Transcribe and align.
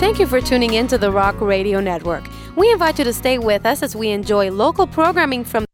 Thank 0.00 0.18
you 0.18 0.26
for 0.26 0.40
tuning 0.40 0.74
in 0.74 0.88
to 0.88 0.98
the 0.98 1.10
Rock 1.10 1.40
Radio 1.40 1.80
Network. 1.80 2.24
We 2.56 2.70
invite 2.72 2.98
you 2.98 3.04
to 3.04 3.12
stay 3.12 3.38
with 3.38 3.64
us 3.64 3.80
as 3.80 3.94
we 3.94 4.10
enjoy 4.10 4.50
local 4.50 4.88
programming 4.88 5.44
from 5.44 5.64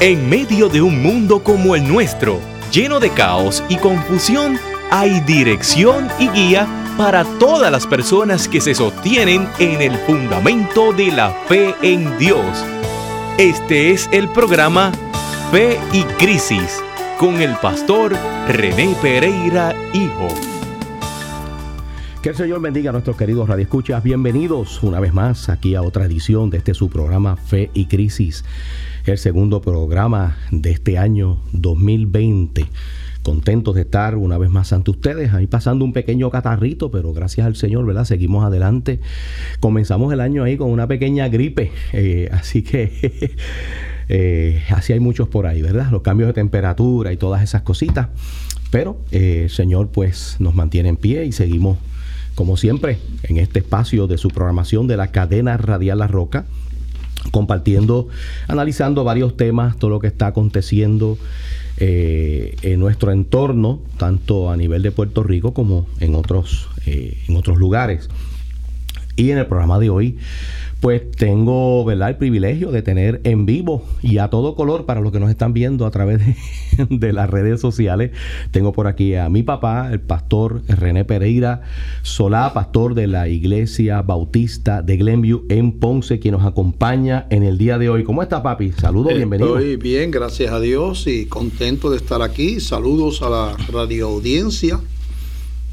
En 0.00 0.28
medio 0.28 0.68
de 0.68 0.82
un 0.82 1.02
mundo 1.02 1.42
como 1.42 1.74
el 1.74 1.88
nuestro, 1.88 2.38
lleno 2.70 3.00
de 3.00 3.08
caos 3.10 3.62
y 3.70 3.76
confusión, 3.76 4.58
hay 4.90 5.20
dirección 5.20 6.08
y 6.18 6.28
guía 6.28 6.68
para 6.98 7.24
todas 7.38 7.72
las 7.72 7.86
personas 7.86 8.46
que 8.46 8.60
se 8.60 8.74
sostienen 8.74 9.48
en 9.58 9.80
el 9.80 9.96
fundamento 10.00 10.92
de 10.92 11.12
la 11.12 11.30
fe 11.48 11.74
en 11.80 12.18
Dios. 12.18 12.44
Este 13.38 13.92
es 13.92 14.10
el 14.12 14.28
programa 14.28 14.92
Fe 15.50 15.80
y 15.94 16.02
Crisis 16.18 16.82
con 17.18 17.40
el 17.40 17.54
pastor 17.62 18.14
René 18.48 18.94
Pereira 19.00 19.74
Hijo. 19.92 20.28
Que 22.22 22.30
el 22.30 22.34
Señor 22.34 22.60
bendiga 22.60 22.90
a 22.90 22.92
nuestros 22.92 23.16
queridos 23.16 23.48
radioescuchas. 23.48 24.02
Bienvenidos 24.02 24.82
una 24.82 25.00
vez 25.00 25.12
más 25.12 25.48
aquí 25.48 25.74
a 25.74 25.82
otra 25.82 26.06
edición 26.06 26.50
de 26.50 26.58
este 26.58 26.74
su 26.74 26.88
programa 26.88 27.36
Fe 27.36 27.70
y 27.74 27.86
Crisis, 27.86 28.44
el 29.04 29.18
segundo 29.18 29.60
programa 29.60 30.36
de 30.50 30.72
este 30.72 30.98
año 30.98 31.38
2020 31.52 32.66
contentos 33.22 33.74
de 33.74 33.82
estar 33.82 34.16
una 34.16 34.36
vez 34.36 34.50
más 34.50 34.74
ante 34.74 34.90
ustedes, 34.90 35.32
ahí 35.32 35.46
pasando 35.46 35.84
un 35.86 35.94
pequeño 35.94 36.28
catarrito, 36.28 36.90
pero 36.90 37.14
gracias 37.14 37.46
al 37.46 37.56
Señor, 37.56 37.86
¿verdad? 37.86 38.04
Seguimos 38.04 38.44
adelante. 38.44 39.00
Comenzamos 39.60 40.12
el 40.12 40.20
año 40.20 40.44
ahí 40.44 40.58
con 40.58 40.70
una 40.70 40.86
pequeña 40.86 41.28
gripe, 41.28 41.72
eh, 41.94 42.28
así 42.32 42.62
que 42.62 43.34
eh, 44.08 44.62
así 44.70 44.92
hay 44.92 45.00
muchos 45.00 45.28
por 45.28 45.46
ahí, 45.46 45.62
¿verdad? 45.62 45.90
Los 45.90 46.02
cambios 46.02 46.28
de 46.28 46.34
temperatura 46.34 47.12
y 47.12 47.16
todas 47.16 47.42
esas 47.42 47.62
cositas, 47.62 48.08
pero 48.70 48.98
eh, 49.10 49.42
el 49.44 49.50
Señor 49.50 49.88
pues 49.88 50.36
nos 50.38 50.54
mantiene 50.54 50.88
en 50.88 50.96
pie 50.96 51.24
y 51.24 51.32
seguimos, 51.32 51.78
como 52.34 52.56
siempre, 52.56 52.98
en 53.22 53.38
este 53.38 53.60
espacio 53.60 54.06
de 54.06 54.18
su 54.18 54.28
programación 54.28 54.86
de 54.86 54.96
la 54.96 55.08
cadena 55.08 55.56
radial 55.56 55.98
La 55.98 56.06
Roca 56.06 56.44
compartiendo, 57.30 58.08
analizando 58.48 59.02
varios 59.02 59.34
temas, 59.36 59.78
todo 59.78 59.88
lo 59.88 59.98
que 59.98 60.08
está 60.08 60.26
aconteciendo 60.26 61.16
eh, 61.78 62.54
en 62.60 62.78
nuestro 62.80 63.12
entorno, 63.12 63.80
tanto 63.96 64.50
a 64.50 64.58
nivel 64.58 64.82
de 64.82 64.90
Puerto 64.90 65.22
Rico 65.22 65.54
como 65.54 65.86
en 66.00 66.14
otros, 66.14 66.68
en 66.84 67.34
otros 67.34 67.56
lugares. 67.56 68.10
Y 69.16 69.30
en 69.30 69.38
el 69.38 69.46
programa 69.46 69.78
de 69.78 69.90
hoy, 69.90 70.18
pues 70.84 71.10
tengo 71.12 71.82
¿verdad? 71.86 72.10
el 72.10 72.16
privilegio 72.18 72.70
de 72.70 72.82
tener 72.82 73.22
en 73.24 73.46
vivo 73.46 73.86
y 74.02 74.18
a 74.18 74.28
todo 74.28 74.54
color 74.54 74.84
para 74.84 75.00
los 75.00 75.12
que 75.12 75.18
nos 75.18 75.30
están 75.30 75.54
viendo 75.54 75.86
a 75.86 75.90
través 75.90 76.18
de, 76.18 76.36
de, 76.90 77.12
las 77.14 77.30
redes 77.30 77.58
sociales. 77.58 78.10
Tengo 78.50 78.72
por 78.72 78.86
aquí 78.86 79.14
a 79.14 79.30
mi 79.30 79.42
papá, 79.42 79.90
el 79.90 80.02
pastor 80.02 80.60
René 80.68 81.06
Pereira 81.06 81.62
Solá, 82.02 82.52
pastor 82.52 82.94
de 82.94 83.06
la 83.06 83.28
Iglesia 83.28 84.02
Bautista 84.02 84.82
de 84.82 84.98
Glenview 84.98 85.46
en 85.48 85.72
Ponce, 85.72 86.18
quien 86.18 86.32
nos 86.32 86.44
acompaña 86.44 87.28
en 87.30 87.44
el 87.44 87.56
día 87.56 87.78
de 87.78 87.88
hoy. 87.88 88.04
¿Cómo 88.04 88.22
está, 88.22 88.42
papi? 88.42 88.72
Saludos, 88.72 89.14
bienvenido. 89.14 89.58
Estoy 89.58 89.76
bien, 89.76 90.10
gracias 90.10 90.52
a 90.52 90.60
Dios 90.60 91.06
y 91.06 91.24
contento 91.24 91.90
de 91.90 91.96
estar 91.96 92.20
aquí. 92.20 92.60
Saludos 92.60 93.22
a 93.22 93.30
la 93.30 93.56
radio 93.72 94.08
audiencia. 94.08 94.78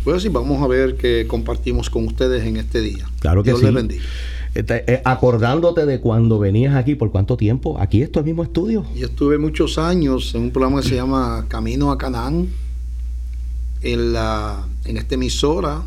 Pues 0.06 0.24
sí, 0.24 0.30
vamos 0.30 0.64
a 0.64 0.68
ver 0.68 0.96
qué 0.96 1.26
compartimos 1.28 1.90
con 1.90 2.08
ustedes 2.08 2.46
en 2.46 2.56
este 2.56 2.80
día. 2.80 3.10
Claro 3.20 3.44
que 3.44 3.50
Dios 3.50 3.60
sí. 3.60 3.66
les 3.66 3.74
bendiga. 3.74 4.04
Eh, 4.54 5.02
acordándote 5.06 5.86
de 5.86 6.02
cuando 6.02 6.38
venías 6.38 6.76
aquí, 6.76 6.96
¿por 6.96 7.10
cuánto 7.10 7.38
tiempo? 7.38 7.80
Aquí 7.80 8.02
esto 8.02 8.20
es 8.20 8.26
mismo 8.26 8.44
estudio. 8.44 8.86
Yo 8.96 9.08
estuve 9.08 9.38
muchos 9.38 9.78
años 9.78 10.36
en 10.36 10.44
un 10.44 10.52
programa 10.52 10.82
que 10.82 10.90
se 10.90 10.96
llama 10.96 11.46
Camino 11.48 11.92
a 11.92 11.98
Canaán, 11.98 12.50
en, 13.82 14.14
la, 14.14 14.68
en 14.84 14.98
esta 14.98 15.16
emisora, 15.16 15.84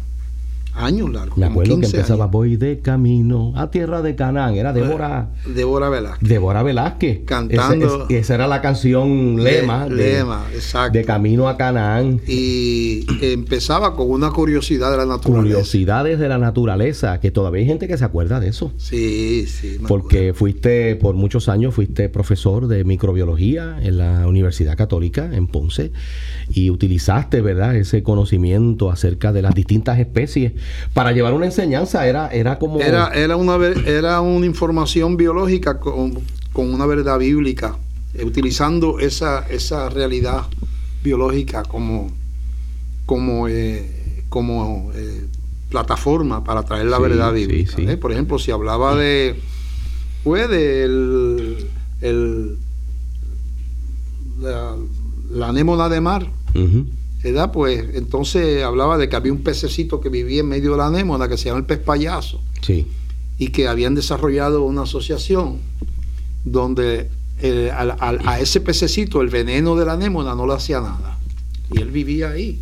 años 0.75 1.11
largos. 1.13 1.39
Me 1.39 1.47
acuerdo 1.47 1.79
que 1.79 1.87
empezaba, 1.87 2.25
años. 2.25 2.33
voy 2.33 2.57
de 2.57 2.81
camino 2.81 3.53
a 3.57 3.71
tierra 3.71 4.03
de 4.03 4.15
Canaán, 4.17 4.55
era 4.55 4.73
Débora. 4.73 5.31
Débora 5.47 5.89
Velázquez. 5.89 6.29
Débora 6.29 6.63
Velázquez. 6.63 7.21
Cantando. 7.25 8.05
Esa, 8.05 8.19
esa 8.19 8.35
era 8.35 8.47
la 8.47 8.61
canción 8.61 9.43
lema. 9.43 9.89
De, 9.89 9.95
lema, 9.95 10.45
exacto. 10.53 10.99
De 10.99 11.05
camino 11.05 11.49
a 11.49 11.57
Canaán. 11.57 12.21
Y 12.27 13.07
empezaba 13.23 13.95
con 13.97 14.11
una 14.11 14.31
curiosidad 14.31 14.91
de 14.91 14.99
la 14.99 15.07
naturaleza. 15.07 15.43
Curiosidades 15.43 16.19
de 16.19 16.29
la 16.29 16.39
naturaleza, 16.39 17.21
que 17.21 17.31
todavía 17.31 17.61
hay 17.61 17.67
gente 17.67 17.89
que 17.89 17.97
se 17.97 18.05
acuerda 18.05 18.41
de 18.41 18.49
eso. 18.49 18.73
Sí, 18.77 19.47
sí. 19.47 19.79
Porque 19.87 20.35
fuiste, 20.35 20.97
por 20.97 21.15
muchos 21.15 21.49
años, 21.49 21.75
fuiste 21.75 22.09
profesor 22.09 22.67
de 22.67 22.85
microbiología 22.85 23.79
en 23.83 23.99
la 23.99 24.27
Universidad 24.27 24.77
Católica 24.77 25.31
en 25.33 25.47
Ponce 25.47 25.93
y 26.53 26.71
utilizaste, 26.71 27.41
¿verdad?, 27.41 27.77
ese 27.77 28.03
conocimiento 28.03 28.91
acerca 28.91 29.33
de 29.33 29.43
las 29.43 29.55
distintas 29.55 29.99
especies 29.99 30.53
para 30.93 31.13
llevar 31.13 31.33
una 31.35 31.47
enseñanza. 31.47 32.07
Era, 32.07 32.29
era 32.29 32.59
como. 32.59 32.81
Era, 32.81 33.09
era, 33.09 33.37
una, 33.37 33.57
era 33.87 34.21
una 34.21 34.47
información 34.47 35.17
biológica 35.17 35.79
con, 35.81 36.15
con 36.53 36.73
una 36.73 36.87
verdad 36.87 37.19
bíblica, 37.19 37.77
eh, 38.15 38.25
utilizando 38.25 38.99
esa, 38.99 39.47
esa 39.49 39.89
realidad 39.91 40.43
biológica 41.03 41.63
como, 41.65 42.11
como, 43.07 43.49
eh, 43.49 44.23
como 44.29 44.91
eh, 44.95 45.25
plataforma 45.71 46.45
para 46.45 46.63
traer 46.63 46.87
la 46.87 46.97
Sí, 46.99 47.03
verdad 47.03 47.33
sí, 47.35 47.47
bíblica. 47.47 47.77
sí. 47.77 47.85
¿eh? 47.89 47.97
Por 47.97 48.13
ejemplo, 48.13 48.39
si 48.39 48.51
hablaba 48.51 48.95
de. 48.97 49.37
Pues 50.23 50.49
del. 50.49 51.67
El, 52.01 52.57
la, 54.41 54.75
la 55.31 55.49
anémona 55.49 55.89
de 55.89 56.01
mar. 56.01 56.27
Ujú. 56.55 56.87
¿Verdad? 57.25 57.51
Pues 57.53 57.85
entonces 57.95 58.63
hablaba 58.63 58.99
de 58.99 59.09
que 59.09 59.17
había 59.17 59.33
un 59.33 59.43
pececito 59.43 60.01
que 60.01 60.09
vivía 60.11 60.41
en 60.41 60.49
medio 60.49 60.73
de 60.73 60.77
la 60.77 60.87
anémona 60.89 61.29
que 61.29 61.37
se 61.37 61.47
llama 61.47 61.59
el 61.61 61.65
pez 61.67 61.79
payaso 61.81 62.41
Sí. 62.61 62.87
y 63.39 63.49
que 63.49 63.67
habían 63.67 63.95
desarrollado 63.95 64.63
una 64.63 64.83
asociación 64.83 65.59
donde 66.45 67.11
eh, 67.41 67.71
al- 67.75 67.97
al- 67.99 68.21
a 68.27 68.39
ese 68.41 68.61
pececito 68.61 69.21
el 69.21 69.29
veneno 69.29 69.75
de 69.75 69.85
la 69.87 69.95
anémona 69.95 70.35
no 70.35 70.47
le 70.47 70.55
hacía 70.55 70.81
nada 70.81 71.19
y 71.73 71.81
él 71.81 71.91
vivía 71.91 72.31
ahí 72.31 72.61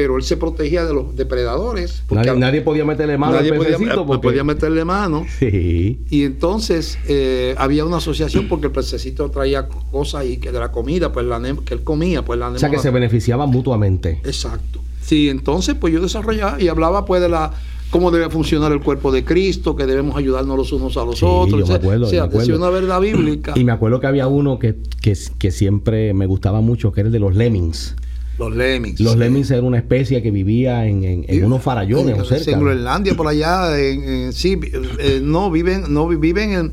pero 0.00 0.16
él 0.16 0.22
se 0.22 0.38
protegía 0.38 0.86
de 0.86 0.94
los 0.94 1.14
depredadores 1.14 2.04
Nadie, 2.10 2.34
nadie 2.36 2.60
podía 2.62 2.86
meterle 2.86 3.18
mano 3.18 3.34
nadie 3.34 3.50
al 3.52 3.58
podía, 3.58 3.76
porque... 4.06 4.28
podía 4.28 4.44
meterle 4.44 4.82
mano 4.86 5.26
Sí. 5.38 6.00
y 6.08 6.22
entonces 6.24 6.98
eh, 7.06 7.54
había 7.58 7.84
una 7.84 7.98
asociación 7.98 8.48
porque 8.48 8.68
el 8.68 8.72
pececito 8.72 9.30
traía 9.30 9.68
cosas 9.68 10.24
y 10.24 10.38
que 10.38 10.52
de 10.52 10.58
la 10.58 10.72
comida 10.72 11.12
pues 11.12 11.26
la 11.26 11.38
que 11.66 11.74
él 11.74 11.82
comía 11.84 12.24
pues 12.24 12.38
la 12.38 12.48
O 12.48 12.58
sea 12.58 12.70
que 12.70 12.78
se 12.78 12.90
beneficiaban 12.90 13.50
mutuamente. 13.50 14.22
Exacto. 14.24 14.80
Sí, 15.02 15.28
entonces 15.28 15.74
pues 15.78 15.92
yo 15.92 16.00
desarrollaba 16.00 16.58
y 16.58 16.68
hablaba 16.68 17.04
pues 17.04 17.20
de 17.20 17.28
la 17.28 17.52
cómo 17.90 18.10
debe 18.10 18.30
funcionar 18.30 18.72
el 18.72 18.80
cuerpo 18.80 19.12
de 19.12 19.22
Cristo, 19.24 19.76
que 19.76 19.84
debemos 19.84 20.16
ayudarnos 20.16 20.56
los 20.56 20.72
unos 20.72 20.96
a 20.96 21.04
los 21.04 21.18
Sí, 21.18 21.26
otros. 21.28 21.60
yo 21.60 21.66
me 21.66 21.74
acuerdo, 21.74 22.06
o 22.06 22.08
sea, 22.08 22.22
me 22.22 22.28
acuerdo. 22.28 22.56
una 22.56 22.70
verdad 22.70 23.00
bíblica. 23.02 23.52
Y 23.56 23.64
me 23.64 23.72
acuerdo 23.72 24.00
que 24.00 24.06
había 24.06 24.28
uno 24.28 24.58
que, 24.58 24.76
que, 25.02 25.14
que 25.38 25.50
siempre 25.50 26.14
me 26.14 26.24
gustaba 26.24 26.62
mucho, 26.62 26.90
que 26.92 27.00
era 27.00 27.08
el 27.08 27.12
de 27.12 27.18
los 27.18 27.34
lemmings. 27.34 27.96
Los 28.40 28.56
lemmings. 28.56 28.98
Los 29.00 29.12
sí. 29.12 29.18
lemmings 29.20 29.50
era 29.52 29.62
una 29.62 29.76
especie 29.78 30.20
que 30.22 30.30
vivía 30.32 30.86
en, 30.86 31.04
en- 31.04 31.24
en 31.28 31.36
Sí, 31.36 31.42
unos 31.42 31.62
farallones 31.62 32.18
o 32.18 32.24
cerca. 32.24 32.50
En 32.50 32.58
Groenlandia, 32.60 33.14
por 33.14 33.28
allá, 33.28 33.78
en- 33.78 34.32
sí, 34.32 34.58
eh, 34.98 35.20
no 35.22 35.50
viven, 35.50 35.84
no 35.92 36.08
vi- 36.08 36.16
viven 36.16 36.52
en, 36.52 36.72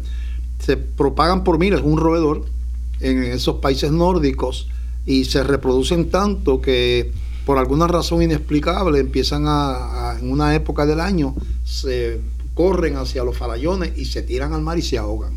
se 0.59 0.77
propagan 0.77 1.44
por 1.44 1.59
miles, 1.59 1.81
un 1.83 1.97
roedor 2.00 2.45
en 3.01 3.22
esos 3.23 3.57
países 3.57 3.91
nórdicos 3.91 4.69
y 5.06 5.25
se 5.25 5.44
reproducen 5.44 6.09
tanto 6.09 6.61
que 6.61 7.11
por 7.45 7.57
alguna 7.59 7.88
razón 7.88 8.22
inexplicable 8.23 9.00
empiezan 9.00 9.45
a, 9.47 10.11
a- 10.13 10.19
en 10.19 10.31
una 10.31 10.56
época 10.56 10.85
del 10.85 11.00
año 11.00 11.35
se 11.63 12.19
corren 12.53 12.95
hacia 12.97 13.23
los 13.23 13.38
farallones 13.38 13.91
y 13.97 14.06
se 14.06 14.22
tiran 14.23 14.53
al 14.53 14.61
mar 14.63 14.77
y 14.79 14.81
se 14.81 14.97
ahogan. 14.97 15.33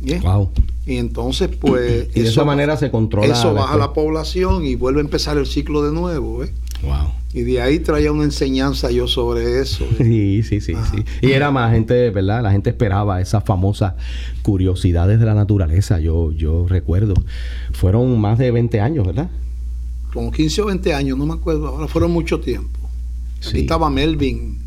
Bien. 0.00 0.20
Wow. 0.20 0.50
Y 0.86 0.96
entonces, 0.98 1.48
pues. 1.58 2.08
Y 2.14 2.20
de 2.20 2.28
esa 2.28 2.44
manera 2.44 2.76
se 2.76 2.90
controla 2.90 3.32
Eso 3.32 3.54
baja 3.54 3.76
la 3.76 3.92
población 3.92 4.64
y 4.66 4.74
vuelve 4.74 5.00
a 5.00 5.04
empezar 5.04 5.38
el 5.38 5.46
ciclo 5.46 5.82
de 5.82 5.92
nuevo. 5.92 6.44
¿eh? 6.44 6.52
Wow. 6.82 7.12
Y 7.32 7.42
de 7.42 7.62
ahí 7.62 7.78
traía 7.80 8.12
una 8.12 8.24
enseñanza 8.24 8.90
yo 8.90 9.08
sobre 9.08 9.60
eso. 9.60 9.84
¿eh? 9.98 10.04
Sí, 10.04 10.42
sí, 10.42 10.60
sí, 10.60 10.72
Ajá. 10.74 10.92
sí. 10.94 11.02
Y 11.22 11.32
era 11.32 11.50
más 11.50 11.72
gente, 11.72 12.10
¿verdad? 12.10 12.42
La 12.42 12.52
gente 12.52 12.70
esperaba 12.70 13.20
esas 13.20 13.42
famosas 13.44 13.94
curiosidades 14.42 15.18
de 15.18 15.26
la 15.26 15.34
naturaleza. 15.34 15.98
Yo, 16.00 16.32
yo 16.32 16.66
recuerdo. 16.68 17.14
Fueron 17.72 18.20
más 18.20 18.38
de 18.38 18.50
20 18.50 18.80
años, 18.80 19.06
¿verdad? 19.06 19.30
Como 20.12 20.30
15 20.30 20.62
o 20.62 20.66
20 20.66 20.94
años, 20.94 21.18
no 21.18 21.26
me 21.26 21.34
acuerdo. 21.34 21.66
Ahora 21.68 21.88
fueron 21.88 22.12
mucho 22.12 22.40
tiempo. 22.40 22.78
Sí. 23.40 23.48
Aquí 23.50 23.60
estaba 23.60 23.90
Melvin 23.90 24.58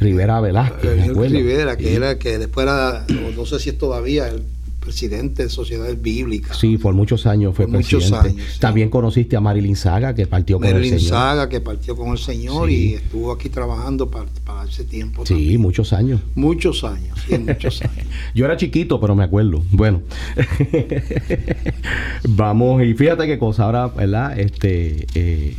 Rivera 0.00 0.40
Velázquez, 0.40 0.90
eh, 0.92 0.96
me 0.96 1.02
acuerdo. 1.04 1.36
Rivera, 1.36 1.76
que 1.76 1.88
Sí. 1.88 1.94
era 1.94 2.18
que 2.18 2.38
después 2.38 2.64
era, 2.64 3.04
no 3.36 3.46
sé 3.46 3.58
si 3.58 3.70
es 3.70 3.78
todavía 3.78 4.28
el 4.28 4.42
presidente 4.86 5.42
de 5.42 5.48
Sociedades 5.48 6.00
Bíblicas. 6.00 6.56
Sí, 6.56 6.78
por 6.78 6.94
muchos 6.94 7.26
años 7.26 7.56
fue 7.56 7.66
Por 7.66 7.74
muchos 7.74 8.08
presidente. 8.08 8.40
sí. 8.52 8.60
También 8.60 8.88
conociste 8.88 9.34
a 9.36 9.40
Marilyn 9.40 9.74
Saga, 9.74 10.14
que 10.14 10.26
partió 10.28 10.58
con 10.60 10.68
el 10.68 10.84
Señor. 10.84 11.00
Saga, 11.00 11.48
que 11.48 11.60
partió 11.60 11.96
con 11.96 12.10
el 12.12 12.18
Señor 12.18 12.68
Sí. 12.68 12.74
y 12.90 12.94
estuvo 12.94 13.32
aquí 13.32 13.48
trabajando 13.48 14.08
para, 14.08 14.26
para 14.44 14.68
ese 14.68 14.84
tiempo. 14.84 15.26
Sí, 15.26 15.34
también. 15.34 15.60
muchos 15.60 15.92
años. 15.92 16.20
Muchos 16.36 16.84
años, 16.84 17.18
sí, 17.28 17.36
muchos 17.36 17.82
años. 17.82 18.06
Yo 18.34 18.44
era 18.44 18.56
chiquito, 18.56 19.00
pero 19.00 19.16
me 19.16 19.24
acuerdo. 19.24 19.64
Bueno, 19.72 20.02
vamos, 22.28 22.82
y 22.84 22.94
fíjate 22.94 23.26
qué 23.26 23.38
cosa, 23.38 23.64
ahora, 23.64 23.88
¿verdad? 23.88 24.38
Este, 24.38 25.06
eh, 25.14 25.54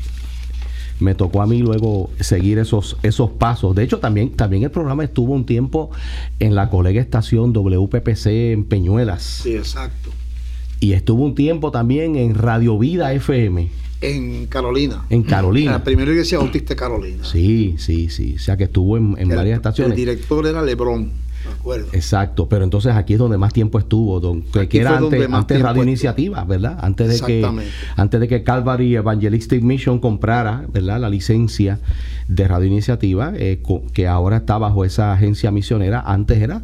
me 0.99 1.15
tocó 1.15 1.41
a 1.41 1.47
mí 1.47 1.59
luego 1.59 2.09
seguir 2.19 2.57
esos, 2.59 2.97
esos 3.03 3.31
pasos. 3.31 3.75
De 3.75 3.83
hecho, 3.83 3.99
también, 3.99 4.31
también 4.31 4.63
el 4.63 4.71
programa 4.71 5.03
estuvo 5.03 5.33
un 5.33 5.45
tiempo 5.45 5.91
en 6.39 6.55
la 6.55 6.69
colega 6.69 7.01
estación 7.01 7.53
WPPC 7.53 8.25
en 8.27 8.63
Peñuelas. 8.65 9.23
Sí, 9.43 9.55
exacto. 9.55 10.09
Y 10.79 10.93
estuvo 10.93 11.23
un 11.23 11.35
tiempo 11.35 11.71
también 11.71 12.15
en 12.15 12.35
Radio 12.35 12.77
Vida 12.77 13.13
FM. 13.13 13.69
En 14.01 14.45
Carolina. 14.45 15.05
En 15.09 15.23
Carolina. 15.23 15.71
La 15.71 15.83
primera 15.83 16.11
iglesia 16.11 16.37
bautista 16.37 16.69
de 16.69 16.75
Carolina. 16.75 17.23
Sí, 17.23 17.75
sí, 17.79 18.09
sí. 18.09 18.35
O 18.35 18.39
sea 18.39 18.55
que 18.55 18.65
estuvo 18.65 18.95
en, 18.95 19.15
en 19.17 19.29
varias 19.29 19.57
estaciones. 19.57 19.91
El 19.93 19.97
director 19.97 20.45
era 20.45 20.61
Lebrón, 20.61 21.11
acuerdo. 21.53 21.87
Exacto, 21.93 22.47
pero 22.49 22.63
entonces 22.63 22.93
aquí 22.93 23.13
es 23.13 23.19
donde 23.19 23.37
más 23.37 23.53
tiempo 23.53 23.79
estuvo, 23.79 24.19
don- 24.19 24.43
que, 24.43 24.79
era 24.79 24.97
antes, 24.97 25.27
antes 25.31 25.61
Radio. 25.61 25.83
Iniciativa, 25.83 26.43
¿verdad? 26.43 26.77
Antes 26.81 27.19
de 27.21 27.25
que 27.25 27.67
antes 27.95 28.19
de 28.19 28.27
que 28.27 28.43
Calvary 28.43 28.95
Evangelistic 28.95 29.61
Mission 29.63 29.99
comprara, 29.99 30.65
¿verdad? 30.71 30.99
La 30.99 31.09
licencia 31.09 31.79
de 32.27 32.47
Radio 32.47 32.67
Iniciativa, 32.67 33.31
eh, 33.35 33.61
que 33.93 34.07
ahora 34.07 34.37
está 34.37 34.57
bajo 34.57 34.85
esa 34.85 35.13
agencia 35.13 35.51
misionera, 35.51 36.01
antes 36.05 36.39
era 36.41 36.61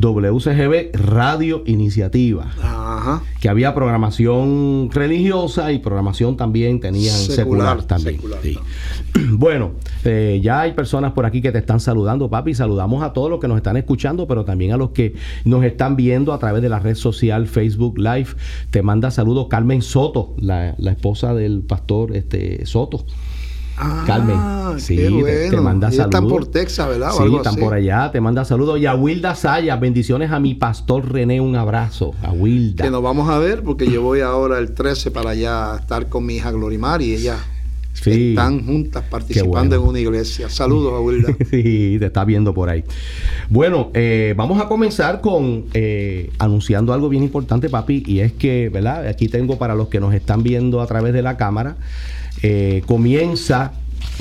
WCGB 0.00 0.94
Radio 0.94 1.62
Iniciativa, 1.66 2.46
Ajá. 2.62 3.22
que 3.40 3.48
había 3.48 3.74
programación 3.74 4.90
religiosa 4.92 5.72
y 5.72 5.78
programación 5.78 6.36
también 6.36 6.80
tenían 6.80 7.14
secular, 7.16 7.80
Secular, 7.80 7.82
también. 7.84 8.16
secular 8.16 8.38
sí. 8.42 8.58
Bueno, 9.32 9.72
eh, 10.04 10.40
ya 10.42 10.60
hay 10.60 10.72
personas 10.72 11.12
por 11.12 11.24
aquí 11.24 11.40
que 11.40 11.50
te 11.52 11.58
están 11.58 11.80
saludando, 11.80 12.28
papi. 12.28 12.54
Saludamos 12.54 13.02
a 13.02 13.12
todos 13.12 13.30
los 13.30 13.40
que 13.40 13.48
nos 13.48 13.56
están 13.56 13.76
escuchando, 13.76 14.26
pero 14.26 14.44
también 14.44 14.72
a 14.72 14.76
los 14.76 14.90
que 14.90 15.14
nos 15.44 15.64
están 15.64 15.96
viendo 15.96 16.32
a 16.32 16.38
través 16.38 16.62
de 16.62 16.68
la 16.68 16.78
red 16.78 16.94
social 16.94 17.46
Facebook 17.46 17.98
Live. 17.98 18.28
Te 18.70 18.82
manda 18.82 19.10
saludos 19.10 19.46
Carmen 19.48 19.82
Soto, 19.82 20.34
la, 20.38 20.74
la 20.78 20.90
esposa 20.92 21.34
del 21.34 21.62
pastor 21.62 22.14
este, 22.14 22.66
Soto. 22.66 23.04
Ah, 23.78 24.04
Carmen, 24.06 24.80
sí, 24.80 24.96
qué 24.96 25.02
te- 25.04 25.10
bueno. 25.10 25.50
te 25.50 25.60
manda 25.60 25.88
Ellos 25.88 25.98
están 26.06 26.12
saludos. 26.12 26.32
por 26.32 26.46
Texas, 26.46 26.88
¿verdad? 26.88 27.10
O 27.12 27.16
Sí, 27.18 27.22
algo 27.24 27.36
están 27.38 27.52
así. 27.54 27.60
por 27.62 27.74
allá, 27.74 28.10
te 28.10 28.20
manda 28.20 28.44
saludos. 28.44 28.80
Y 28.80 28.86
a 28.86 28.94
Wilda 28.94 29.34
Saya, 29.34 29.76
bendiciones 29.76 30.30
a 30.30 30.40
mi 30.40 30.54
pastor 30.54 31.12
René, 31.12 31.40
un 31.40 31.56
abrazo. 31.56 32.14
A 32.22 32.32
Wilda. 32.32 32.84
Que 32.84 32.90
nos 32.90 33.02
vamos 33.02 33.28
a 33.28 33.38
ver 33.38 33.62
porque 33.62 33.90
yo 33.90 34.00
voy 34.02 34.20
ahora 34.20 34.58
el 34.58 34.72
13 34.72 35.10
para 35.10 35.30
allá 35.30 35.74
a 35.74 35.76
estar 35.78 36.08
con 36.08 36.24
mi 36.24 36.36
hija 36.36 36.50
Glorimar 36.52 37.02
y 37.02 37.14
ella 37.14 37.36
Sí. 37.92 38.30
están 38.30 38.64
juntas 38.66 39.04
participando 39.10 39.54
bueno. 39.60 39.74
en 39.84 39.88
una 39.88 40.00
iglesia. 40.00 40.48
Saludos 40.50 40.92
a 40.94 41.00
Wilda. 41.00 41.34
Sí, 41.50 41.96
te 41.98 42.06
está 42.06 42.24
viendo 42.24 42.52
por 42.54 42.68
ahí. 42.70 42.84
Bueno, 43.50 43.90
eh, 43.94 44.34
vamos 44.36 44.60
a 44.60 44.68
comenzar 44.68 45.20
con 45.20 45.64
eh, 45.74 46.30
anunciando 46.38 46.92
algo 46.92 47.08
bien 47.08 47.22
importante, 47.22 47.68
papi, 47.70 48.02
y 48.06 48.20
es 48.20 48.32
que, 48.32 48.68
¿verdad? 48.70 49.06
Aquí 49.06 49.28
tengo 49.28 49.56
para 49.58 49.74
los 49.74 49.88
que 49.88 49.98
nos 50.00 50.12
están 50.14 50.42
viendo 50.42 50.80
a 50.82 50.86
través 50.86 51.12
de 51.14 51.22
la 51.22 51.36
cámara, 51.38 51.76
eh, 52.42 52.82
comienza 52.86 53.72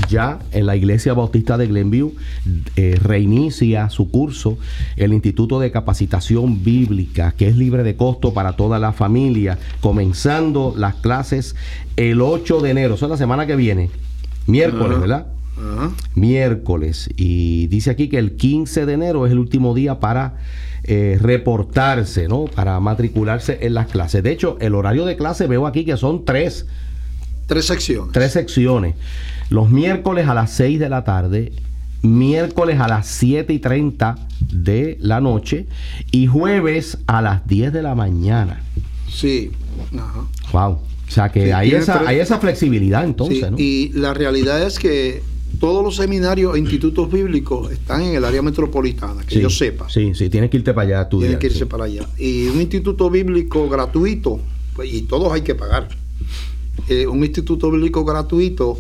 ya 0.09 0.39
en 0.51 0.65
la 0.65 0.75
Iglesia 0.75 1.13
Bautista 1.13 1.57
de 1.57 1.67
Glenview, 1.67 2.13
eh, 2.75 2.99
reinicia 3.01 3.89
su 3.89 4.09
curso 4.11 4.57
el 4.97 5.13
Instituto 5.13 5.59
de 5.59 5.71
Capacitación 5.71 6.63
Bíblica, 6.63 7.33
que 7.37 7.47
es 7.47 7.55
libre 7.55 7.83
de 7.83 7.95
costo 7.95 8.33
para 8.33 8.53
toda 8.53 8.77
la 8.79 8.91
familia, 8.91 9.57
comenzando 9.79 10.73
las 10.77 10.95
clases 10.95 11.55
el 11.95 12.21
8 12.21 12.61
de 12.61 12.71
enero, 12.71 12.95
es 12.95 13.01
la 13.01 13.17
semana 13.17 13.47
que 13.47 13.55
viene, 13.55 13.89
miércoles. 14.47 14.99
¿verdad? 14.99 15.27
Miércoles 16.15 17.09
y 17.15 17.67
dice 17.67 17.89
aquí 17.89 18.09
que 18.09 18.17
el 18.17 18.35
15 18.35 18.85
de 18.85 18.93
enero 18.93 19.25
es 19.25 19.31
el 19.31 19.39
último 19.39 19.73
día 19.73 20.01
para 20.01 20.35
eh, 20.83 21.17
reportarse, 21.19 22.27
¿no? 22.27 22.45
Para 22.45 22.79
matricularse 22.79 23.59
en 23.61 23.73
las 23.73 23.87
clases. 23.87 24.21
De 24.21 24.31
hecho, 24.31 24.57
el 24.59 24.75
horario 24.75 25.05
de 25.05 25.15
clase 25.15 25.47
veo 25.47 25.65
aquí 25.65 25.85
que 25.85 25.97
son 25.97 26.25
tres, 26.25 26.67
Tres 27.47 27.65
secciones. 27.65 28.11
tres 28.11 28.31
secciones. 28.33 28.95
Los 29.49 29.69
miércoles 29.69 30.27
a 30.27 30.33
las 30.33 30.51
6 30.53 30.79
de 30.79 30.89
la 30.89 31.03
tarde, 31.03 31.51
miércoles 32.01 32.79
a 32.79 32.87
las 32.87 33.07
7 33.07 33.53
y 33.53 33.59
30 33.59 34.15
de 34.51 34.97
la 35.01 35.21
noche 35.21 35.67
y 36.11 36.27
jueves 36.27 36.97
a 37.07 37.21
las 37.21 37.47
10 37.47 37.71
de 37.73 37.81
la 37.81 37.95
mañana. 37.95 38.61
Sí. 39.11 39.51
Ajá. 39.97 40.25
Wow. 40.51 40.71
O 41.07 41.11
sea 41.11 41.29
que 41.31 41.45
Sí, 41.45 41.51
hay, 41.51 41.71
esa, 41.71 41.97
tres- 41.99 42.07
hay 42.07 42.19
esa 42.19 42.39
flexibilidad 42.39 43.03
entonces, 43.05 43.37
Sí, 43.39 43.45
¿no? 43.51 43.57
Y 43.59 43.91
la 43.93 44.13
realidad 44.15 44.63
es 44.63 44.79
que 44.79 45.21
todos 45.59 45.83
los 45.83 45.95
seminarios 45.95 46.55
e 46.55 46.59
institutos 46.59 47.11
bíblicos 47.11 47.71
están 47.71 48.01
en 48.01 48.15
el 48.15 48.25
área 48.25 48.41
metropolitana, 48.41 49.21
que 49.23 49.35
Sí, 49.35 49.41
yo 49.41 49.49
sepa. 49.49 49.87
Sí, 49.89 50.13
sí, 50.15 50.29
tienes 50.29 50.49
que 50.49 50.57
irte 50.57 50.73
para 50.73 50.87
allá 50.87 50.99
a 50.99 51.03
estudiar. 51.03 51.29
Tienen 51.29 51.39
que 51.39 51.47
irse 51.47 51.65
para 51.67 51.85
allá. 51.85 52.05
Y 52.17 52.47
un 52.47 52.59
instituto 52.59 53.09
bíblico 53.09 53.69
gratuito, 53.69 54.39
pues, 54.75 54.91
y 54.93 55.03
todos 55.03 55.31
hay 55.31 55.41
que 55.41 55.53
pagar. 55.55 55.87
Eh, 56.87 57.07
un 57.07 57.23
instituto 57.23 57.71
bíblico 57.71 58.05
gratuito 58.05 58.79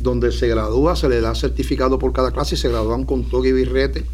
donde 0.00 0.32
se 0.32 0.48
gradúa, 0.48 0.96
se 0.96 1.08
le 1.08 1.20
da 1.20 1.34
certificado 1.34 1.98
por 1.98 2.12
cada 2.12 2.30
clase 2.30 2.54
y 2.54 2.58
se 2.58 2.68
gradúan 2.68 3.04
con 3.04 3.24
toga 3.24 3.48
y 3.48 3.52
birrete. 3.52 4.04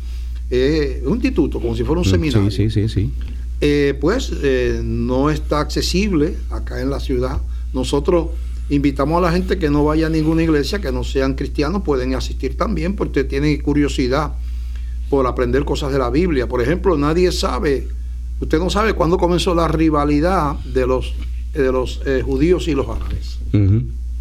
Eh, 0.51 1.03
un 1.05 1.15
instituto, 1.15 1.61
como 1.61 1.75
si 1.77 1.85
fuera 1.85 2.01
un 2.01 2.07
Mm, 2.07 2.11
seminario. 2.11 2.51
Sí, 2.51 2.71
sí, 2.71 2.89
sí, 2.89 2.89
sí. 2.89 3.11
Eh, 3.61 3.97
pues 4.01 4.33
no 4.85 5.31
está 5.31 5.61
accesible 5.61 6.37
acá 6.51 6.81
en 6.81 6.91
la 6.91 7.01
ciudad. 7.01 7.41
Nosotros 7.73 8.29
invitamos 8.69 9.19
a 9.19 9.21
la 9.21 9.33
gente 9.33 9.59
que 9.59 9.71
no 9.71 9.85
vaya 9.85 10.07
a 10.07 10.11
ninguna 10.11 10.43
iglesia, 10.43 10.81
que 10.81 10.93
no 10.93 11.05
sean 11.05 11.35
cristianos, 11.35 11.83
pueden 11.83 12.15
asistir 12.15 12.57
también 12.57 12.97
porque 12.97 13.25
tienen 13.25 13.61
curiosidad 13.61 14.33
por 15.09 15.27
aprender 15.27 15.65
cosas 15.65 15.93
de 15.93 15.99
la 15.99 16.11
Biblia. 16.11 16.49
Por 16.49 16.61
ejemplo, 16.61 16.97
nadie 16.99 17.31
sabe, 17.33 17.87
usted 18.41 18.59
no 18.59 18.71
sabe 18.71 18.95
cuándo 18.95 19.19
comenzó 19.19 19.55
la 19.55 19.69
rivalidad 19.69 20.59
de 20.65 20.87
los, 20.87 21.15
de 21.63 21.73
los 21.73 22.01
eh, 22.07 22.23
judíos 22.25 22.69
y 22.69 22.75
los 22.75 22.87
árabes. 22.89 23.39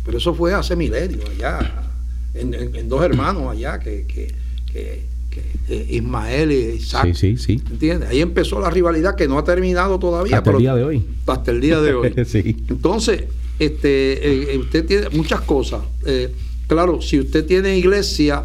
Pero 0.06 0.18
eso 0.18 0.34
fue 0.34 0.54
hace 0.54 0.76
milenios 0.76 1.24
allá, 1.30 1.90
en, 2.34 2.54
en- 2.54 2.76
en 2.76 2.90
dos 2.90 3.04
hermanos 3.04 3.52
allá, 3.52 3.80
que, 3.80 4.06
que- 4.08 4.34
que- 4.72 5.04
que, 5.30 5.42
eh, 5.68 5.88
Ismael 5.90 6.52
y 6.52 6.56
Isaac. 6.78 7.08
Sí, 7.14 7.36
sí, 7.36 7.38
sí. 7.38 7.62
¿Entiendes? 7.72 8.10
Ahí 8.10 8.22
empezó 8.22 8.60
la 8.62 8.70
rivalidad 8.70 9.16
que 9.16 9.28
no 9.28 9.38
ha 9.38 9.44
terminado 9.44 10.00
todavía. 10.00 10.38
Hasta 10.38 10.52
el 10.52 10.58
día 10.60 10.76
de 10.76 10.84
hoy. 10.84 11.04
Hasta 11.28 11.52
el 11.52 11.60
día 11.62 11.82
de 11.82 11.94
hoy. 11.94 12.14
sí. 12.26 12.56
Entonces, 12.70 13.24
este, 13.60 14.14
eh, 14.14 14.54
eh, 14.54 14.58
usted 14.60 14.86
tiene 14.86 15.10
muchas 15.10 15.42
cosas. 15.42 15.82
Eh, 16.06 16.32
claro, 16.68 17.02
si 17.02 17.20
usted 17.20 17.46
tiene 17.46 17.78
iglesia, 17.78 18.44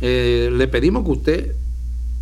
eh, 0.00 0.50
le 0.56 0.66
pedimos 0.68 1.04
que 1.04 1.10
usted 1.10 1.52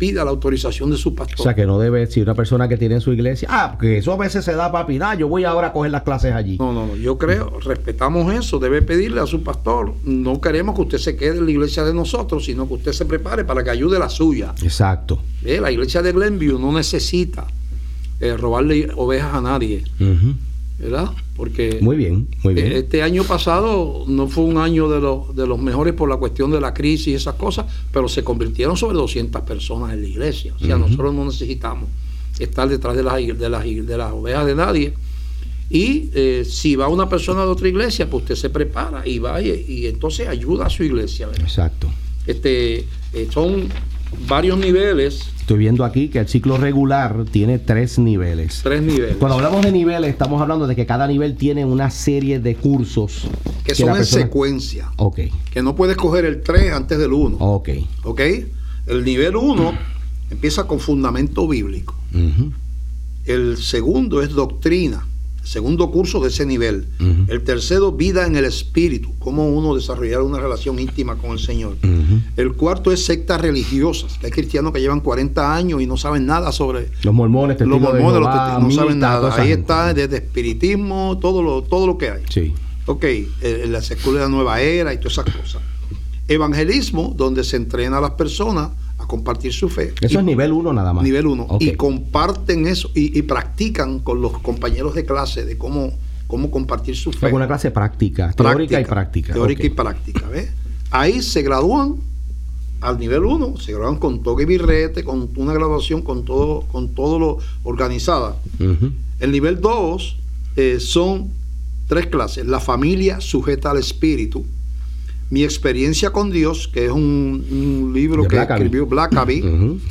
pida 0.03 0.25
la 0.25 0.31
autorización 0.31 0.91
de 0.91 0.97
su 0.97 1.15
pastor. 1.15 1.39
O 1.39 1.43
sea, 1.43 1.55
que 1.55 1.65
no 1.65 1.79
debe 1.79 2.01
decir 2.01 2.23
una 2.23 2.35
persona 2.35 2.67
que 2.67 2.75
tiene 2.75 2.95
en 2.95 2.99
su 2.99 3.13
iglesia, 3.13 3.47
ah, 3.49 3.71
porque 3.71 3.99
eso 3.99 4.11
a 4.11 4.17
veces 4.17 4.43
se 4.43 4.53
da 4.53 4.69
papi, 4.69 4.97
nah, 4.99 5.13
yo 5.15 5.29
voy 5.29 5.45
ahora 5.45 5.67
a 5.67 5.71
coger 5.71 5.91
las 5.91 6.03
clases 6.03 6.33
allí. 6.33 6.57
No, 6.57 6.73
no, 6.73 6.85
no. 6.85 6.97
Yo 6.97 7.17
creo, 7.17 7.57
respetamos 7.61 8.33
eso. 8.33 8.59
Debe 8.59 8.81
pedirle 8.81 9.21
a 9.21 9.25
su 9.25 9.43
pastor. 9.43 9.93
No 10.03 10.41
queremos 10.41 10.75
que 10.75 10.81
usted 10.81 10.97
se 10.97 11.15
quede 11.15 11.37
en 11.37 11.45
la 11.45 11.51
iglesia 11.51 11.85
de 11.85 11.93
nosotros, 11.93 12.43
sino 12.43 12.67
que 12.67 12.73
usted 12.73 12.91
se 12.91 13.05
prepare 13.05 13.45
para 13.45 13.63
que 13.63 13.69
ayude 13.69 13.97
la 13.97 14.09
suya. 14.09 14.53
Exacto. 14.61 15.21
Eh, 15.45 15.61
La 15.61 15.71
iglesia 15.71 16.01
de 16.01 16.11
Glenview 16.11 16.59
no 16.59 16.73
necesita 16.73 17.47
eh, 18.19 18.35
robarle 18.35 18.89
ovejas 18.97 19.35
a 19.35 19.39
nadie. 19.39 19.85
¿verdad? 20.79 21.11
Porque 21.35 21.79
Muy 21.81 21.97
bien, 21.97 22.27
muy 22.43 22.53
bien. 22.53 22.73
Este 22.73 23.01
año 23.01 23.23
pasado 23.23 24.05
no 24.07 24.27
fue 24.27 24.43
un 24.43 24.57
año 24.57 24.87
de, 24.87 25.01
los 25.01 25.35
de 25.35 25.47
los 25.47 25.59
mejores 25.59 25.93
por 25.93 26.07
la 26.07 26.17
cuestión 26.17 26.51
de 26.51 26.61
la 26.61 26.73
crisis 26.73 27.07
y 27.07 27.13
esas 27.15 27.35
cosas, 27.35 27.65
pero 27.91 28.07
se 28.07 28.23
convirtieron 28.23 28.77
sobre 28.77 28.97
200 28.97 29.41
personas 29.41 29.93
en 29.93 30.01
la 30.01 30.07
iglesia. 30.07 30.53
O 30.55 30.59
sea, 30.59 30.77
nosotros 30.77 31.13
no 31.13 31.25
necesitamos 31.25 31.89
estar 32.37 32.69
detrás 32.69 32.95
de 32.95 33.03
las, 33.03 33.15
de 33.15 33.49
las, 33.49 33.63
de 33.63 33.97
las 33.97 34.11
ovejas 34.13 34.45
de 34.45 34.55
nadie. 34.55 34.93
Y 35.69 36.09
eh, 36.13 36.45
si 36.47 36.75
va 36.75 36.87
una 36.87 37.09
persona 37.09 37.41
de 37.41 37.47
otra 37.47 37.67
iglesia, 37.67 38.07
pues 38.07 38.23
usted 38.23 38.35
se 38.35 38.49
prepara 38.51 39.07
y 39.07 39.17
va 39.17 39.41
y, 39.41 39.65
y 39.67 39.87
entonces 39.87 40.27
ayuda 40.27 40.67
a 40.67 40.69
su 40.69 40.83
iglesia. 40.83 41.27
¿verdad? 41.27 41.45
Exacto. 41.45 41.89
Este, 42.27 42.85
eh, 43.13 43.27
son 43.31 43.69
varios 44.27 44.57
niveles, 44.57 45.29
Estoy 45.39 45.57
viendo 45.57 45.83
aquí 45.83 46.07
que 46.07 46.19
el 46.19 46.27
ciclo 46.29 46.55
regular 46.57 47.25
tiene 47.29 47.59
tres 47.59 47.99
niveles. 47.99 48.61
tres 48.63 48.81
niveles, 48.81 49.17
Cuando 49.17 49.35
hablamos 49.35 49.61
de 49.65 49.73
niveles, 49.73 50.09
estamos 50.09 50.41
hablando 50.41 50.67
de 50.67 50.75
que 50.75 50.85
cada 50.85 51.05
nivel 51.05 51.35
tiene 51.35 51.65
una 51.65 51.89
serie 51.91 52.39
de 52.39 52.55
cursos. 52.55 53.27
que 53.65 53.75
son 53.75 53.89
en 53.89 53.95
persona- 53.95 54.23
secuencia, 54.23 54.91
Ok, 54.97 55.19
que 55.51 55.61
no 55.61 55.75
puedes 55.75 55.95
coger 55.97 56.25
el 56.25 56.41
3 56.41 56.71
antes 56.73 56.97
del 56.97 57.11
1. 57.13 57.37
ok. 57.39 57.69
¿Ok? 58.03 58.21
El 58.87 59.03
nivel 59.05 59.35
1 59.35 59.73
empieza 60.31 60.65
con 60.65 60.79
fundamento 60.79 61.47
bíblico. 61.47 61.93
El 63.25 63.57
segundo 63.57 64.21
es 64.21 64.29
doctrina, 64.31 65.05
segundo 65.43 65.91
curso 65.91 66.19
de 66.21 66.29
ese 66.29 66.45
nivel. 66.45 66.87
El 67.27 67.43
tercero, 67.43 67.91
vida 67.91 68.25
en 68.25 68.35
el 68.35 68.45
espíritu, 68.45 69.13
cómo 69.19 69.49
uno 69.49 69.75
desarrollar 69.75 70.21
una 70.21 70.39
relación 70.39 70.79
íntima 70.79 71.17
con 71.17 71.31
el 71.31 71.39
Señor. 71.39 71.75
El 72.37 72.53
cuarto 72.53 72.91
es 72.91 73.05
sectas 73.05 73.41
religiosas, 73.41 74.17
que 74.17 74.27
hay 74.27 74.31
cristianos 74.31 74.71
que 74.73 74.79
llevan 74.79 75.01
40 75.01 75.55
años 75.55 75.81
y 75.81 75.85
no 75.85 75.97
saben 75.97 76.25
nada 76.25 76.51
sobre 76.51 76.89
Los 77.03 77.13
mormones, 77.13 77.59
los 77.59 77.79
mormones, 77.79 78.19
los 78.19 78.29
Jehová, 78.29 78.59
no 78.61 78.71
saben 78.71 78.99
nada. 78.99 79.35
Ahí 79.35 79.51
está 79.51 79.93
desde 79.93 80.17
espiritismo, 80.17 81.17
todo 81.21 81.43
lo, 81.43 81.63
todo 81.63 81.87
lo 81.87 81.97
que 81.97 82.09
hay. 82.09 82.23
Sí. 82.29 82.53
Ok, 82.85 83.03
eh, 83.03 83.65
la 83.69 83.79
escuela 83.79 84.19
de 84.19 84.25
la 84.25 84.29
nueva 84.29 84.61
era 84.61 84.93
y 84.93 84.97
todas 84.97 85.13
esas 85.13 85.25
cosas. 85.25 85.61
Evangelismo, 86.27 87.13
donde 87.15 87.43
se 87.43 87.57
entrena 87.57 87.97
a 87.97 88.01
las 88.01 88.11
personas 88.11 88.69
a 89.03 89.07
compartir 89.07 89.53
su 89.53 89.69
fe. 89.69 89.93
Eso 90.01 90.15
Y- 90.15 90.17
es 90.17 90.23
nivel 90.23 90.51
uno 90.51 90.73
nada 90.73 90.93
más. 90.93 91.03
Nivel 91.03 91.27
1. 91.27 91.43
Ok. 91.49 91.61
Y 91.61 91.71
comparten 91.75 92.67
eso 92.67 92.89
y, 92.95 93.17
y 93.17 93.21
practican 93.23 93.99
con 93.99 94.21
los 94.21 94.39
compañeros 94.39 94.95
de 94.95 95.05
clase 95.05 95.45
de 95.45 95.57
cómo, 95.57 95.91
cómo 96.27 96.49
compartir 96.49 96.95
su 96.95 97.11
fe. 97.11 97.27
Es 97.27 97.33
una 97.33 97.47
clase 97.47 97.71
práctica, 97.71 98.31
teórica 98.33 98.79
y 98.81 98.85
práctica. 98.85 99.33
Teórica 99.33 99.65
y 99.65 99.69
práctica, 99.69 100.27
¿ves? 100.29 100.49
Ahí 100.91 101.21
se 101.21 101.41
gradúan 101.41 101.95
al 102.81 102.99
nivel 102.99 103.23
1, 103.23 103.57
se 103.57 103.71
gradúan 103.73 103.97
con 103.97 104.23
toque 104.23 104.43
y 104.43 104.45
birrete, 104.45 105.03
con 105.03 105.29
una 105.37 105.53
graduación 105.53 106.01
con 106.01 106.25
todo, 106.25 106.61
con 106.71 106.89
todo 106.89 107.17
lo 107.19 107.37
organizada. 107.63 108.35
El 109.19 109.31
nivel 109.31 109.61
2 109.61 110.17
eh, 110.57 110.79
son 110.79 111.29
tres 111.87 112.07
clases. 112.07 112.45
La 112.45 112.59
familia 112.59 113.21
sujeta 113.21 113.71
al 113.71 113.77
espíritu. 113.77 114.45
Mi 115.33 115.43
experiencia 115.43 116.11
con 116.11 116.29
Dios, 116.29 116.67
que 116.67 116.85
es 116.85 116.91
un, 116.91 117.91
libro 117.91 118.27
que 118.27 118.37
escribió 118.37 118.85
Blackaby, 118.85 119.41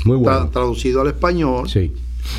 Muy 0.04 0.22
traducido 0.52 1.00
al 1.00 1.08
español. 1.08 1.68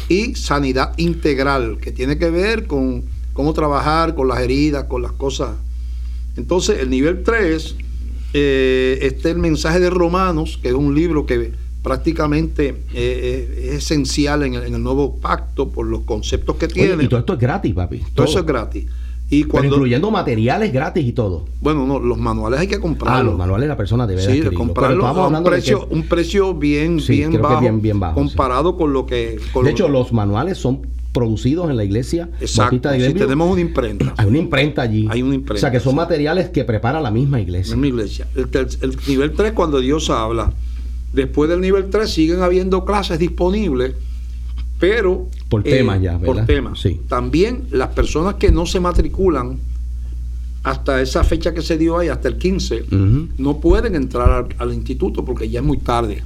Y 0.07 0.36
sanidad 0.36 0.93
integral, 0.95 1.79
que 1.81 1.91
tiene 1.91 2.17
que 2.17 2.29
ver 2.29 2.65
con 2.65 3.03
cómo 3.33 3.51
trabajar 3.51 4.15
con 4.15 4.29
las 4.29 4.39
heridas, 4.39 4.86
con 4.86 5.01
las 5.01 5.12
cosas. 5.12 5.50
Entonces, 6.38 6.79
el 6.79 6.89
nivel 6.89 7.24
3 7.24 7.75
eh, 8.36 9.00
está 9.01 9.31
el 9.31 9.38
mensaje 9.38 9.81
de 9.81 9.89
Romanos, 9.89 10.57
que 10.62 10.69
es 10.69 10.74
un 10.74 10.95
libro 10.95 11.25
que 11.25 11.51
prácticamente 11.81 12.69
eh, 12.69 12.75
eh, 12.93 13.69
es 13.72 13.83
esencial 13.83 14.43
en 14.43 14.53
el, 14.53 14.81
nuevo 14.81 15.17
pacto 15.17 15.67
por 15.67 15.88
los 15.88 16.03
conceptos 16.03 16.55
que 16.55 16.69
tiene. 16.69 17.03
y 17.03 17.10
todo 17.10 17.19
esto 17.19 17.33
es 17.33 17.39
gratis, 17.39 17.74
papi. 17.74 18.01
Todo, 18.15 18.27
eso 18.27 18.39
es 18.39 18.45
gratis. 18.45 18.86
Y 19.33 19.43
cuando, 19.45 19.75
incluyendo 19.75 20.11
materiales 20.11 20.71
gratis 20.71 21.05
y 21.05 21.13
todo. 21.13 21.45
Bueno, 21.61 21.85
no, 21.87 21.99
los 21.99 22.17
manuales 22.17 22.59
hay 22.59 22.67
que 22.67 22.79
comprarlos. 22.79 23.21
Ah, 23.21 23.23
los 23.23 23.37
manuales 23.37 23.67
la 23.67 23.77
persona 23.77 24.05
debe 24.05 24.21
sí, 24.21 24.41
comprarlos 24.55 25.05
a 25.05 25.27
un 25.27 25.43
precio, 25.43 25.87
un 25.89 26.03
precio 26.03 26.53
bien, 26.53 26.97
bien, 27.07 27.41
bajo, 27.41 27.79
bien, 27.79 27.99
bajo, 27.99 28.15
comparado 28.15 28.77
con 28.77 28.93
lo 28.93 29.05
que... 29.05 29.39
de 29.63 29.69
hecho, 29.69 29.87
los 29.89 30.13
manuales 30.13 30.57
son 30.57 30.81
producidos 31.13 31.69
en 31.69 31.77
la 31.77 31.83
iglesia. 31.83 32.29
Exacto. 32.41 32.91
si 32.91 33.13
tenemos 33.13 33.49
una 33.49 33.61
imprenta. 33.61 34.13
Hay 34.17 34.27
una 34.27 34.39
imprenta 34.39 34.81
allí. 34.81 35.07
Hay 35.09 35.21
una 35.21 35.35
imprenta. 35.35 35.59
O 35.59 35.61
sea, 35.61 35.71
que 35.71 35.79
son 35.79 35.95
materiales 35.95 36.49
que 36.49 36.65
prepara 36.65 36.99
la 36.99 37.11
misma 37.11 37.39
iglesia. 37.39 37.75
La 37.75 37.81
misma 37.81 37.95
iglesia. 37.95 38.27
El, 38.35 38.97
nivel 39.07 39.31
3, 39.31 39.53
cuando 39.53 39.79
Dios 39.79 40.09
habla, 40.09 40.51
después 41.13 41.49
del 41.49 41.61
nivel 41.61 41.89
3 41.89 42.09
siguen 42.09 42.41
habiendo 42.41 42.83
clases 42.83 43.19
disponibles, 43.19 43.93
pero... 44.83 45.29
Por 45.47 45.63
temas 45.63 46.01
ya, 46.01 46.17
¿verdad? 46.17 46.25
Por 46.25 46.45
temas. 46.45 46.81
Sí. 46.81 46.99
También 47.07 47.67
las 47.71 47.89
personas 47.89 48.35
que 48.35 48.51
no 48.51 48.65
se 48.65 48.81
matriculan 48.81 49.57
hasta 50.61 51.01
esa 51.01 51.23
fecha 51.23 51.53
que 51.53 51.61
se 51.61 51.77
dio 51.77 51.97
ahí, 51.97 52.09
hasta 52.09 52.27
el 52.27 52.37
15, 52.37 52.87
no 53.37 53.59
pueden 53.61 53.95
entrar 53.95 54.45
al, 54.57 54.73
instituto 54.73 55.23
porque 55.23 55.49
ya 55.49 55.61
es 55.61 55.65
muy 55.65 55.77
tarde. 55.77 56.21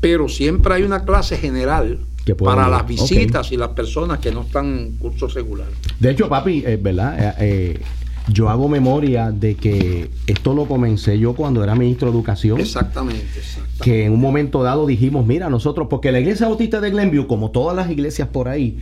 Pero 0.00 0.28
siempre 0.28 0.74
hay 0.74 0.82
una 0.82 1.04
clase 1.04 1.36
general 1.36 2.00
para 2.38 2.68
las 2.68 2.88
visitas 2.88 3.52
y 3.52 3.56
las 3.56 3.68
personas 3.68 4.18
que 4.18 4.32
no 4.32 4.42
están 4.42 4.66
en 4.76 4.92
curso 4.96 5.28
regular. 5.28 5.68
De 6.00 6.10
hecho, 6.10 6.28
papi, 6.28 6.64
eh, 6.66 6.76
¿verdad? 6.76 7.18
Eh, 7.18 7.34
eh, 7.38 7.80
yo 8.28 8.48
hago 8.48 8.68
memoria 8.68 9.30
de 9.30 9.56
que 9.56 10.10
esto 10.26 10.54
lo 10.54 10.66
comencé 10.66 11.18
yo 11.18 11.34
cuando 11.34 11.64
era 11.64 11.74
ministro 11.74 12.08
de 12.10 12.16
Educación. 12.16 12.60
Exactamente, 12.60 13.40
Que 13.82 14.04
en 14.04 14.12
un 14.12 14.20
momento 14.20 14.62
dado 14.62 14.86
dijimos, 14.86 15.26
mira, 15.26 15.50
nosotros, 15.50 15.88
porque 15.88 16.12
la 16.12 16.20
iglesia 16.20 16.46
bautista 16.46 16.80
de 16.80 16.90
Glenview, 16.90 17.26
como 17.26 17.50
todas 17.50 17.76
las 17.76 17.90
iglesias 17.90 18.28
por 18.28 18.48
ahí, 18.48 18.78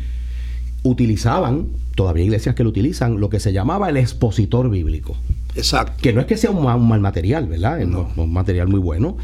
utilizaban, 0.82 1.68
todavía 1.94 2.24
iglesias 2.24 2.54
que 2.54 2.64
lo 2.64 2.70
utilizan, 2.70 3.20
lo 3.20 3.30
que 3.30 3.40
se 3.40 3.52
llamaba 3.52 3.88
el 3.88 3.96
expositor 3.96 4.70
bíblico. 4.70 5.16
Exacto. 5.58 5.94
Que 6.00 6.12
no 6.12 6.20
es 6.20 6.26
que 6.26 6.36
sea 6.36 6.50
un 6.50 6.64
mal, 6.64 7.00
material, 7.00 7.46
¿verdad? 7.46 7.80
Es 7.80 7.88
un 7.88 8.32
material 8.32 8.68
muy 8.68 8.80
bueno. 8.80 9.16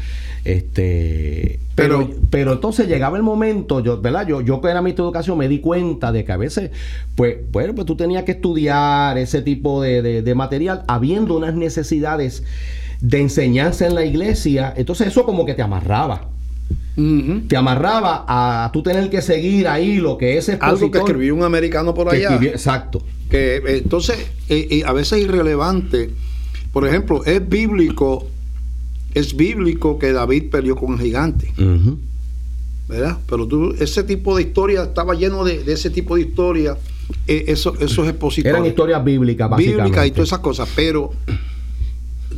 Este, 0.45 1.59
pero, 1.73 2.07
pero, 2.29 2.53
entonces 2.53 2.87
llegaba 2.87 3.17
el 3.17 3.23
momento, 3.23 3.79
yo, 3.79 3.99
¿verdad? 3.99 4.27
Yo, 4.27 4.41
yo 4.41 4.61
que 4.61 4.69
era 4.69 4.83
mi 4.83 4.91
educación 4.91 5.39
me 5.39 5.47
di 5.47 5.59
cuenta 5.59 6.11
de 6.11 6.23
que 6.23 6.31
a 6.31 6.37
veces, 6.37 6.69
pues, 7.15 7.37
bueno, 7.51 7.73
pues 7.73 7.87
tú 7.87 7.95
tenías 7.95 8.25
que 8.25 8.33
estudiar 8.33 9.17
ese 9.17 9.41
tipo 9.41 9.81
de, 9.81 10.33
material, 10.35 10.83
habiendo 10.87 11.35
unas 11.35 11.55
necesidades 11.55 12.43
de 13.01 13.21
enseñanza 13.21 13.87
en 13.87 13.95
la 13.95 14.05
iglesia, 14.05 14.71
entonces 14.77 15.07
eso 15.07 15.25
como 15.25 15.47
que 15.47 15.55
te 15.55 15.63
amarraba. 15.63 16.29
Te 17.47 17.57
amarraba 17.57 18.25
a 18.27 18.69
tú 18.71 18.83
tener 18.83 19.09
que 19.09 19.21
seguir 19.21 19.67
ahí 19.67 19.97
lo 19.97 20.17
que 20.17 20.37
es 20.37 20.49
Algo 20.61 20.91
que 20.91 20.99
escribió 20.99 21.35
un 21.35 21.43
americano 21.43 21.93
por 21.93 22.07
allá. 22.07 22.35
exacto. 22.35 23.01
Que 23.29 23.57
eh, 23.57 23.77
entonces, 23.83 24.17
eh, 24.49 24.83
a 24.85 24.93
veces 24.93 25.19
es 25.19 25.25
irrelevante. 25.25 26.11
Por 26.71 26.87
ejemplo, 26.87 27.23
es 27.25 27.47
bíblico, 27.47 28.27
es 29.13 29.35
bíblico 29.35 29.97
que 29.97 30.11
David 30.11 30.49
peleó 30.51 30.75
con 30.75 30.93
el 30.93 30.99
gigante. 30.99 31.51
¿Verdad? 32.87 33.17
Pero 33.27 33.47
tú, 33.47 33.75
ese 33.79 34.03
tipo 34.03 34.35
de 34.35 34.43
historia 34.43 34.83
estaba 34.83 35.15
lleno 35.15 35.43
de, 35.43 35.63
ese 35.71 35.89
tipo 35.89 36.15
de 36.15 36.21
historia. 36.21 36.77
Eh, 37.27 37.45
eso, 37.47 37.75
esos 37.79 38.07
expositores. 38.07 38.55
Eran 38.55 38.67
historias 38.67 39.03
bíblicas, 39.03 39.49
básicamente. 39.49 39.83
Bíblicas 39.83 40.07
y 40.07 40.11
todas 40.11 40.29
esas 40.29 40.39
cosas, 40.39 40.69
pero 40.75 41.11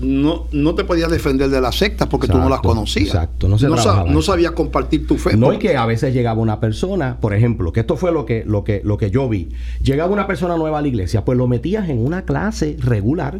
no, 0.01 0.45
no 0.51 0.75
te 0.75 0.83
podías 0.83 1.09
defender 1.09 1.49
de 1.49 1.61
las 1.61 1.75
sectas 1.75 2.07
porque 2.07 2.27
tú 2.27 2.37
no 2.37 2.49
las 2.49 2.61
conocías. 2.61 3.07
Exacto, 3.07 3.47
no, 3.47 3.57
no, 3.57 4.21
sabías 4.21 4.51
compartir 4.51 5.07
tu 5.07 5.17
fe. 5.17 5.35
No, 5.35 5.53
y 5.53 5.57
que 5.57 5.75
a 5.77 5.85
veces 5.85 6.13
llegaba 6.13 6.41
una 6.41 6.59
persona, 6.59 7.17
por 7.19 7.33
ejemplo, 7.33 7.71
que 7.71 7.81
esto 7.81 7.97
fue 7.97 8.11
lo 8.11 8.25
que, 8.25 8.43
lo 8.45 8.63
que, 8.63 8.81
lo 8.83 8.97
que 8.97 9.11
yo 9.11 9.27
vi. 9.27 9.49
Llegaba 9.81 10.11
una 10.11 10.27
persona 10.27 10.57
nueva 10.57 10.79
a 10.79 10.81
la 10.81 10.87
iglesia, 10.87 11.25
pues 11.25 11.37
lo 11.37 11.47
metías 11.47 11.89
en 11.89 12.05
una 12.05 12.23
clase 12.23 12.77
regular. 12.79 13.39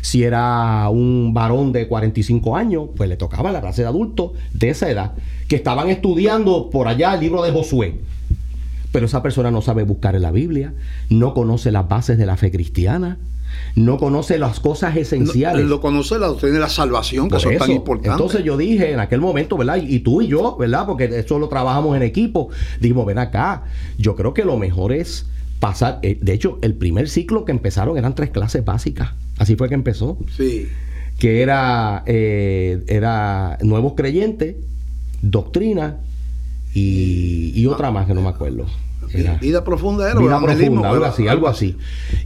Si 0.00 0.22
era 0.22 0.88
un 0.90 1.32
varón 1.34 1.72
de 1.72 1.88
45 1.88 2.56
años, 2.56 2.88
pues 2.96 3.08
le 3.08 3.16
tocaba 3.16 3.50
la 3.50 3.60
clase 3.60 3.82
de 3.82 3.88
adultos 3.88 4.32
de 4.52 4.70
esa 4.70 4.90
edad, 4.90 5.12
que 5.48 5.56
estaban 5.56 5.88
estudiando 5.88 6.70
por 6.70 6.88
allá 6.88 7.14
el 7.14 7.20
libro 7.20 7.42
de 7.42 7.50
Josué. 7.50 8.00
Pero 8.92 9.06
esa 9.06 9.22
persona 9.22 9.50
no 9.50 9.60
sabe 9.60 9.82
buscar 9.82 10.14
en 10.14 10.22
la 10.22 10.30
Biblia, 10.30 10.72
no 11.10 11.34
conoce 11.34 11.72
las 11.72 11.88
bases 11.88 12.16
de 12.16 12.26
la 12.26 12.36
fe 12.36 12.50
cristiana, 12.50 13.18
no 13.78 13.96
conoce 13.96 14.38
las 14.38 14.60
cosas 14.60 14.96
esenciales. 14.96 15.62
No, 15.62 15.68
lo 15.68 15.80
conoce 15.80 16.18
la 16.18 16.26
doctrina 16.26 16.54
de 16.54 16.60
la 16.60 16.68
salvación, 16.68 17.28
que 17.28 17.38
son 17.38 17.56
tan 17.56 17.70
importantes. 17.70 18.12
Entonces 18.12 18.44
yo 18.44 18.56
dije 18.56 18.92
en 18.92 19.00
aquel 19.00 19.20
momento, 19.20 19.56
¿verdad? 19.56 19.76
Y, 19.80 20.00
tú 20.00 20.20
y 20.20 20.26
yo, 20.26 20.56
¿verdad? 20.56 20.84
Porque 20.86 21.04
eso 21.04 21.38
lo 21.38 21.48
trabajamos 21.48 21.96
en 21.96 22.02
equipo. 22.02 22.48
Dijimos, 22.80 23.06
ven 23.06 23.18
acá, 23.18 23.64
yo 23.96 24.16
creo 24.16 24.34
que 24.34 24.44
lo 24.44 24.56
mejor 24.56 24.92
es 24.92 25.26
pasar. 25.60 26.00
Eh, 26.02 26.18
de 26.20 26.32
hecho, 26.32 26.58
el 26.62 26.74
primer 26.74 27.08
ciclo 27.08 27.44
que 27.44 27.52
empezaron 27.52 27.96
eran 27.96 28.14
tres 28.14 28.30
clases 28.30 28.64
básicas. 28.64 29.10
Así 29.38 29.54
fue 29.54 29.68
que 29.68 29.74
empezó. 29.74 30.18
Sí. 30.36 30.68
Que 31.18 31.42
era, 31.42 32.02
eh, 32.06 32.82
era 32.88 33.58
nuevos 33.62 33.94
creyentes, 33.94 34.56
doctrina 35.22 35.98
y, 36.74 37.66
otra 37.66 37.90
más 37.90 38.06
que 38.06 38.14
no 38.14 38.22
me 38.22 38.28
acuerdo 38.28 38.66
vida 39.40 39.64
profunda 39.64 40.10
era 40.10 40.20
vida 40.20 40.38
profunda, 40.38 40.90
algo 40.90 41.04
así, 41.04 41.28
algo 41.28 41.48
así. 41.48 41.76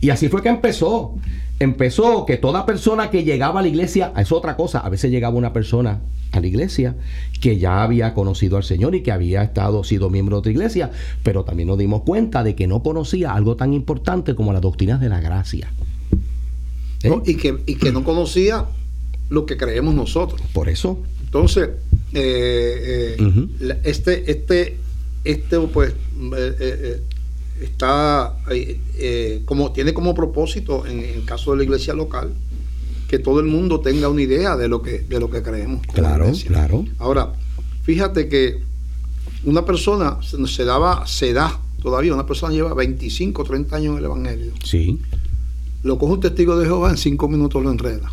Y 0.01 0.11
así 0.11 0.29
fue 0.29 0.43
que 0.43 0.49
empezó. 0.49 1.15
Empezó 1.63 2.27
que 2.27 2.39
toda 2.39 2.67
persona 2.67 3.09
que 3.09 3.23
llegaba 3.23 3.61
a 3.61 3.63
la 3.63 3.69
iglesia, 3.69 4.13
es 4.17 4.33
otra 4.33 4.57
cosa, 4.57 4.81
a 4.81 4.89
veces 4.89 5.13
llegaba 5.13 5.37
una 5.37 5.53
persona 5.53 6.01
a 6.33 6.41
la 6.41 6.47
iglesia 6.49 6.97
que 7.41 7.57
ya 7.59 7.85
había 7.85 8.15
conocido 8.15 8.57
al 8.57 8.65
Señor 8.65 8.97
y 8.97 9.03
que 9.03 9.13
había 9.13 9.45
estado 9.45 9.85
sido 9.85 10.11
miembro 10.11 10.37
de 10.37 10.39
otra 10.41 10.51
iglesia, 10.51 10.91
pero 11.23 11.45
también 11.45 11.69
nos 11.69 11.79
dimos 11.79 12.03
cuenta 12.03 12.43
de 12.43 12.57
que 12.57 12.67
no 12.67 12.83
conocía 12.83 13.33
algo 13.33 13.55
tan 13.55 13.75
importante 13.75 14.35
como 14.35 14.53
las 14.53 14.61
doctrinas 14.61 15.01
de 15.01 15.09
la 15.09 15.21
gracia. 15.21 15.73
¿Eh? 17.05 17.13
y, 17.27 17.37
que, 17.37 17.59
y 17.67 17.77
que 17.77 17.93
no 17.93 18.03
conocía 18.03 18.67
lo 19.29 19.47
que 19.47 19.57
creemos 19.57 19.95
nosotros. 19.95 20.41
Por 20.53 20.69
eso. 20.69 20.99
Entonces, 21.25 21.71
eh, 22.13 23.17
eh, 23.21 23.79
este, 23.85 24.33
este, 24.33 24.79
este, 25.23 25.61
pues, 25.61 25.95
eh, 27.63 27.65
eh, 27.65 27.69
está 27.71 28.37
eh, 28.51 29.43
como 29.45 29.73
tiene 29.73 29.95
como 29.95 30.15
propósito 30.15 30.87
en 30.87 31.01
el 31.01 31.25
caso 31.25 31.53
de 31.53 31.59
la 31.59 31.65
iglesia 31.65 31.95
local 31.95 32.33
que 33.09 33.19
todo 33.19 33.41
el 33.41 33.47
mundo 33.47 33.81
tenga 33.81 34.09
una 34.09 34.23
idea 34.23 34.57
de 34.57 34.69
lo 34.69 34.83
que 34.83 35.01
de 35.01 35.21
lo 35.21 35.31
que 35.31 35.43
creemos. 35.43 35.87
Claro, 35.93 36.33
claro. 36.47 36.85
Ahora, 36.99 37.33
fíjate 37.83 38.29
que 38.29 38.63
una 39.45 39.65
persona 39.65 40.19
se 40.23 40.65
daba, 40.65 41.07
se 41.07 41.33
da 41.33 41.61
todavía, 41.83 42.15
una 42.15 42.27
persona 42.27 42.55
lleva 42.55 42.75
25, 42.75 43.45
30 43.45 43.77
años 43.77 43.93
en 43.93 43.99
el 43.99 44.05
Evangelio. 44.05 44.53
Sí. 44.65 45.01
Lo 45.83 45.99
coge 45.99 46.13
un 46.13 46.21
testigo 46.21 46.57
de 46.57 46.67
Jehová, 46.67 46.91
en 46.91 46.97
cinco 46.97 47.29
minutos 47.29 47.61
lo 47.61 47.71
enreda. 47.71 48.13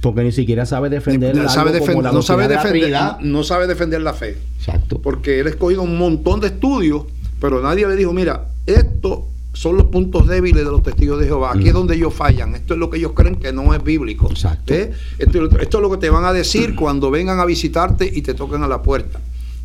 Porque 0.00 0.22
ni 0.22 0.32
siquiera 0.32 0.64
sabe 0.64 0.88
defender 0.88 1.36
la 1.36 1.50
sabe 1.50 1.72
no, 1.78 2.22
sabe 2.22 2.48
defender, 2.48 2.96
no 3.20 3.44
sabe 3.44 3.66
defender 3.66 4.00
la 4.00 4.14
fe. 4.14 4.38
Exacto. 4.58 4.98
Porque 5.02 5.40
él 5.40 5.46
ha 5.46 5.50
escogido 5.50 5.82
un 5.82 5.98
montón 5.98 6.40
de 6.40 6.48
estudios 6.48 7.04
pero 7.40 7.60
nadie 7.60 7.86
le 7.86 7.96
dijo, 7.96 8.12
mira, 8.12 8.48
estos 8.66 9.20
son 9.52 9.76
los 9.76 9.86
puntos 9.86 10.26
débiles 10.26 10.64
de 10.64 10.70
los 10.70 10.82
testigos 10.82 11.18
de 11.18 11.26
Jehová. 11.26 11.52
Aquí 11.54 11.68
es 11.68 11.72
donde 11.72 11.94
ellos 11.94 12.12
fallan. 12.12 12.54
Esto 12.54 12.74
es 12.74 12.80
lo 12.80 12.90
que 12.90 12.98
ellos 12.98 13.12
creen 13.14 13.36
que 13.36 13.52
no 13.52 13.72
es 13.72 13.82
bíblico. 13.82 14.28
Exacto. 14.30 14.74
¿Eh? 14.74 14.92
Esto, 15.18 15.38
es 15.58 15.72
lo 15.74 15.90
que 15.90 15.96
te 15.96 16.10
van 16.10 16.24
a 16.24 16.32
decir 16.32 16.74
cuando 16.74 17.10
vengan 17.10 17.40
a 17.40 17.46
visitarte 17.46 18.10
y 18.12 18.20
te 18.22 18.34
toquen 18.34 18.62
a 18.62 18.68
la 18.68 18.82
puerta. 18.82 19.18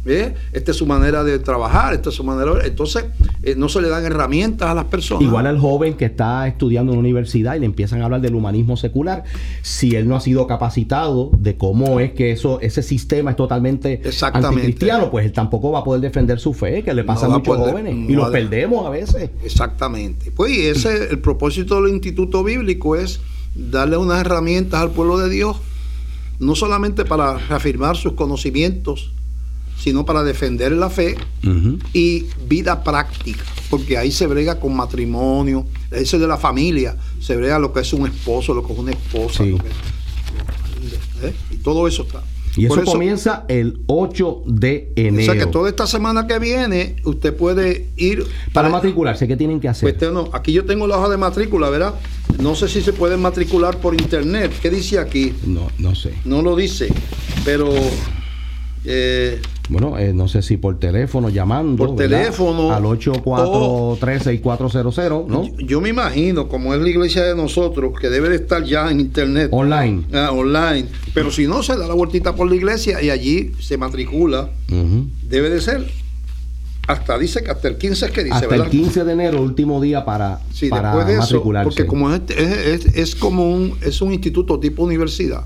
¿Eh? 0.05 0.33
esta 0.51 0.71
es 0.71 0.77
su 0.77 0.85
manera 0.85 1.23
de 1.23 1.39
trabajar, 1.39 1.93
esta 1.93 2.09
es 2.09 2.15
su 2.15 2.23
manera 2.23 2.53
de... 2.55 2.67
Entonces, 2.67 3.05
eh, 3.43 3.55
no 3.55 3.69
se 3.69 3.81
le 3.81 3.89
dan 3.89 4.05
herramientas 4.05 4.69
a 4.69 4.73
las 4.73 4.85
personas. 4.85 5.23
Igual 5.23 5.47
al 5.47 5.59
joven 5.59 5.95
que 5.95 6.05
está 6.05 6.47
estudiando 6.47 6.91
en 6.91 6.99
una 6.99 7.07
universidad 7.07 7.55
y 7.55 7.59
le 7.59 7.65
empiezan 7.65 8.01
a 8.01 8.05
hablar 8.05 8.21
del 8.21 8.35
humanismo 8.35 8.77
secular, 8.77 9.23
si 9.61 9.95
él 9.95 10.07
no 10.07 10.15
ha 10.15 10.21
sido 10.21 10.47
capacitado 10.47 11.31
de 11.37 11.57
cómo 11.57 11.99
es 11.99 12.13
que 12.13 12.31
eso 12.31 12.59
ese 12.61 12.83
sistema 12.83 13.31
es 13.31 13.37
totalmente 13.37 14.01
anticristiano, 14.21 15.09
pues 15.11 15.25
él 15.25 15.31
tampoco 15.31 15.71
va 15.71 15.79
a 15.79 15.83
poder 15.83 16.01
defender 16.01 16.39
su 16.39 16.53
fe, 16.53 16.83
que 16.83 16.93
le 16.93 17.03
pasa 17.03 17.25
a 17.25 17.29
muchos 17.29 17.57
jóvenes 17.57 17.95
y 18.09 18.13
los 18.13 18.29
perdemos 18.29 18.85
a 18.85 18.89
veces. 18.89 19.29
Exactamente. 19.43 20.31
Pues 20.31 20.57
ese 20.57 21.09
el 21.11 21.19
propósito 21.19 21.81
del 21.81 21.93
Instituto 21.93 22.43
Bíblico 22.43 22.95
es 22.95 23.19
darle 23.55 23.97
unas 23.97 24.21
herramientas 24.21 24.81
al 24.81 24.91
pueblo 24.91 25.17
de 25.17 25.29
Dios, 25.29 25.57
no 26.39 26.55
solamente 26.55 27.05
para 27.05 27.37
reafirmar 27.37 27.97
sus 27.97 28.13
conocimientos, 28.13 29.11
sino 29.81 30.05
para 30.05 30.23
defender 30.23 30.71
la 30.73 30.91
fe 30.91 31.17
y 31.91 32.25
vida 32.47 32.83
práctica, 32.83 33.43
porque 33.69 33.97
ahí 33.97 34.11
se 34.11 34.27
brega 34.27 34.59
con 34.59 34.75
matrimonio, 34.75 35.65
eso 35.89 36.19
de 36.19 36.27
la 36.27 36.37
familia, 36.37 36.95
se 37.19 37.35
brega 37.35 37.57
lo 37.57 37.73
que 37.73 37.79
es 37.79 37.91
un 37.91 38.05
esposo, 38.05 38.53
lo 38.53 38.65
que 38.65 38.73
es 38.73 38.79
una 38.79 38.91
esposa, 38.91 39.43
¿eh? 39.43 39.57
y 41.49 41.57
todo 41.57 41.87
eso 41.87 42.03
está. 42.03 42.21
Y 42.57 42.65
eso, 42.65 42.83
comienza 42.83 43.45
el 43.47 43.79
8 43.87 44.43
de 44.45 44.91
enero. 44.95 45.31
O 45.31 45.35
sea 45.35 45.45
que 45.45 45.49
toda 45.49 45.69
esta 45.69 45.87
semana 45.87 46.27
que 46.27 46.37
viene 46.37 46.97
usted 47.05 47.33
puede 47.33 47.87
ir... 47.95 48.25
Para 48.53 48.69
matricularse, 48.69 49.27
¿qué 49.27 49.37
tienen 49.37 49.61
que 49.61 49.69
hacer? 49.69 49.97
Pues 49.97 50.11
no, 50.11 50.29
aquí 50.33 50.51
yo 50.51 50.65
tengo 50.65 50.85
la 50.85 50.97
hoja 50.97 51.09
de 51.09 51.17
matrícula, 51.17 51.69
¿verdad? 51.69 51.95
No 52.39 52.53
sé 52.55 52.67
si 52.67 52.81
se 52.81 52.91
puede 52.91 53.15
matricular 53.15 53.77
por 53.77 53.93
internet. 53.93 54.51
¿Qué 54.61 54.69
dice 54.69 54.99
aquí? 54.99 55.33
No, 55.45 55.69
no 55.77 55.95
sé. 55.95 56.13
No 56.25 56.41
lo 56.41 56.55
dice, 56.55 56.89
pero... 57.45 57.73
Eh, 58.83 59.39
bueno, 59.71 59.97
eh, 59.97 60.13
no 60.13 60.27
sé 60.27 60.41
si 60.41 60.57
por 60.57 60.77
teléfono, 60.79 61.29
llamando. 61.29 61.87
Por 61.87 61.95
teléfono. 61.95 62.73
Al 62.73 62.83
843-6400, 62.83 65.27
¿no? 65.27 65.45
Yo, 65.59 65.79
me 65.79 65.87
imagino, 65.87 66.49
como 66.49 66.73
es 66.73 66.81
la 66.81 66.89
iglesia 66.89 67.23
de 67.23 67.33
nosotros, 67.35 67.97
que 67.97 68.09
debe 68.09 68.27
de 68.27 68.35
estar 68.35 68.65
ya 68.65 68.91
en 68.91 68.99
internet. 68.99 69.47
Online. 69.53 70.03
Ah, 70.13 70.31
online. 70.33 70.89
Pero 71.13 71.31
si 71.31 71.47
no, 71.47 71.63
se 71.63 71.77
da 71.77 71.87
la 71.87 71.93
vueltita 71.93 72.35
por 72.35 72.49
la 72.49 72.55
iglesia 72.55 73.01
y 73.01 73.09
allí 73.09 73.53
se 73.61 73.77
matricula. 73.77 74.49
Debe 74.67 75.49
de 75.49 75.61
ser. 75.61 75.89
Hasta 76.87 77.15
dice 77.17 77.41
que 77.41 77.51
hasta 77.51 77.69
el 77.69 77.77
15 77.77 78.07
es 78.07 78.11
que 78.11 78.25
dice, 78.25 78.35
Hasta 78.35 78.55
el 78.55 78.67
15 78.67 79.05
de 79.05 79.13
enero, 79.13 79.41
último 79.41 79.79
día 79.79 80.03
para, 80.03 80.41
sí, 80.51 80.67
para 80.67 80.89
después 80.89 81.07
de 81.07 81.17
matricularse. 81.17 81.63
porque 81.63 81.85
como 81.85 82.13
es, 82.13 82.19
es, 82.29 82.87
es, 82.97 83.15
como 83.15 83.49
un, 83.49 83.77
es 83.81 84.01
un 84.01 84.11
instituto 84.11 84.59
tipo 84.59 84.83
universidad 84.83 85.45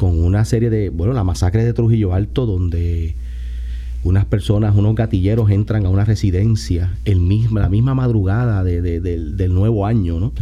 con 0.00 0.18
una 0.18 0.46
serie 0.46 0.70
de, 0.70 0.88
bueno, 0.88 1.12
la 1.12 1.24
masacre 1.24 1.62
de 1.62 1.74
Trujillo 1.74 2.14
Alto, 2.14 2.46
donde 2.46 3.14
unas 4.02 4.24
personas, 4.24 4.74
unos 4.74 4.94
gatilleros 4.94 5.50
entran 5.50 5.84
a 5.84 5.90
una 5.90 6.06
residencia 6.06 6.96
el 7.04 7.20
mismo, 7.20 7.60
la 7.60 7.68
misma 7.68 7.94
madrugada 7.94 8.64
de, 8.64 8.80
del 8.80 9.54
nuevo 9.54 9.84
año, 9.84 10.18
¿no? 10.18 10.32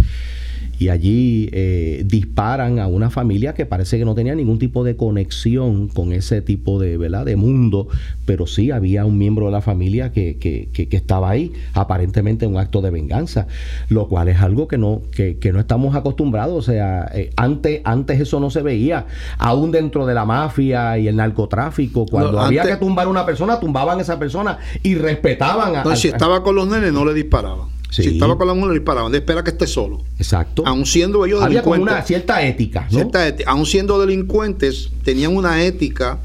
Y 0.79 0.91
allí 0.91 1.49
eh, 1.53 2.03
disparan 2.07 2.79
a 2.79 2.87
una 2.87 3.11
familia 3.11 3.55
que 3.55 3.67
parece 3.67 3.99
que 3.99 4.05
no 4.05 4.15
tenía 4.15 4.35
ningún 4.35 4.59
tipo 4.59 4.85
de 4.85 4.97
conexión 4.97 5.89
con 5.89 6.13
ese 6.13 6.41
tipo 6.41 6.79
de, 6.79 6.97
¿verdad? 6.97 7.25
de 7.25 7.37
mundo, 7.37 7.89
pero 8.25 8.47
sí 8.47 8.71
había 8.71 9.05
un 9.05 9.19
miembro 9.19 9.47
de 9.47 9.53
la 9.53 9.61
familia 9.61 10.13
que, 10.13 10.39
que, 10.39 10.69
que, 10.71 10.97
estaba 10.97 11.31
ahí, 11.31 11.53
aparentemente 11.75 12.45
en 12.45 12.53
un 12.53 12.59
acto 12.59 12.81
de 12.81 12.91
venganza, 12.91 13.47
lo 13.89 14.09
cual 14.09 14.29
es 14.29 14.41
algo 14.41 14.69
que 14.69 14.79
no, 14.79 15.03
que, 15.13 15.39
no 15.53 15.61
estamos 15.61 15.97
acostumbrados, 15.97 16.57
o 16.57 16.63
sea, 16.73 17.11
eh, 17.15 17.31
antes, 17.37 17.81
antes 17.85 18.21
eso 18.21 18.39
no 18.39 18.51
se 18.51 18.63
veía, 18.63 19.07
aún 19.39 19.73
dentro 19.73 20.07
de 20.07 20.15
la 20.15 20.25
mafia 20.25 20.99
y 20.99 21.09
el 21.09 21.17
narcotráfico, 21.17 22.07
cuando 22.07 22.41
había 22.41 22.63
que 22.63 22.77
tumbar 22.77 23.07
a 23.07 23.11
una 23.11 23.27
persona, 23.27 23.59
tumbaban 23.59 23.99
a 23.99 24.03
esa 24.03 24.19
persona 24.19 24.59
y 24.83 24.95
respetaban 24.95 25.75
a... 25.75 25.85
No, 25.85 25.97
si 25.97 26.09
estaba 26.09 26.43
con 26.43 26.55
los 26.55 26.69
nenes 26.69 26.93
no 26.93 27.05
le 27.05 27.15
disparaban. 27.15 27.78
Si 27.91 28.07
estaba 28.07 28.37
con 28.37 28.47
la 28.47 28.55
mujer, 28.55 28.69
le 28.73 28.79
disparaban. 28.79 29.11
De 29.11 29.19
espera 29.19 29.43
que 29.43 29.51
esté 29.51 29.67
solo. 29.67 30.03
Exacto. 30.19 30.63
Aún 30.67 30.85
siendo 30.85 31.25
ellos 31.25 31.43
Había 31.43 31.61
delincuentes. 31.63 31.93
una 31.93 32.03
cierta 32.03 32.43
ética. 32.47 32.83
¿no? 32.91 32.91
Cierta 32.91 33.27
ética. 33.27 33.51
Aún 33.51 33.65
siendo 33.67 33.99
delincuentes, 33.99 34.91
tenían 35.05 35.35
una 35.35 35.65
ética, 35.65 36.19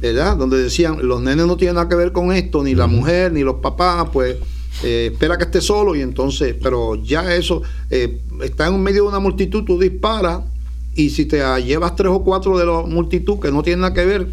¿verdad? 0.00 0.36
Donde 0.36 0.58
decían, 0.58 0.98
los 1.02 1.22
nenes 1.22 1.46
no 1.46 1.56
tienen 1.56 1.76
nada 1.76 1.88
que 1.88 1.96
ver 1.96 2.12
con 2.12 2.32
esto, 2.32 2.62
ni 2.62 2.74
la 2.74 2.86
mujer, 2.86 3.32
ni 3.32 3.40
los 3.42 3.56
papás, 3.56 4.08
pues 4.12 4.36
eh, 4.82 5.10
espera 5.12 5.38
que 5.38 5.44
esté 5.44 5.62
solo. 5.62 5.96
Y 5.96 6.02
entonces, 6.02 6.54
pero 6.62 6.96
ya 6.96 7.34
eso, 7.34 7.62
eh, 7.90 8.20
está 8.42 8.66
en 8.66 8.82
medio 8.82 9.04
de 9.04 9.08
una 9.08 9.20
multitud, 9.20 9.64
tú 9.64 9.80
disparas, 9.80 10.40
y 10.94 11.10
si 11.10 11.24
te 11.24 11.42
llevas 11.62 11.96
tres 11.96 12.10
o 12.12 12.22
cuatro 12.22 12.58
de 12.58 12.66
la 12.66 12.82
multitud 12.82 13.40
que 13.40 13.50
no 13.50 13.62
tienen 13.62 13.80
nada 13.80 13.94
que 13.94 14.04
ver, 14.04 14.28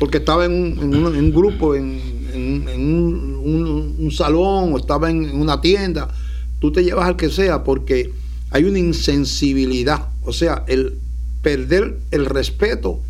porque 0.00 0.18
estaba 0.18 0.46
en 0.46 0.78
un 0.82 1.32
grupo, 1.32 1.74
en 1.74 2.00
en, 2.34 2.68
un, 3.98 4.10
salón 4.12 4.72
o 4.72 4.78
estaba 4.78 5.10
en, 5.10 5.38
una 5.38 5.60
tienda, 5.60 6.08
tú 6.58 6.72
te 6.72 6.82
llevas 6.82 7.06
al 7.06 7.16
que 7.16 7.30
sea 7.30 7.64
porque 7.64 8.12
hay 8.50 8.64
una 8.64 8.78
insensibilidad, 8.78 10.08
o 10.22 10.32
sea, 10.32 10.64
el 10.66 10.98
perder 11.42 11.96
el 12.10 12.26
respeto 12.26 13.00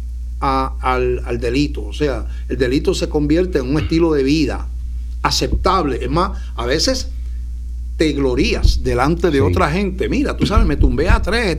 al, 0.40 1.38
delito, 1.40 1.84
o 1.84 1.92
sea, 1.92 2.26
el 2.48 2.56
delito 2.56 2.94
se 2.94 3.08
convierte 3.08 3.58
en 3.58 3.70
un 3.70 3.80
estilo 3.80 4.12
de 4.12 4.22
vida 4.22 4.66
aceptable, 5.22 5.98
es 6.02 6.10
más, 6.10 6.38
a 6.56 6.66
veces 6.66 7.08
te 7.96 8.12
glorías 8.12 8.82
delante 8.82 9.30
de 9.30 9.42
otra 9.42 9.70
gente. 9.70 10.08
Mira, 10.08 10.34
tú 10.34 10.46
sabes, 10.46 10.66
me 10.66 10.76
tumbé 10.76 11.10
a 11.10 11.20
tres. 11.20 11.58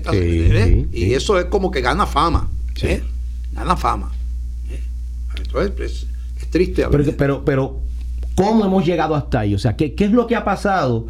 y 0.92 1.14
eso 1.14 1.38
es 1.38 1.46
como 1.46 1.70
que 1.70 1.82
gana 1.82 2.08
fama. 2.08 2.50
¿eh? 2.82 3.04
Gana 3.52 3.78
fama. 3.78 4.12
¿eh? 4.72 4.82
Entonces, 5.38 5.72
pues, 5.78 6.08
triste 6.52 6.86
Pero, 6.92 7.04
pero, 7.18 7.46
pero, 7.46 7.80
¿cómo 8.36 8.66
hemos 8.66 8.86
llegado 8.86 9.16
hasta 9.16 9.40
ahí? 9.40 9.56
O 9.56 9.60
sea, 9.60 9.76
¿qué, 9.76 9.94
qué 9.94 10.06
es 10.06 10.12
lo 10.12 10.28
que 10.28 10.36
ha 10.36 10.44
pasado? 10.44 11.08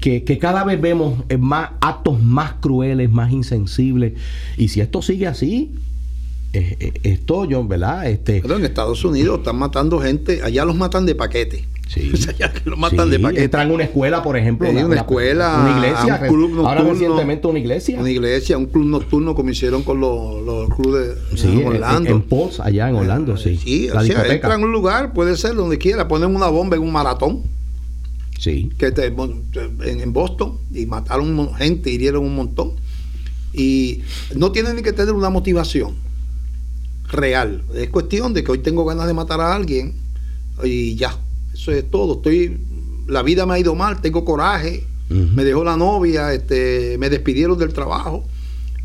Que, 0.00 0.24
que, 0.24 0.38
cada 0.38 0.64
vez 0.64 0.80
vemos 0.80 1.24
más 1.38 1.72
actos 1.80 2.22
más 2.22 2.54
crueles, 2.54 3.10
más 3.10 3.30
insensibles. 3.32 4.14
Y 4.56 4.68
si 4.68 4.80
esto 4.80 5.02
sigue 5.02 5.26
así, 5.26 5.74
eh, 6.52 6.76
eh, 6.80 6.92
esto 7.02 7.44
yo, 7.44 7.62
¿verdad? 7.66 8.08
Este, 8.08 8.40
pero 8.40 8.56
en 8.56 8.64
Estados 8.64 9.04
Unidos 9.04 9.40
están 9.40 9.56
matando 9.56 10.00
gente, 10.00 10.40
allá 10.42 10.64
los 10.64 10.74
matan 10.74 11.04
de 11.04 11.14
paquete. 11.14 11.66
Sí. 11.86 12.12
O 12.66 12.70
lo 12.70 12.76
matan 12.76 13.10
de 13.10 13.18
paquete. 13.20 13.44
Entran 13.44 13.70
una 13.70 13.84
escuela, 13.84 14.22
por 14.22 14.36
ejemplo. 14.36 14.68
Una, 14.68 14.86
una, 14.86 14.96
escuela. 14.96 15.60
Una 15.60 15.78
iglesia. 15.78 16.20
Un 16.22 16.28
club 16.28 16.50
nocturno, 16.50 16.68
ahora 16.68 16.82
recientemente 16.82 17.46
una 17.46 17.58
iglesia. 17.58 18.00
Una 18.00 18.10
iglesia, 18.10 18.58
un 18.58 18.66
club 18.66 18.86
nocturno 18.86 19.34
como 19.34 19.50
hicieron 19.50 19.82
con 19.82 20.00
los, 20.00 20.42
los 20.42 20.68
clubes 20.74 21.16
de 21.30 21.36
sí, 21.38 21.62
Orlando. 21.64 22.10
En, 22.10 22.24
en 22.28 22.50
allá 22.60 22.88
en 22.88 22.96
Orlando, 22.96 23.36
sí. 23.36 23.56
Sí, 23.56 23.88
o 23.88 24.00
sea, 24.00 24.26
entran 24.26 24.58
en 24.60 24.66
un 24.66 24.72
lugar, 24.72 25.12
puede 25.12 25.36
ser 25.36 25.54
donde 25.54 25.78
quiera, 25.78 26.08
ponen 26.08 26.34
una 26.34 26.48
bomba 26.48 26.76
en 26.76 26.82
un 26.82 26.92
maratón. 26.92 27.42
Sí. 28.38 28.70
Que 28.78 28.90
te, 28.90 29.06
en, 29.06 29.44
en 29.84 30.12
Boston 30.12 30.58
y 30.72 30.86
mataron 30.86 31.54
gente, 31.54 31.90
hirieron 31.90 32.24
un 32.24 32.34
montón. 32.34 32.72
Y 33.52 34.02
no 34.34 34.52
tienen 34.52 34.76
ni 34.76 34.82
que 34.82 34.92
tener 34.92 35.14
una 35.14 35.30
motivación 35.30 35.94
real. 37.10 37.62
Es 37.74 37.88
cuestión 37.88 38.34
de 38.34 38.44
que 38.44 38.52
hoy 38.52 38.58
tengo 38.58 38.84
ganas 38.84 39.06
de 39.06 39.14
matar 39.14 39.40
a 39.40 39.54
alguien 39.54 39.94
y 40.62 40.96
ya. 40.96 41.16
Eso 41.56 41.72
es 41.72 41.90
todo. 41.90 42.16
Estoy, 42.16 42.58
la 43.06 43.22
vida 43.22 43.46
me 43.46 43.54
ha 43.54 43.58
ido 43.58 43.74
mal, 43.74 44.00
tengo 44.02 44.24
coraje, 44.24 44.84
me 45.08 45.44
dejó 45.44 45.64
la 45.64 45.76
novia, 45.76 46.34
este, 46.34 46.96
me 46.98 47.08
despidieron 47.08 47.58
del 47.58 47.72
trabajo, 47.72 48.24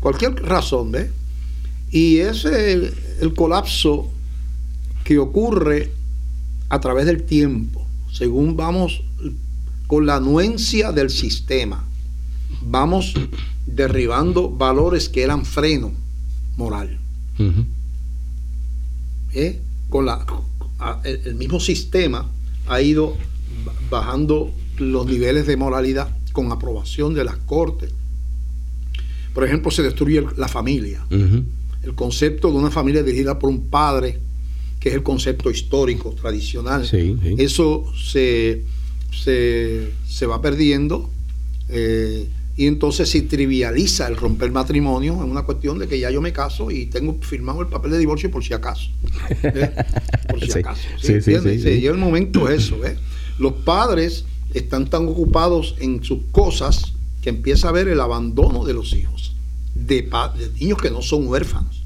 cualquier 0.00 0.34
razón, 0.42 0.90
¿ves? 0.90 1.10
Y 1.90 2.18
ese 2.18 2.72
es 2.72 2.92
el, 3.20 3.34
colapso 3.34 4.10
que 5.04 5.18
ocurre 5.18 5.92
a 6.70 6.80
través 6.80 7.04
del 7.04 7.24
tiempo, 7.24 7.86
según 8.10 8.56
vamos 8.56 9.02
con 9.86 10.06
la 10.06 10.16
anuencia 10.16 10.92
del 10.92 11.10
sistema. 11.10 11.84
Vamos 12.62 13.14
derribando 13.66 14.48
valores 14.48 15.10
que 15.10 15.22
eran 15.22 15.44
freno 15.44 15.92
moral. 16.56 16.98
¿Eh? 19.34 19.60
Con 19.90 20.06
la, 20.06 20.24
el 21.04 21.34
mismo 21.34 21.60
sistema 21.60 22.26
ha 22.72 22.80
ido 22.80 23.16
bajando 23.90 24.50
los 24.78 25.06
niveles 25.06 25.46
de 25.46 25.56
moralidad 25.56 26.16
con 26.32 26.50
aprobación 26.50 27.14
de 27.14 27.24
las 27.24 27.36
cortes. 27.36 27.92
Por 29.34 29.44
ejemplo, 29.44 29.70
se 29.70 29.82
destruye 29.82 30.24
la 30.36 30.48
familia. 30.48 31.06
El 31.10 31.94
concepto 31.94 32.50
de 32.50 32.56
una 32.56 32.70
familia 32.70 33.02
dirigida 33.02 33.38
por 33.38 33.50
un 33.50 33.68
padre, 33.68 34.20
que 34.80 34.88
es 34.88 34.94
el 34.94 35.02
concepto 35.02 35.50
histórico, 35.50 36.10
tradicional, 36.10 36.88
eso 37.38 37.92
se, 37.96 38.62
se, 39.12 40.26
va 40.26 40.40
perdiendo. 40.40 41.10
Eh, 41.68 42.28
y 42.56 42.66
entonces 42.66 43.08
se 43.08 43.22
trivializa 43.22 44.06
el 44.08 44.16
romper 44.16 44.52
matrimonio 44.52 45.14
en 45.14 45.30
una 45.30 45.42
cuestión 45.42 45.78
de 45.78 45.88
que 45.88 45.98
ya 45.98 46.10
yo 46.10 46.20
me 46.20 46.32
caso 46.32 46.70
y 46.70 46.86
tengo 46.86 47.16
firmado 47.20 47.62
el 47.62 47.68
papel 47.68 47.92
de 47.92 47.98
divorcio 47.98 48.30
por 48.30 48.44
si 48.44 48.52
acaso. 48.52 48.90
¿eh? 49.42 49.72
Por 50.28 50.40
si 50.40 50.58
acaso. 50.58 50.82
¿sí? 51.00 51.12
y 51.80 51.86
el 51.86 51.96
momento 51.96 52.48
es 52.48 52.64
eso. 52.64 52.84
¿eh? 52.84 52.96
Los 53.38 53.52
padres 53.52 54.24
están 54.52 54.88
tan 54.88 55.08
ocupados 55.08 55.76
en 55.78 56.04
sus 56.04 56.18
cosas 56.30 56.92
que 57.22 57.30
empieza 57.30 57.68
a 57.68 57.72
ver 57.72 57.88
el 57.88 58.00
abandono 58.00 58.64
de 58.64 58.74
los 58.74 58.92
hijos, 58.92 59.34
de, 59.74 60.08
niños 60.60 60.78
que 60.78 60.90
no 60.90 61.02
son 61.02 61.26
huérfanos. 61.26 61.82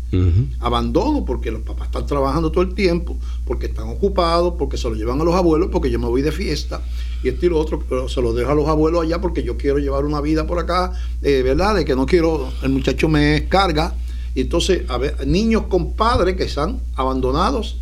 Abandono 0.60 1.26
porque 1.26 1.50
los 1.50 1.60
papás 1.60 1.88
están 1.88 2.06
trabajando 2.06 2.50
todo 2.50 2.62
el 2.62 2.74
tiempo, 2.74 3.18
porque 3.44 3.66
están 3.66 3.88
ocupados, 3.88 4.54
porque 4.56 4.78
se 4.78 4.88
lo 4.88 4.94
llevan 4.94 5.20
a 5.20 5.24
los 5.24 5.34
abuelos, 5.34 5.68
porque 5.70 5.90
yo 5.90 5.98
me 5.98 6.06
voy 6.06 6.22
de 6.22 6.32
fiesta 6.32 6.80
y 7.26 7.28
esto 7.28 7.46
y 7.46 7.48
lo 7.48 7.58
otro, 7.58 7.82
pero 7.88 8.08
se 8.08 8.22
lo 8.22 8.32
dejo 8.32 8.52
a 8.52 8.54
los 8.54 8.68
abuelos 8.68 9.02
allá 9.02 9.20
porque 9.20 9.42
yo 9.42 9.56
quiero 9.56 9.78
llevar 9.78 10.04
una 10.04 10.20
vida 10.20 10.46
por 10.46 10.60
acá, 10.60 10.92
eh, 11.22 11.42
¿verdad? 11.42 11.74
De 11.74 11.84
que 11.84 11.96
no 11.96 12.06
quiero, 12.06 12.52
el 12.62 12.70
muchacho 12.70 13.08
me 13.08 13.48
carga. 13.48 13.94
Y 14.34 14.42
entonces, 14.42 14.82
a 14.88 14.96
ver, 14.96 15.26
niños 15.26 15.64
con 15.68 15.94
padres 15.94 16.36
que 16.36 16.44
están 16.44 16.78
abandonados 16.94 17.78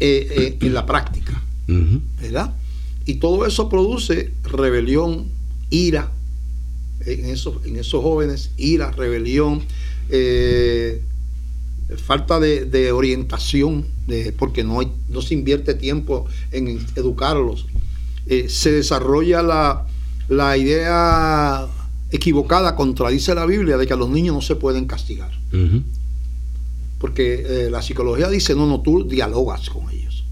eh, 0.00 0.28
eh, 0.30 0.58
en 0.60 0.72
la 0.72 0.86
práctica, 0.86 1.42
¿verdad? 2.20 2.54
Y 3.04 3.14
todo 3.14 3.44
eso 3.44 3.68
produce 3.68 4.32
rebelión, 4.44 5.26
ira, 5.68 6.10
en 7.04 7.26
esos, 7.26 7.66
en 7.66 7.76
esos 7.76 8.02
jóvenes, 8.02 8.52
ira, 8.56 8.92
rebelión, 8.92 9.62
eh, 10.08 11.02
falta 11.96 12.38
de, 12.38 12.92
orientación, 12.92 13.84
de, 14.06 14.32
porque 14.32 14.62
no, 14.62 14.80
hay, 14.80 14.92
no 15.08 15.22
se 15.22 15.34
invierte 15.34 15.74
tiempo 15.74 16.26
en 16.52 16.78
educarlos. 16.96 17.66
Eh, 18.28 18.48
se 18.48 18.72
desarrolla 18.72 19.42
la, 19.42 19.86
la, 20.28 20.56
idea 20.56 21.66
equivocada, 22.10 22.76
contradice 22.76 23.34
la 23.34 23.46
Biblia, 23.46 23.76
de 23.76 23.86
que 23.86 23.94
a 23.94 23.96
los 23.96 24.10
niños 24.10 24.34
no 24.34 24.42
se 24.42 24.56
pueden 24.56 24.86
castigar. 24.86 25.30
Porque 26.98 27.44
eh, 27.46 27.70
la 27.70 27.80
psicología 27.80 28.28
dice, 28.28 28.54
no, 28.54 28.66
no, 28.66 28.80
tú 28.80 29.08
dialogas 29.08 29.70
con 29.70 29.88
ellos. 29.90 30.24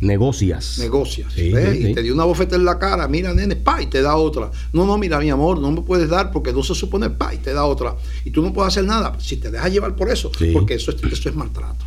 Negocias. 0.00 0.78
Negocias. 0.78 1.36
y 1.36 1.92
te 1.92 2.02
dio 2.02 2.14
una 2.14 2.24
bofeta 2.24 2.56
en 2.56 2.64
la 2.64 2.78
cara, 2.78 3.08
mira, 3.08 3.34
nene, 3.34 3.56
pa, 3.56 3.82
y 3.82 3.86
te 3.86 4.00
da 4.00 4.16
otra. 4.16 4.50
No, 4.72 4.86
no, 4.86 4.96
mira, 4.96 5.18
mi 5.18 5.28
amor, 5.30 5.58
no 5.58 5.70
me 5.70 5.82
puedes 5.82 6.08
dar 6.08 6.30
porque 6.32 6.52
no 6.52 6.62
se 6.62 6.74
supone 6.74 7.10
pa, 7.10 7.34
y 7.34 7.38
te 7.38 7.52
da 7.52 7.64
otra. 7.64 7.96
Y 8.24 8.30
tú 8.30 8.42
no 8.42 8.52
puedes 8.52 8.68
hacer 8.68 8.84
nada 8.84 9.18
si 9.20 9.36
te 9.36 9.50
dejas 9.50 9.72
llevar 9.72 9.96
por 9.96 10.10
eso, 10.10 10.30
porque 10.52 10.74
eso 10.74 10.92
es, 10.92 11.02
eso 11.12 11.28
es 11.28 11.34
maltrato. 11.34 11.84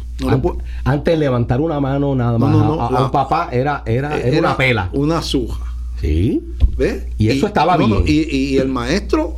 Antes, 0.84 1.14
de 1.14 1.18
levantar 1.18 1.62
una 1.62 1.80
mano 1.80 2.16
nada 2.16 2.38
más 2.38 2.54
a, 2.54 3.04
un 3.06 3.12
papá 3.12 3.50
era, 3.52 3.84
era, 3.86 4.20
era, 4.20 4.40
una 4.40 4.58
pela. 4.58 4.90
Una 4.94 5.22
suja. 5.22 5.66
Sí. 6.00 6.42
¿Ves? 6.78 7.06
Y 7.18 7.30
eso 7.30 7.48
estaba 7.48 7.78
bien. 7.78 8.04
y 8.06 8.58
el 8.58 8.68
maestro 8.68 9.36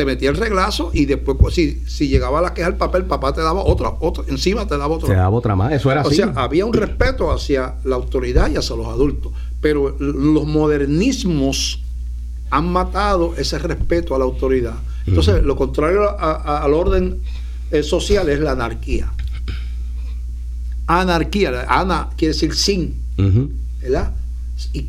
te 0.00 0.06
metía 0.06 0.30
el 0.30 0.36
reglazo 0.36 0.90
y 0.94 1.04
después, 1.04 1.36
pues, 1.38 1.54
si, 1.54 1.80
si 1.86 2.08
llegaba 2.08 2.40
la 2.40 2.54
queja 2.54 2.68
al 2.68 2.76
papel, 2.76 3.04
papá 3.04 3.34
te 3.34 3.42
daba 3.42 3.62
otra, 3.62 3.92
otra, 4.00 4.24
encima 4.28 4.66
te 4.66 4.78
daba 4.78 4.94
otra. 4.94 5.08
Te 5.08 5.14
daba 5.14 5.36
otra 5.36 5.54
más, 5.56 5.72
eso 5.72 5.92
era 5.92 6.00
así. 6.00 6.22
O 6.22 6.32
sea, 6.32 6.32
había 6.36 6.64
un 6.64 6.72
respeto 6.72 7.30
hacia 7.30 7.74
la 7.84 7.96
autoridad 7.96 8.50
y 8.50 8.56
hacia 8.56 8.76
los 8.76 8.86
adultos, 8.86 9.32
pero 9.60 9.94
los 9.98 10.46
modernismos 10.46 11.82
han 12.50 12.72
matado 12.72 13.34
ese 13.36 13.58
respeto 13.58 14.14
a 14.14 14.18
la 14.18 14.24
autoridad. 14.24 14.76
Entonces, 15.06 15.42
lo 15.42 15.54
contrario 15.54 16.18
al 16.18 16.72
orden 16.72 17.20
eh, 17.70 17.82
social 17.82 18.28
es 18.30 18.40
la 18.40 18.52
anarquía. 18.52 19.12
Anarquía, 20.98 21.66
ana 21.68 22.08
quiere 22.16 22.34
decir 22.34 22.54
sin, 22.54 22.94
¿verdad? 23.80 24.12
Y 24.72 24.86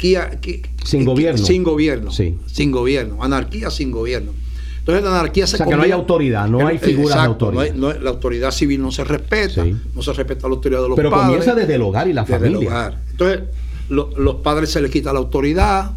sin 0.83 1.05
gobierno. 1.05 1.45
Sin 1.45 1.63
gobierno. 1.63 2.11
Sí. 2.11 2.37
Sin 2.47 2.71
gobierno. 2.71 3.23
Anarquía 3.23 3.69
sin 3.69 3.91
gobierno. 3.91 4.31
Entonces 4.79 5.03
la 5.03 5.11
anarquía 5.11 5.45
se 5.45 5.55
O 5.55 5.57
sea, 5.57 5.67
que 5.67 5.75
no 5.75 5.83
hay 5.83 5.91
autoridad, 5.91 6.47
no 6.47 6.65
hay 6.65 6.79
figuras 6.79 7.17
de 7.17 7.23
autoridad. 7.23 7.75
la 7.75 8.09
autoridad 8.09 8.49
civil 8.49 8.81
no 8.81 8.91
se 8.91 9.03
respeta, 9.03 9.63
no 9.93 10.01
se 10.01 10.13
respeta 10.13 10.47
la 10.47 10.55
autoridad 10.55 10.81
de 10.81 10.89
los 10.89 10.97
padres. 10.97 11.11
Pero 11.11 11.23
comienza 11.23 11.53
desde 11.53 11.75
el 11.75 11.81
hogar 11.83 12.07
y 12.07 12.13
la 12.13 12.25
familia. 12.25 12.97
Entonces, 13.11 13.41
los 13.89 14.35
padres 14.37 14.71
se 14.71 14.81
les 14.81 14.89
quita 14.89 15.13
la 15.13 15.19
autoridad, 15.19 15.91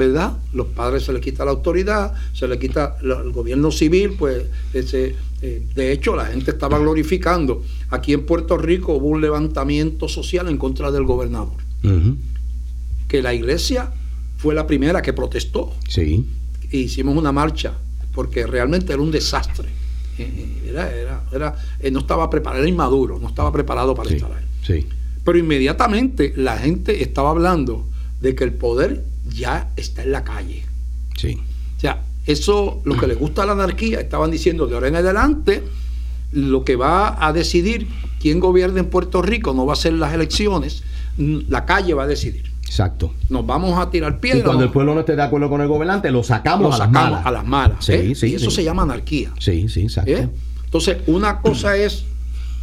¿verdad? 0.00 0.38
Los 0.52 0.66
padres 0.68 1.04
se 1.04 1.12
les 1.12 1.22
quita 1.22 1.44
la 1.44 1.52
autoridad, 1.52 2.12
se 2.32 2.48
les 2.48 2.58
quita 2.58 2.96
el 3.02 3.30
gobierno 3.30 3.70
civil, 3.70 4.16
pues 4.18 4.44
ese, 4.74 5.14
eh, 5.42 5.62
de 5.74 5.92
hecho 5.92 6.16
la 6.16 6.26
gente 6.26 6.50
estaba 6.50 6.78
glorificando. 6.78 7.62
Aquí 7.90 8.12
en 8.12 8.26
Puerto 8.26 8.58
Rico 8.58 8.94
hubo 8.94 9.08
un 9.08 9.20
levantamiento 9.20 10.08
social 10.08 10.48
en 10.48 10.58
contra 10.58 10.90
del 10.90 11.04
gobernador. 11.04 11.58
Que 13.06 13.22
la 13.22 13.32
iglesia 13.32 13.92
fue 14.36 14.54
la 14.54 14.66
primera 14.66 15.02
que 15.02 15.12
protestó. 15.12 15.72
Sí. 15.88 16.26
hicimos 16.72 17.16
una 17.16 17.32
marcha 17.32 17.74
porque 18.14 18.46
realmente 18.46 18.92
era 18.92 19.02
un 19.02 19.10
desastre. 19.10 19.68
Eh, 20.18 20.58
eh, 20.66 21.06
era, 21.32 21.56
eh, 21.80 21.90
no 21.90 22.00
estaba 22.00 22.28
preparado, 22.28 22.62
era 22.62 22.68
inmaduro, 22.68 23.18
no 23.18 23.28
estaba 23.28 23.52
preparado 23.52 23.94
para 23.94 24.10
estar 24.10 24.30
ahí. 24.32 24.44
Sí. 24.62 24.86
Pero 25.24 25.38
inmediatamente 25.38 26.32
la 26.36 26.58
gente 26.58 27.02
estaba 27.02 27.30
hablando 27.30 27.86
de 28.20 28.34
que 28.34 28.44
el 28.44 28.52
poder 28.52 29.04
ya 29.34 29.70
está 29.76 30.02
en 30.02 30.12
la 30.12 30.24
calle. 30.24 30.64
Sí. 31.16 31.38
O 31.76 31.80
sea, 31.80 32.02
eso, 32.26 32.80
lo 32.84 32.96
que 32.96 33.06
le 33.06 33.14
gusta 33.14 33.42
a 33.42 33.46
la 33.46 33.52
anarquía, 33.52 34.00
estaban 34.00 34.30
diciendo 34.30 34.66
de 34.66 34.74
ahora 34.74 34.88
en 34.88 34.96
adelante, 34.96 35.62
lo 36.32 36.64
que 36.64 36.76
va 36.76 37.26
a 37.26 37.32
decidir 37.32 37.88
quién 38.20 38.40
gobierna 38.40 38.80
en 38.80 38.86
Puerto 38.86 39.22
Rico 39.22 39.52
no 39.52 39.66
va 39.66 39.72
a 39.72 39.76
ser 39.76 39.94
las 39.94 40.14
elecciones, 40.14 40.82
la 41.16 41.64
calle 41.64 41.94
va 41.94 42.04
a 42.04 42.06
decidir. 42.06 42.50
Exacto. 42.64 43.12
Nos 43.28 43.44
vamos 43.44 43.76
a 43.80 43.90
tirar 43.90 44.20
piedras. 44.20 44.42
Y 44.42 44.44
cuando 44.44 44.62
el 44.62 44.70
pueblo 44.70 44.94
no 44.94 45.00
esté 45.00 45.16
de 45.16 45.22
acuerdo 45.22 45.50
con 45.50 45.60
el 45.60 45.66
gobernante, 45.66 46.08
lo 46.12 46.22
sacamos, 46.22 46.76
a, 46.76 46.78
las 46.78 46.90
malas. 46.90 47.26
a 47.26 47.30
las 47.32 47.44
malas. 47.44 47.84
Sí, 47.84 47.92
¿eh? 47.92 48.14
sí, 48.14 48.28
y 48.28 48.34
eso 48.36 48.48
se 48.48 48.62
llama 48.62 48.82
anarquía. 48.82 49.32
Sí, 49.40 49.68
sí, 49.68 49.82
exacto. 49.82 50.12
¿Eh? 50.12 50.28
Entonces, 50.66 50.98
una 51.08 51.40
cosa 51.40 51.76
es 51.76 52.04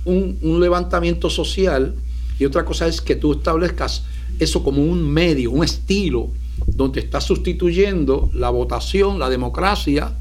un, 0.06 0.60
levantamiento 0.62 1.30
social 1.30 1.93
y 2.39 2.45
otra 2.45 2.63
cosa 2.63 2.88
es 2.88 3.01
que 3.01 3.15
tú 3.15 3.34
establezcas 3.34 4.03
eso 4.39 4.63
como 4.63 4.82
un 4.82 5.12
medio, 5.12 5.51
un 5.51 5.63
estilo, 5.63 6.30
donde 6.65 7.00
estás 7.00 7.24
sustituyendo 7.24 8.30
la 8.34 8.50
votación, 8.50 9.20
la 9.20 9.30
democracia, 9.30 10.13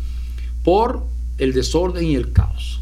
por 0.62 1.04
el 1.38 1.52
desorden 1.52 2.04
y 2.04 2.14
el 2.14 2.32
caos 2.32 2.80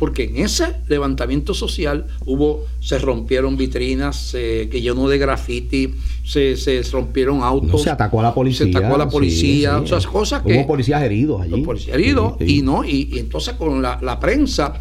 porque 0.00 0.24
en 0.24 0.38
ese 0.38 0.76
levantamiento 0.88 1.52
social 1.52 2.06
hubo, 2.24 2.64
se 2.80 2.98
rompieron 2.98 3.58
vitrinas, 3.58 4.16
se, 4.16 4.68
que 4.70 4.80
llenó 4.80 5.08
de 5.10 5.18
graffiti, 5.18 5.94
se, 6.24 6.56
se 6.56 6.82
rompieron 6.90 7.42
autos. 7.42 7.82
se 7.82 7.90
atacó 7.90 8.20
a 8.20 8.22
la 8.22 8.34
policía. 8.34 8.66
Se 8.72 8.78
atacó 8.78 8.94
a 8.94 8.98
la 8.98 9.08
policía, 9.10 9.78
muchas 9.78 10.06
cosas 10.06 10.42
que. 10.42 10.54
Hubo 10.54 10.66
policías 10.66 11.02
heridos 11.02 11.42
allí. 11.42 11.60
Policías 11.60 11.94
heridos, 11.94 12.34
y 12.40 12.62
no, 12.62 12.82
y, 12.82 13.10
entonces 13.18 13.54
con 13.54 13.82
la, 13.82 14.18
prensa. 14.20 14.80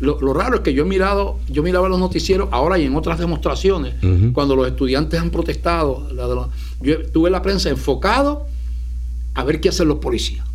Lo, 0.00 0.32
raro 0.32 0.56
es 0.56 0.60
que 0.62 0.72
yo 0.72 0.84
he 0.84 0.86
mirado, 0.86 1.38
yo 1.48 1.62
miraba 1.62 1.88
los 1.88 1.98
noticieros 1.98 2.48
ahora 2.52 2.78
y 2.78 2.86
en 2.86 2.96
otras 2.96 3.18
demostraciones, 3.18 3.94
cuando 4.32 4.56
los 4.56 4.66
estudiantes 4.66 5.20
han 5.20 5.30
protestado, 5.30 6.08
yo 6.80 7.06
tuve 7.10 7.30
la 7.30 7.42
prensa 7.42 7.68
enfocado 7.68 8.46
a 9.34 9.44
ver 9.44 9.60
qué 9.60 9.68
hacen 9.68 9.88
los 9.88 9.98
policías. 9.98 10.50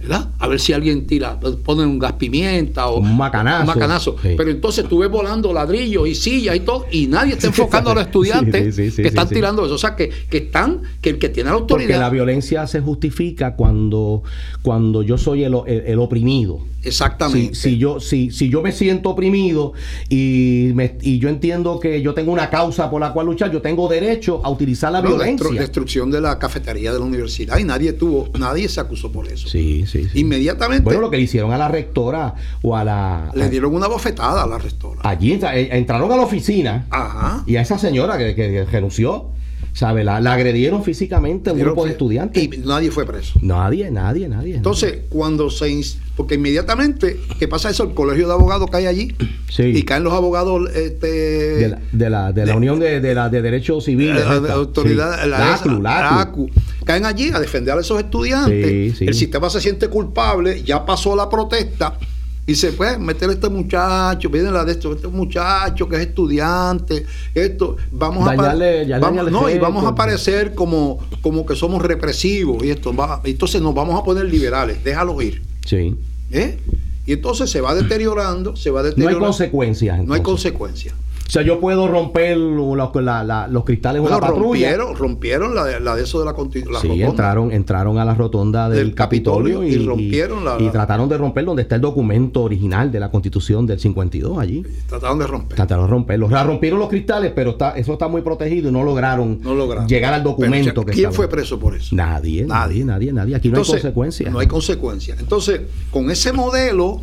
¿verdad? 0.00 0.30
A 0.38 0.48
ver 0.48 0.60
si 0.60 0.72
alguien 0.72 1.06
tira, 1.06 1.38
pone 1.38 1.84
un 1.84 1.98
gas 1.98 2.14
pimienta 2.14 2.88
o 2.88 2.98
un 2.98 3.16
macanazo. 3.16 3.66
macanazo. 3.66 4.16
Pero 4.22 4.50
entonces 4.50 4.86
tú 4.88 4.98
ves 4.98 5.10
volando 5.10 5.52
ladrillos 5.52 6.08
y 6.08 6.14
sillas 6.14 6.56
y 6.56 6.60
todo, 6.60 6.86
y 6.90 7.06
nadie 7.06 7.34
está 7.34 7.46
enfocando 7.48 7.90
a 7.90 7.94
los 7.94 8.04
estudiantes 8.06 8.74
que 8.76 9.08
están 9.08 9.28
tirando 9.28 9.64
eso. 9.64 9.74
O 9.74 9.78
sea, 9.78 9.96
que, 9.96 10.10
que, 10.28 10.38
están, 10.38 10.82
que 11.00 11.10
el 11.10 11.18
que 11.18 11.28
tiene 11.28 11.50
la 11.50 11.56
autoridad. 11.56 11.88
Porque 11.88 12.00
la 12.00 12.10
violencia 12.10 12.66
se 12.66 12.80
justifica 12.80 13.54
cuando, 13.54 14.22
cuando 14.62 15.02
yo 15.02 15.18
soy 15.18 15.44
el, 15.44 15.54
el, 15.66 15.98
oprimido. 15.98 16.60
Exactamente. 16.84 17.54
Si, 17.54 17.70
si 17.70 17.78
yo, 17.78 18.00
si, 18.00 18.30
si 18.30 18.48
yo 18.48 18.62
me 18.62 18.72
siento 18.72 19.10
oprimido 19.10 19.72
y, 20.08 20.70
me- 20.74 20.96
y 21.02 21.18
yo 21.18 21.28
entiendo 21.28 21.80
que 21.80 22.02
yo 22.02 22.14
tengo 22.14 22.32
una 22.32 22.50
causa 22.50 22.90
por 22.90 23.00
la 23.00 23.12
cual 23.12 23.26
luchar, 23.26 23.50
yo 23.50 23.60
tengo 23.62 23.88
derecho 23.88 24.40
a 24.44 24.50
utilizar 24.50 24.92
la 24.92 25.00
No, 25.02 25.08
violencia. 25.08 25.46
destru- 25.48 25.58
destrucción 25.58 26.10
de 26.10 26.20
la 26.20 26.38
cafetería 26.38 26.92
de 26.92 26.98
la 26.98 27.04
universidad 27.04 27.58
y 27.58 27.64
nadie 27.64 27.92
tuvo, 27.92 28.28
nadie 28.38 28.68
se 28.68 28.80
acusó 28.80 29.10
por 29.10 29.26
eso. 29.28 29.48
Sí, 29.48 29.84
sí, 29.86 30.04
sí. 30.12 30.20
Inmediatamente 30.20 30.84
Bueno, 30.84 31.00
lo 31.00 31.10
que 31.10 31.16
le 31.16 31.22
hicieron 31.24 31.52
a 31.52 31.58
la 31.58 31.68
rectora 31.68 32.34
o 32.62 32.76
a 32.76 32.84
la... 32.84 33.30
le 33.34 33.48
dieron 33.50 33.74
una 33.74 33.86
bofetada 33.88 34.42
a 34.42 34.46
la 34.46 34.58
rectora. 34.58 35.00
Allí 35.02 35.32
eh, 35.32 35.68
entraron 35.72 36.10
a 36.12 36.16
la 36.16 36.22
oficina 36.22 36.86
Ajá. 36.90 37.44
y 37.46 37.56
a 37.56 37.62
esa 37.62 37.78
señora 37.78 38.18
que, 38.18 38.34
que- 38.34 38.50
que 38.52 38.64
renunció, 38.66 39.30
¿sabe? 39.74 40.04
La, 40.04 40.20
la 40.20 40.32
agredieron 40.32 40.82
físicamente 40.84 41.50
a 41.50 41.52
un 41.52 41.58
grupo 41.58 41.84
de 41.84 41.90
estudiantes. 41.90 42.42
Y 42.42 42.48
nadie 42.64 42.90
fue 42.90 43.04
preso. 43.04 43.38
Nadie, 43.42 43.90
nadie, 43.90 44.28
nadie. 44.28 44.54
Entonces, 44.56 45.00
cuando 45.10 45.50
se... 45.50 45.74
Porque 46.16 46.36
inmediatamente, 46.36 47.18
¿qué 47.40 47.48
pasa 47.48 47.70
eso? 47.70 47.82
El 47.82 47.92
colegio 47.92 48.28
de 48.28 48.32
abogados 48.34 48.70
cae 48.70 48.86
allí. 48.86 49.14
Sí. 49.50 49.64
Y 49.64 49.82
caen 49.82 50.04
los 50.04 50.12
abogados... 50.12 50.70
Este, 50.74 51.08
de 51.08 51.68
la, 51.68 51.80
de 51.90 52.10
la, 52.10 52.32
de 52.32 52.46
la 52.46 52.56
Unión 52.56 52.78
de, 52.78 53.00
de, 53.00 53.14
la, 53.14 53.28
de 53.28 53.42
Derechos 53.42 53.84
Civiles. 53.84 54.24
la, 54.24 54.36
esta. 54.36 54.52
autoridad, 54.52 55.22
Sí. 55.24 55.28
la, 55.28 55.54
esa. 55.54 56.20
ACU, 56.20 56.48
caen 56.84 57.04
allí 57.04 57.30
a 57.34 57.40
defender 57.40 57.76
a 57.76 57.80
esos 57.80 57.98
estudiantes. 57.98 58.64
Sí, 58.92 58.94
sí. 58.96 59.06
El 59.06 59.14
sistema 59.14 59.50
se 59.50 59.60
siente 59.60 59.88
culpable, 59.88 60.62
ya 60.62 60.86
pasó 60.86 61.16
la 61.16 61.28
protesta 61.28 61.98
y 62.46 62.54
se 62.54 62.72
puede 62.72 62.98
meter 62.98 63.30
a 63.30 63.32
este 63.32 63.48
muchacho, 63.48 64.28
viene 64.28 64.50
la 64.50 64.64
de 64.64 64.72
esto, 64.72 64.92
este 64.92 65.08
muchacho 65.08 65.88
que 65.88 65.96
es 65.96 66.02
estudiante, 66.02 67.06
esto, 67.34 67.76
vamos 67.90 68.28
a 68.28 68.32
apare- 68.34 68.58
dañarle 68.86 68.98
vamos- 69.00 69.30
no, 69.32 69.48
y 69.50 69.58
vamos 69.58 69.84
a 69.84 69.88
aparecer 69.88 70.54
como, 70.54 70.98
como 71.22 71.46
que 71.46 71.56
somos 71.56 71.82
represivos 71.82 72.62
y 72.62 72.70
esto 72.70 72.94
va, 72.94 73.20
entonces 73.24 73.62
nos 73.62 73.74
vamos 73.74 73.98
a 73.98 74.04
poner 74.04 74.26
liberales, 74.26 74.82
déjalos 74.84 75.22
ir. 75.22 75.42
Sí. 75.64 75.96
¿eh? 76.30 76.58
Y 77.06 77.12
entonces 77.12 77.50
se 77.50 77.60
va 77.60 77.74
deteriorando, 77.74 78.56
se 78.56 78.70
va 78.70 78.80
No 78.80 78.86
hay 78.86 78.90
deteriorando. 78.90 79.26
consecuencias. 79.26 80.04
No 80.04 80.14
hay 80.14 80.20
consecuencias. 80.22 80.94
O 81.26 81.30
sea, 81.34 81.42
yo 81.42 81.58
puedo 81.58 81.88
romper 81.88 82.36
la- 82.36 83.24
la- 83.24 83.48
los 83.48 83.64
cristales 83.64 83.96
de 83.96 84.00
Bueno, 84.02 84.18
una 84.18 84.26
patrulla. 84.26 84.68
rompieron, 84.76 84.94
rompieron 84.96 85.54
la, 85.54 85.64
de- 85.64 86.02
eso 86.02 86.18
de 86.20 86.26
la, 86.26 86.32
la 86.32 86.80
Sí, 86.80 86.88
rotonda. 86.88 87.06
entraron, 87.06 87.50
entraron 87.50 87.98
a 87.98 88.04
la 88.04 88.14
rotonda 88.14 88.68
del, 88.68 88.78
Del 88.88 88.94
Capitolio, 88.94 89.60
Capitolio 89.60 89.82
y 89.82 89.86
rompieron 89.86 90.44
la- 90.44 90.56
y 90.60 90.68
trataron 90.68 91.08
de 91.08 91.16
romper 91.16 91.44
donde 91.46 91.62
está 91.62 91.76
el 91.76 91.80
documento 91.80 92.42
original 92.42 92.92
de 92.92 93.00
la 93.00 93.10
Constitución 93.10 93.66
del 93.66 93.80
52 93.80 94.38
allí. 94.38 94.62
Trataron 94.86 95.18
de 95.18 95.26
romper. 95.26 95.56
Trataron 95.56 95.86
de 95.86 95.90
romperlo. 95.90 96.28
La 96.28 96.44
rompieron 96.44 96.78
los 96.78 96.88
cristales, 96.90 97.32
pero 97.34 97.52
está, 97.52 97.70
eso 97.70 97.94
está 97.94 98.06
muy 98.06 98.20
protegido 98.20 98.68
y 98.68 98.72
no 98.72 98.84
lograron, 98.84 99.40
No 99.42 99.54
lograron. 99.54 99.88
llegar 99.88 100.12
al 100.12 100.22
documento 100.22 100.70
Pero, 100.72 100.84
que 100.86 100.92
¿Quién 100.92 101.06
estaba. 101.06 101.16
fue 101.16 101.28
preso 101.28 101.58
por 101.58 101.74
eso? 101.74 101.96
Nadie, 101.96 102.44
nadie, 102.44 102.84
nadie, 102.84 103.12
nadie. 103.12 103.34
Aquí 103.34 103.48
no 103.48 103.58
hay 103.58 103.64
consecuencias. 103.64 104.30
No 104.30 104.38
hay 104.40 104.46
consecuencias. 104.46 105.18
Entonces, 105.18 105.62
con 105.90 106.10
ese 106.10 106.32
modelo, 106.34 107.00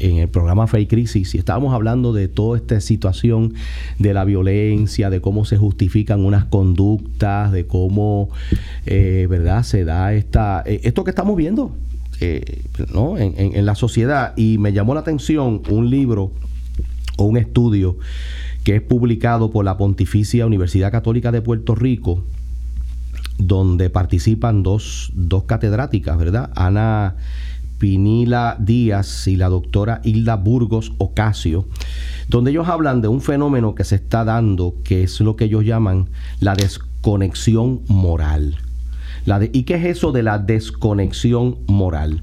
en 0.00 0.18
el 0.18 0.28
programa 0.28 0.66
y 0.78 0.86
Crisis. 0.86 1.34
Y 1.34 1.38
estábamos 1.38 1.72
hablando 1.74 2.12
de 2.12 2.28
toda 2.28 2.58
esta 2.58 2.80
situación 2.80 3.54
de 3.98 4.12
la 4.14 4.24
violencia, 4.24 5.10
de 5.10 5.20
cómo 5.20 5.44
se 5.44 5.56
justifican 5.56 6.24
unas 6.24 6.44
conductas, 6.44 7.52
de 7.52 7.66
cómo, 7.66 8.28
eh, 8.86 9.26
¿verdad? 9.30 9.62
Se 9.62 9.84
da 9.84 10.12
esta, 10.14 10.62
eh, 10.66 10.80
esto 10.84 11.04
que 11.04 11.10
estamos 11.10 11.36
viendo, 11.36 11.74
eh, 12.20 12.62
¿no? 12.92 13.16
En, 13.18 13.34
en- 13.38 13.56
en 13.56 13.66
la 13.66 13.74
sociedad. 13.74 14.32
Y 14.36 14.58
me 14.58 14.72
llamó 14.72 14.94
la 14.94 15.00
atención 15.00 15.62
un 15.70 15.90
libro 15.90 16.32
o 17.18 17.24
un 17.24 17.36
estudio 17.36 17.96
que 18.64 18.76
es 18.76 18.82
publicado 18.82 19.50
por 19.50 19.64
la 19.64 19.76
Pontificia 19.76 20.44
Universidad 20.44 20.90
Católica 20.90 21.30
de 21.32 21.40
Puerto 21.40 21.74
Rico, 21.74 22.24
donde 23.38 23.90
participan 23.90 24.62
dos, 24.62 25.12
dos 25.14 25.44
catedráticas, 25.44 26.16
¿verdad? 26.18 26.50
Ana 26.56 27.16
Pinila 27.78 28.56
Díaz 28.58 29.26
y 29.26 29.36
la 29.36 29.48
doctora 29.48 30.00
Hilda 30.04 30.36
Burgos 30.36 30.92
Ocasio, 30.98 31.66
donde 32.28 32.50
ellos 32.50 32.68
hablan 32.68 33.00
de 33.00 33.08
un 33.08 33.20
fenómeno 33.20 33.74
que 33.74 33.84
se 33.84 33.96
está 33.96 34.24
dando, 34.24 34.74
que 34.84 35.02
es 35.02 35.20
lo 35.20 35.36
que 35.36 35.44
ellos 35.44 35.64
llaman 35.64 36.08
la 36.40 36.54
desconexión 36.54 37.82
moral. 37.88 38.56
La 39.24 39.40
¿Y 39.52 39.64
qué 39.64 39.74
es 39.74 39.84
eso 39.84 40.12
de 40.12 40.22
la 40.22 40.38
desconexión 40.38 41.58
moral? 41.66 42.22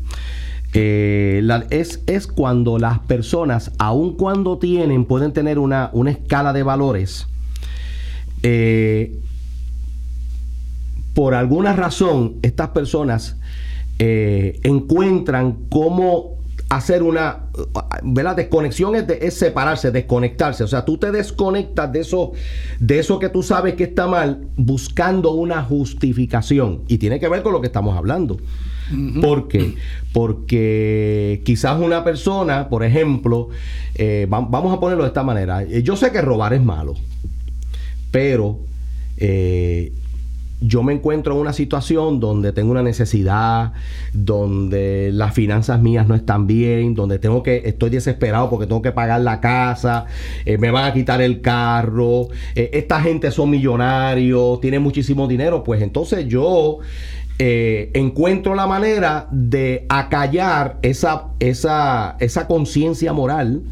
Eh, 0.74 1.46
es, 1.70 2.02
es 2.08 2.28
cuando 2.28 2.80
las 2.80 3.00
personas, 3.00 3.72
aun 3.78 4.16
cuando 4.16 4.58
tienen, 4.58 5.06
pueden 5.06 5.34
tener 5.34 5.60
una, 5.60 5.90
una 5.94 6.12
escala 6.12 6.54
de 6.54 6.64
valores, 6.64 7.28
eh, 8.42 9.20
por 11.14 11.36
alguna 11.36 11.74
razón, 11.74 12.36
estas 12.42 12.70
personas 12.70 13.38
eh, 14.00 14.60
encuentran 14.64 15.58
cómo 15.70 16.34
hacer 16.70 17.04
una 17.04 17.44
¿verdad? 18.04 18.36
desconexión 18.36 18.96
es, 18.96 19.06
de- 19.06 19.20
es 19.22 19.36
separarse, 19.36 19.92
desconectarse. 19.92 20.64
O 20.64 20.68
sea, 20.68 20.84
tú 20.86 20.98
te 20.98 21.12
desconectas 21.12 21.92
de 21.94 22.00
eso, 22.00 22.32
de 22.80 22.98
eso 23.00 23.20
que 23.20 23.30
tú 23.30 23.44
sabes 23.44 23.76
que 23.76 23.84
está 23.84 24.08
mal, 24.08 24.48
buscando 24.58 25.32
una 25.34 25.62
justificación. 25.64 26.82
Y 26.88 26.98
tiene 26.98 27.20
que 27.20 27.28
ver 27.28 27.44
con 27.44 27.54
lo 27.54 27.62
que 27.62 27.68
estamos 27.68 27.96
hablando. 27.96 28.40
¿Por 29.22 29.48
qué? 29.48 29.76
Porque 30.12 31.42
quizás 31.46 31.80
una 31.80 32.04
persona, 32.04 32.70
por 32.70 32.84
ejemplo, 32.84 33.50
eh, 33.96 34.28
va- 34.32 34.42
vamos 34.42 34.76
a 34.76 34.80
ponerlo 34.80 35.04
de 35.04 35.10
esta 35.10 35.24
manera. 35.24 35.62
eh, 35.64 35.84
Yo 35.84 35.96
sé 35.96 36.12
que 36.12 36.22
robar 36.22 36.54
es 36.54 36.62
malo, 36.64 36.96
pero 38.12 38.60
eh, 39.18 39.92
yo 40.66 40.82
me 40.82 40.94
encuentro 40.94 41.34
en 41.34 41.42
una 41.42 41.52
situación 41.52 42.22
donde 42.22 42.54
tengo 42.54 42.72
una 42.72 42.84
necesidad, 42.84 43.74
donde 44.14 45.12
las 45.12 45.34
finanzas 45.34 45.82
mías 45.82 46.08
no 46.08 46.16
están 46.16 46.48
bien, 46.48 46.96
donde 46.96 47.20
tengo 47.20 47.44
que, 47.44 47.64
estoy 47.66 47.90
desesperado 47.90 48.50
porque 48.50 48.66
tengo 48.66 48.82
que 48.82 48.94
pagar 48.94 49.20
la 49.22 49.42
casa, 49.42 50.06
eh, 50.46 50.58
me 50.58 50.72
van 50.72 50.86
a 50.86 50.94
quitar 50.94 51.22
el 51.22 51.42
carro, 51.42 52.30
eh, 52.56 52.70
esta 52.74 53.02
gente 53.02 53.30
son 53.32 53.50
millonarios, 53.50 54.62
tienen 54.62 54.82
muchísimo 54.82 55.28
dinero, 55.28 55.64
pues 55.64 55.82
entonces 55.82 56.28
yo 56.28 56.80
eh, 57.40 57.92
encuentro 57.94 58.56
la 58.56 58.66
manera 58.66 59.28
de 59.32 59.86
acallar 59.90 60.78
esa, 60.82 61.28
esa, 61.40 62.16
esa 62.20 62.48
conciencia 62.48 63.12
moral 63.12 63.64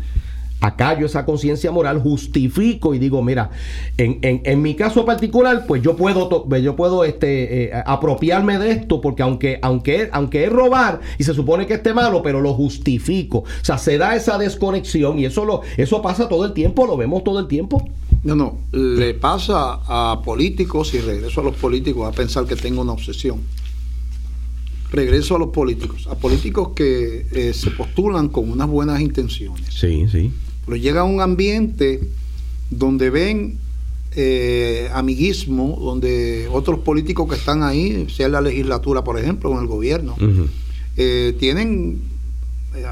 acallo 0.61 1.07
esa 1.07 1.25
conciencia 1.25 1.71
moral, 1.71 1.99
justifico 1.99 2.93
y 2.93 2.99
digo, 2.99 3.21
mira, 3.23 3.49
en, 3.97 4.19
en, 4.21 4.61
mi 4.61 4.75
caso 4.75 5.03
particular, 5.03 5.65
pues 5.67 5.81
yo 5.81 5.95
puedo, 5.95 6.47
yo 6.59 6.75
puedo 6.75 7.03
este, 7.03 7.63
eh, 7.65 7.71
apropiarme 7.85 8.59
de 8.59 8.71
esto, 8.71 9.01
porque 9.01 9.23
aunque, 9.23 9.59
aunque, 9.63 10.09
aunque 10.11 10.45
es 10.45 10.51
robar 10.51 11.01
y 11.17 11.23
se 11.23 11.33
supone 11.33 11.65
que 11.65 11.73
esté 11.73 11.93
malo, 11.93 12.21
pero 12.21 12.41
lo 12.41 12.53
justifico. 12.53 13.39
O 13.39 13.63
sea, 13.63 13.79
se 13.79 13.97
da 13.97 14.15
esa 14.15 14.37
desconexión 14.37 15.17
y 15.17 15.25
eso, 15.25 15.45
lo, 15.45 15.61
eso 15.77 16.01
pasa 16.01 16.29
todo 16.29 16.45
el 16.45 16.53
tiempo, 16.53 16.85
lo 16.85 16.95
vemos 16.95 17.23
todo 17.23 17.39
el 17.39 17.47
tiempo. 17.47 17.89
No, 18.23 18.35
no, 18.35 18.59
le 18.71 19.15
pasa 19.15 19.79
a 19.87 20.21
políticos 20.23 20.93
y 20.93 20.99
regreso 20.99 21.41
a 21.41 21.43
los 21.43 21.55
políticos 21.55 22.07
a 22.07 22.15
pensar 22.15 22.45
que 22.45 22.55
tengo 22.55 22.83
una 22.83 22.91
obsesión. 22.91 23.39
Regreso 24.91 25.37
a 25.37 25.39
los 25.39 25.49
políticos, 25.49 26.07
a 26.07 26.15
políticos 26.15 26.73
que 26.75 27.25
eh, 27.31 27.53
se 27.53 27.71
postulan 27.71 28.27
con 28.27 28.51
unas 28.51 28.67
buenas 28.67 29.01
intenciones. 29.01 29.73
Sí, 29.73 30.05
sí 30.07 30.31
pero 30.71 30.81
llega 30.81 31.01
a 31.01 31.03
un 31.03 31.19
ambiente 31.19 31.99
donde 32.69 33.09
ven 33.09 33.57
eh, 34.15 34.89
amiguismo, 34.93 35.77
donde 35.77 36.47
otros 36.49 36.79
políticos 36.79 37.27
que 37.27 37.35
están 37.35 37.61
ahí, 37.61 38.07
sea 38.09 38.27
en 38.27 38.31
la 38.31 38.39
legislatura, 38.39 39.03
por 39.03 39.19
ejemplo, 39.19 39.51
en 39.51 39.57
el 39.57 39.67
gobierno, 39.67 40.15
eh, 40.95 41.35
tienen 41.37 42.01
eh, 42.73 42.85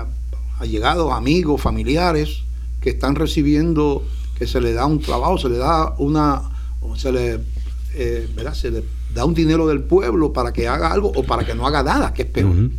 allegados, 0.60 1.13
amigos, 1.13 1.62
familiares 1.62 2.42
que 2.82 2.89
están 2.89 3.15
recibiendo, 3.15 4.04
que 4.38 4.46
se 4.46 4.60
le 4.60 4.74
da 4.74 4.86
un 4.86 5.00
trabajo, 5.00 5.38
se 5.38 5.48
le 5.48 5.56
da 5.56 5.96
una, 6.00 6.42
se 6.98 7.13
le, 7.13 7.39
se 8.56 8.72
le 8.72 8.84
da 9.13 9.24
un 9.24 9.34
dinero 9.34 9.68
del 9.68 9.84
pueblo 9.84 10.34
para 10.34 10.52
que 10.52 10.68
haga 10.68 10.92
algo 10.92 11.13
o 11.15 11.24
para 11.24 11.46
que 11.46 11.56
no 11.56 11.65
haga 11.65 11.82
nada, 11.82 12.13
que 12.13 12.24
es 12.24 12.28
peor. 12.28 12.72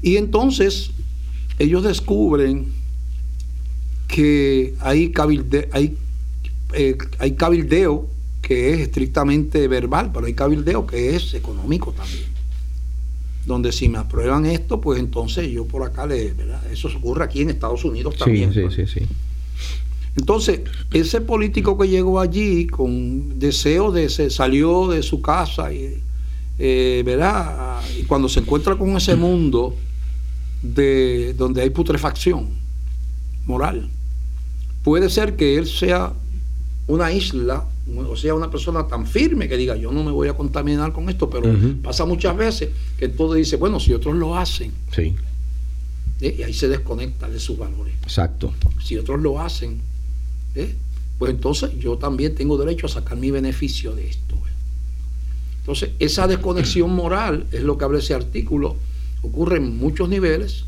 Y 0.00 0.16
entonces 0.16 0.92
ellos 1.58 1.82
descubren 1.82 2.83
que 4.14 4.76
hay, 4.78 5.12
hay, 5.72 5.96
eh, 6.72 6.96
hay 7.18 7.32
cabildeo 7.32 8.06
que 8.40 8.72
es 8.72 8.80
estrictamente 8.82 9.66
verbal, 9.66 10.12
pero 10.14 10.26
hay 10.26 10.34
cabildeo 10.34 10.86
que 10.86 11.16
es 11.16 11.34
económico 11.34 11.90
también. 11.90 12.22
Donde 13.44 13.72
si 13.72 13.88
me 13.88 13.98
aprueban 13.98 14.46
esto, 14.46 14.80
pues 14.80 15.00
entonces 15.00 15.50
yo 15.50 15.64
por 15.66 15.82
acá 15.82 16.06
le, 16.06 16.32
¿verdad? 16.32 16.62
Eso 16.70 16.86
ocurre 16.96 17.24
aquí 17.24 17.42
en 17.42 17.50
Estados 17.50 17.84
Unidos 17.84 18.16
también. 18.16 18.54
Sí, 18.54 18.60
sí, 18.70 18.86
sí, 18.86 19.00
Entonces, 20.16 20.60
ese 20.92 21.20
político 21.20 21.76
que 21.76 21.88
llegó 21.88 22.20
allí 22.20 22.68
con 22.68 23.40
deseo 23.40 23.90
de 23.90 24.08
se 24.08 24.30
salió 24.30 24.86
de 24.86 25.02
su 25.02 25.20
casa 25.22 25.72
y 25.72 26.00
eh, 26.60 27.02
¿verdad? 27.04 27.80
Y 27.98 28.04
cuando 28.04 28.28
se 28.28 28.38
encuentra 28.38 28.76
con 28.76 28.96
ese 28.96 29.16
mundo 29.16 29.74
de 30.62 31.34
donde 31.34 31.62
hay 31.62 31.70
putrefacción 31.70 32.46
moral, 33.44 33.90
puede 34.84 35.10
ser 35.10 35.34
que 35.34 35.56
él 35.56 35.66
sea 35.66 36.12
una 36.86 37.10
isla, 37.10 37.66
o 37.96 38.16
sea, 38.16 38.34
una 38.34 38.50
persona 38.50 38.86
tan 38.86 39.06
firme 39.06 39.48
que 39.48 39.56
diga, 39.56 39.74
yo 39.74 39.90
no 39.90 40.04
me 40.04 40.12
voy 40.12 40.28
a 40.28 40.34
contaminar 40.34 40.92
con 40.92 41.08
esto, 41.08 41.28
pero 41.28 41.52
pasa 41.82 42.04
muchas 42.04 42.36
veces 42.36 42.68
que 42.98 43.08
todo 43.08 43.34
dice, 43.34 43.56
bueno, 43.56 43.80
si 43.80 43.92
otros 43.94 44.14
lo 44.14 44.36
hacen, 44.36 44.72
sí. 44.94 45.16
¿eh? 46.20 46.36
y 46.38 46.42
ahí 46.42 46.52
se 46.52 46.68
desconecta 46.68 47.28
de 47.28 47.40
sus 47.40 47.58
valores. 47.58 47.94
Exacto. 48.02 48.52
Si 48.82 48.96
otros 48.98 49.20
lo 49.20 49.40
hacen, 49.40 49.80
¿eh? 50.54 50.74
pues 51.18 51.30
entonces 51.30 51.70
yo 51.78 51.96
también 51.96 52.34
tengo 52.34 52.58
derecho 52.58 52.86
a 52.86 52.90
sacar 52.90 53.16
mi 53.16 53.30
beneficio 53.30 53.94
de 53.94 54.06
esto. 54.06 54.34
¿eh? 54.34 54.52
Entonces, 55.60 55.90
esa 55.98 56.26
desconexión 56.26 56.90
moral 56.94 57.46
es 57.50 57.62
lo 57.62 57.78
que 57.78 57.84
habla 57.86 58.00
ese 58.00 58.12
artículo, 58.12 58.76
ocurre 59.22 59.56
en 59.56 59.78
muchos 59.78 60.10
niveles, 60.10 60.66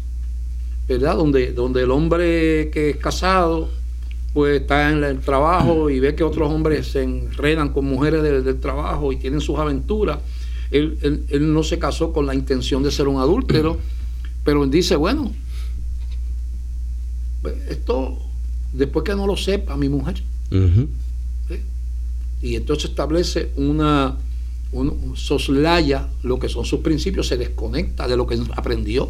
¿verdad? 0.89 1.17
Donde, 1.17 1.53
donde 1.53 1.83
el 1.83 1.91
hombre 1.91 2.71
que 2.71 2.91
es 2.91 2.97
casado, 2.97 3.69
pues 4.37 4.61
está 4.61 4.91
en 4.91 5.03
el 5.03 5.21
trabajo 5.21 5.89
y 5.89 5.99
ve 5.99 6.15
que 6.15 6.23
otros 6.23 6.53
hombres 6.53 6.89
se 6.89 7.03
enredan 7.03 7.71
con 7.71 7.87
mujeres 7.87 8.23
del, 8.23 8.61
trabajo 8.61 9.11
y 9.11 9.17
tienen 9.17 9.41
sus 9.41 9.59
aventuras. 9.59 10.19
Él, 10.71 11.25
no 11.41 11.63
se 11.63 11.79
casó 11.79 12.13
con 12.13 12.27
la 12.27 12.35
intención 12.35 12.83
de 12.83 12.91
ser 12.91 13.09
un 13.09 13.19
adúltero, 13.19 13.79
pero 14.45 14.63
él 14.63 14.71
dice, 14.71 14.95
bueno, 14.95 15.33
pues, 17.41 17.55
esto 17.71 18.19
después 18.75 19.07
que 19.07 19.15
no 19.15 19.27
lo 19.27 19.39
sepa 19.39 19.75
mi 19.79 19.89
mujer. 19.89 20.23
Y 22.43 22.57
entonces 22.57 22.91
establece 22.91 23.53
una, 23.57 24.19
soslaya 25.15 26.09
lo 26.23 26.39
que 26.39 26.51
son 26.51 26.67
sus 26.67 26.81
principios, 26.81 27.27
se 27.27 27.39
desconecta 27.39 28.07
de 28.07 28.19
lo 28.19 28.27
que 28.27 28.39
aprendió. 28.55 29.09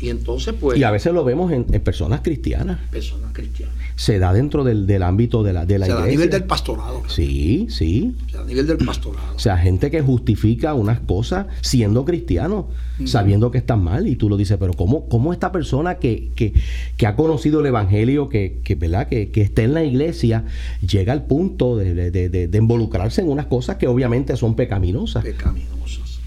Y 0.00 0.10
entonces, 0.10 0.54
pues. 0.60 0.78
Y 0.78 0.84
a 0.84 0.90
veces 0.90 1.12
lo 1.14 1.24
vemos 1.24 1.50
en, 1.50 1.64
personas 1.64 2.20
cristianas. 2.20 2.78
Personas 2.90 3.32
cristianas. 3.32 3.74
Se 3.96 4.18
da 4.18 4.32
dentro 4.32 4.62
del, 4.62 5.02
ámbito 5.02 5.42
de 5.42 5.52
la, 5.52 5.64
de 5.64 5.78
la 5.78 5.86
iglesia. 5.86 6.04
a 6.04 6.08
nivel 6.08 6.30
del 6.30 6.44
pastorado. 6.44 7.02
Sí, 7.08 7.66
sí. 7.70 8.14
a 8.38 8.44
nivel 8.44 8.66
del 8.66 8.78
pastorado. 8.78 9.34
O 9.34 9.38
sea, 9.38 9.56
gente 9.56 9.90
que 9.90 10.02
justifica 10.02 10.74
unas 10.74 11.00
cosas 11.00 11.46
siendo 11.62 12.04
cristiano, 12.04 12.68
sabiendo 13.06 13.50
que 13.50 13.58
están 13.58 13.82
mal. 13.82 14.06
Y 14.06 14.16
tú 14.16 14.28
lo 14.28 14.36
dices, 14.36 14.58
pero 14.58 14.74
¿cómo, 14.74 15.08
cómo 15.08 15.32
esta 15.32 15.50
persona 15.50 15.96
que, 15.96 16.30
que, 16.36 17.06
ha 17.06 17.16
conocido 17.16 17.60
el 17.60 17.66
evangelio, 17.66 18.28
que, 18.28 18.60
que 18.64 18.74
¿verdad? 18.74 19.08
Que, 19.08 19.30
que 19.30 19.40
está 19.40 19.62
en 19.62 19.72
la 19.72 19.84
iglesia, 19.84 20.44
llega 20.86 21.12
al 21.12 21.24
punto 21.24 21.76
de, 21.78 22.10
de 22.10 22.58
involucrarse 22.58 23.22
en 23.22 23.30
unas 23.30 23.46
cosas 23.46 23.76
que 23.76 23.86
obviamente 23.86 24.36
son 24.36 24.56
pecaminosas? 24.56 25.24
Pecaminosas. 25.24 26.20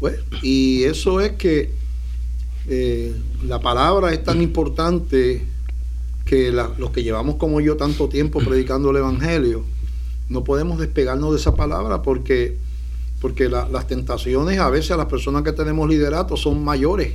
Pues, 0.00 0.16
y 0.42 0.82
eso 0.82 1.20
es 1.20 1.32
que 1.32 1.81
eh, 2.68 3.14
la 3.44 3.60
palabra 3.60 4.12
es 4.12 4.22
tan 4.22 4.40
importante 4.40 5.44
que 6.24 6.52
los 6.52 6.90
que 6.90 7.02
llevamos 7.02 7.36
como 7.36 7.60
yo 7.60 7.76
tanto 7.76 8.08
tiempo 8.08 8.40
predicando 8.40 8.90
el 8.90 8.96
Evangelio, 8.98 9.64
no 10.28 10.44
podemos 10.44 10.78
despegarnos 10.78 11.32
de 11.32 11.38
esa 11.38 11.54
palabra 11.54 12.02
porque, 12.02 12.56
porque 13.20 13.48
las 13.48 13.86
tentaciones 13.86 14.58
a 14.58 14.70
veces 14.70 14.92
a 14.92 14.96
las 14.96 15.06
personas 15.06 15.42
que 15.42 15.52
tenemos 15.52 15.88
liderato 15.88 16.36
son 16.36 16.64
mayores 16.64 17.12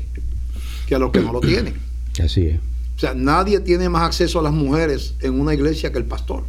que 0.88 0.96
a 0.96 1.00
los 1.00 1.12
que 1.12 1.22
no 1.22 1.34
lo 1.34 1.40
tienen. 1.40 1.76
Así 2.24 2.48
es. 2.48 2.60
O 2.96 3.00
sea, 3.00 3.14
nadie 3.14 3.60
tiene 3.60 3.90
más 3.90 4.04
acceso 4.04 4.40
a 4.40 4.44
las 4.44 4.54
mujeres 4.54 5.14
en 5.22 5.40
una 5.40 5.54
iglesia 5.54 5.92
que 5.92 6.00
el 6.00 6.06
pastor 6.06 6.44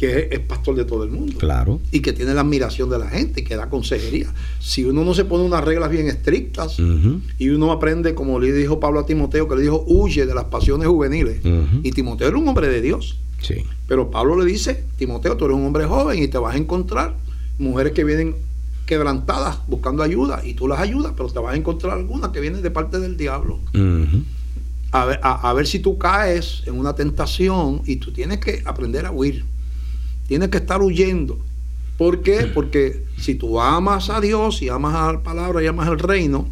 que 0.00 0.30
es, 0.30 0.40
pastor 0.40 0.76
de 0.76 0.86
todo 0.86 1.04
el 1.04 1.10
mundo. 1.10 1.36
Claro. 1.36 1.78
Y 1.92 2.00
que 2.00 2.14
tiene 2.14 2.32
la 2.32 2.40
admiración 2.40 2.88
de 2.88 2.98
la 2.98 3.10
gente 3.10 3.42
y 3.42 3.44
que 3.44 3.54
da 3.54 3.68
consejería. 3.68 4.32
Si 4.58 4.82
uno 4.82 5.04
no 5.04 5.12
se 5.12 5.26
pone 5.26 5.44
unas 5.44 5.62
reglas 5.62 5.90
bien 5.90 6.08
estrictas 6.08 6.78
y 7.38 7.50
uno 7.50 7.70
aprende, 7.70 8.14
como 8.14 8.40
le 8.40 8.50
dijo 8.50 8.80
Pablo 8.80 9.00
a 9.00 9.04
Timoteo, 9.04 9.46
que 9.46 9.56
le 9.56 9.60
dijo, 9.60 9.84
huye 9.86 10.24
de 10.24 10.34
las 10.34 10.44
pasiones 10.44 10.88
juveniles. 10.88 11.42
Y 11.82 11.92
Timoteo 11.92 12.28
era 12.28 12.38
un 12.38 12.48
hombre 12.48 12.68
de 12.68 12.80
Dios. 12.80 13.18
Sí. 13.42 13.56
Pero 13.86 14.10
Pablo 14.10 14.38
le 14.38 14.50
dice, 14.50 14.84
Timoteo, 14.96 15.36
tú 15.36 15.44
eres 15.44 15.58
un 15.58 15.66
hombre 15.66 15.84
joven 15.84 16.22
y 16.22 16.28
te 16.28 16.38
vas 16.38 16.54
a 16.54 16.56
encontrar 16.56 17.14
mujeres 17.58 17.92
que 17.92 18.02
vienen 18.02 18.36
quebrantadas 18.86 19.58
buscando 19.66 20.02
ayuda 20.02 20.40
y 20.42 20.54
tú 20.54 20.66
las 20.66 20.80
ayudas, 20.80 21.12
pero 21.14 21.28
te 21.28 21.38
vas 21.40 21.52
a 21.52 21.56
encontrar 21.56 21.98
algunas 21.98 22.30
que 22.30 22.40
vienen 22.40 22.62
de 22.62 22.70
parte 22.70 23.00
del 23.00 23.18
diablo. 23.18 23.58
a, 24.92 25.04
ver, 25.04 25.20
a 25.22 25.52
ver 25.52 25.66
si 25.66 25.78
tú 25.78 25.98
caes 25.98 26.62
en 26.64 26.78
una 26.78 26.94
tentación 26.94 27.82
y 27.84 27.96
tú 27.96 28.12
tienes 28.12 28.38
que 28.38 28.62
aprender 28.64 29.04
a 29.04 29.10
huir. 29.10 29.44
Tienes 30.30 30.50
que 30.50 30.58
estar 30.58 30.80
huyendo. 30.80 31.40
¿Por 31.98 32.22
qué? 32.22 32.48
Porque 32.54 33.04
si 33.18 33.34
tú 33.34 33.60
amas 33.60 34.10
a 34.10 34.20
Dios 34.20 34.62
y 34.62 34.68
amas 34.68 34.94
a 34.94 35.12
la 35.14 35.22
palabra 35.24 35.60
y 35.60 35.66
amas 35.66 35.88
al 35.88 35.98
reino, 35.98 36.46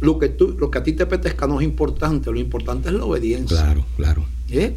lo 0.00 0.18
que, 0.18 0.30
tú, 0.30 0.56
lo 0.58 0.70
que 0.70 0.78
a 0.78 0.82
ti 0.82 0.94
te 0.94 1.02
apetezca 1.02 1.46
no 1.46 1.60
es 1.60 1.66
importante, 1.66 2.32
lo 2.32 2.40
importante 2.40 2.88
es 2.88 2.94
la 2.94 3.04
obediencia. 3.04 3.54
Claro, 3.54 3.84
claro. 3.96 4.24
¿Eh? 4.48 4.74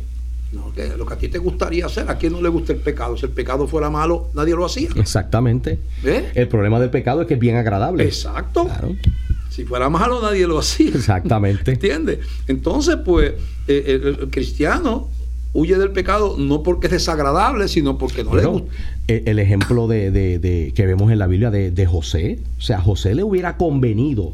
lo 0.52 1.06
que 1.06 1.14
a 1.14 1.18
ti 1.18 1.30
te 1.30 1.38
gustaría 1.38 1.86
hacer, 1.86 2.12
a 2.12 2.18
quien 2.18 2.34
no 2.34 2.42
le 2.42 2.50
gusta 2.50 2.74
el 2.74 2.80
pecado. 2.80 3.16
Si 3.16 3.26
el 3.26 3.32
pecado 3.32 3.70
fuera 3.70 3.90
malo, 3.90 4.28
nadie 4.34 4.54
lo 4.54 4.66
hacía. 4.66 4.90
Exactamente. 4.98 5.80
¿Eh? 6.04 6.30
El 6.36 6.50
problema 6.50 6.78
del 6.82 6.90
pecado 6.90 7.22
es 7.22 7.28
que 7.28 7.36
es 7.36 7.40
bien 7.40 7.56
agradable. 7.56 8.04
Exacto. 8.04 8.68
Si 9.50 9.64
fuera 9.64 9.90
malo, 9.90 10.22
nadie 10.22 10.46
lo 10.46 10.60
hacía. 10.60 10.90
Exactamente. 10.90 11.72
¿Entiendes? 11.72 12.20
Entonces, 12.48 12.98
pues, 13.06 13.32
eh, 13.66 14.02
el 14.04 14.30
cristiano 14.30 15.08
huye 15.54 15.78
del 15.78 15.92
pecado 15.92 16.36
no 16.38 16.64
porque 16.64 16.88
es 16.88 16.92
desagradable, 16.92 17.68
sino 17.68 17.98
porque 17.98 18.24
no 18.24 18.36
le 18.36 18.46
gusta. 18.46 18.72
El, 19.08 19.40
ejemplo 19.40 19.88
de, 19.88 20.72
que 20.76 20.86
vemos 20.86 21.12
en 21.12 21.20
la 21.20 21.28
Biblia 21.28 21.50
de, 21.50 21.86
José, 21.86 22.40
o 22.58 22.62
sea, 22.62 22.80
José 22.80 23.16
le 23.16 23.24
hubiera 23.24 23.58
convenido 23.58 24.34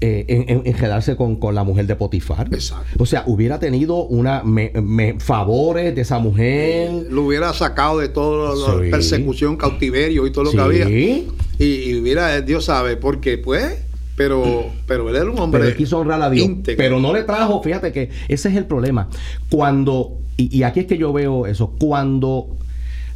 eh, 0.00 0.24
en, 0.28 0.66
en, 0.66 0.74
quedarse 0.74 1.16
con, 1.16 1.36
con, 1.36 1.54
la 1.54 1.64
mujer 1.64 1.86
de 1.86 1.96
Potifar. 1.96 2.48
Exacto. 2.52 3.02
O 3.02 3.06
sea, 3.06 3.24
hubiera 3.26 3.58
tenido 3.58 4.04
una 4.04 4.42
me, 4.42 4.70
me, 4.82 5.18
favores 5.20 5.94
de 5.94 6.02
esa 6.02 6.18
mujer. 6.18 7.06
Lo 7.10 7.24
hubiera 7.24 7.52
sacado 7.52 7.98
de 7.98 8.08
toda 8.08 8.54
la 8.54 8.84
sí. 8.84 8.90
persecución, 8.90 9.56
cautiverio 9.56 10.26
y 10.26 10.32
todo 10.32 10.44
lo 10.44 10.50
sí. 10.50 10.56
que 10.56 10.62
había. 10.62 10.88
Y, 10.88 11.28
y, 11.58 11.98
hubiera, 11.98 12.40
Dios 12.42 12.66
sabe, 12.66 12.96
porque 12.96 13.38
pues, 13.38 13.85
pero, 14.16 14.66
pero 14.86 15.08
él 15.08 15.16
era 15.16 15.30
un 15.30 15.38
hombre. 15.38 15.60
Pero 15.60 15.70
él 15.70 15.76
quiso 15.76 15.98
honrar 15.98 16.22
a 16.22 16.30
Dios. 16.30 16.46
íntegro. 16.46 16.78
Pero 16.78 17.00
no 17.00 17.12
le 17.12 17.22
trajo, 17.24 17.62
fíjate 17.62 17.92
que 17.92 18.10
ese 18.28 18.48
es 18.48 18.56
el 18.56 18.64
problema. 18.64 19.08
Cuando, 19.50 20.18
y, 20.36 20.56
y 20.56 20.62
aquí 20.62 20.80
es 20.80 20.86
que 20.86 20.98
yo 20.98 21.12
veo 21.12 21.46
eso, 21.46 21.74
cuando 21.78 22.56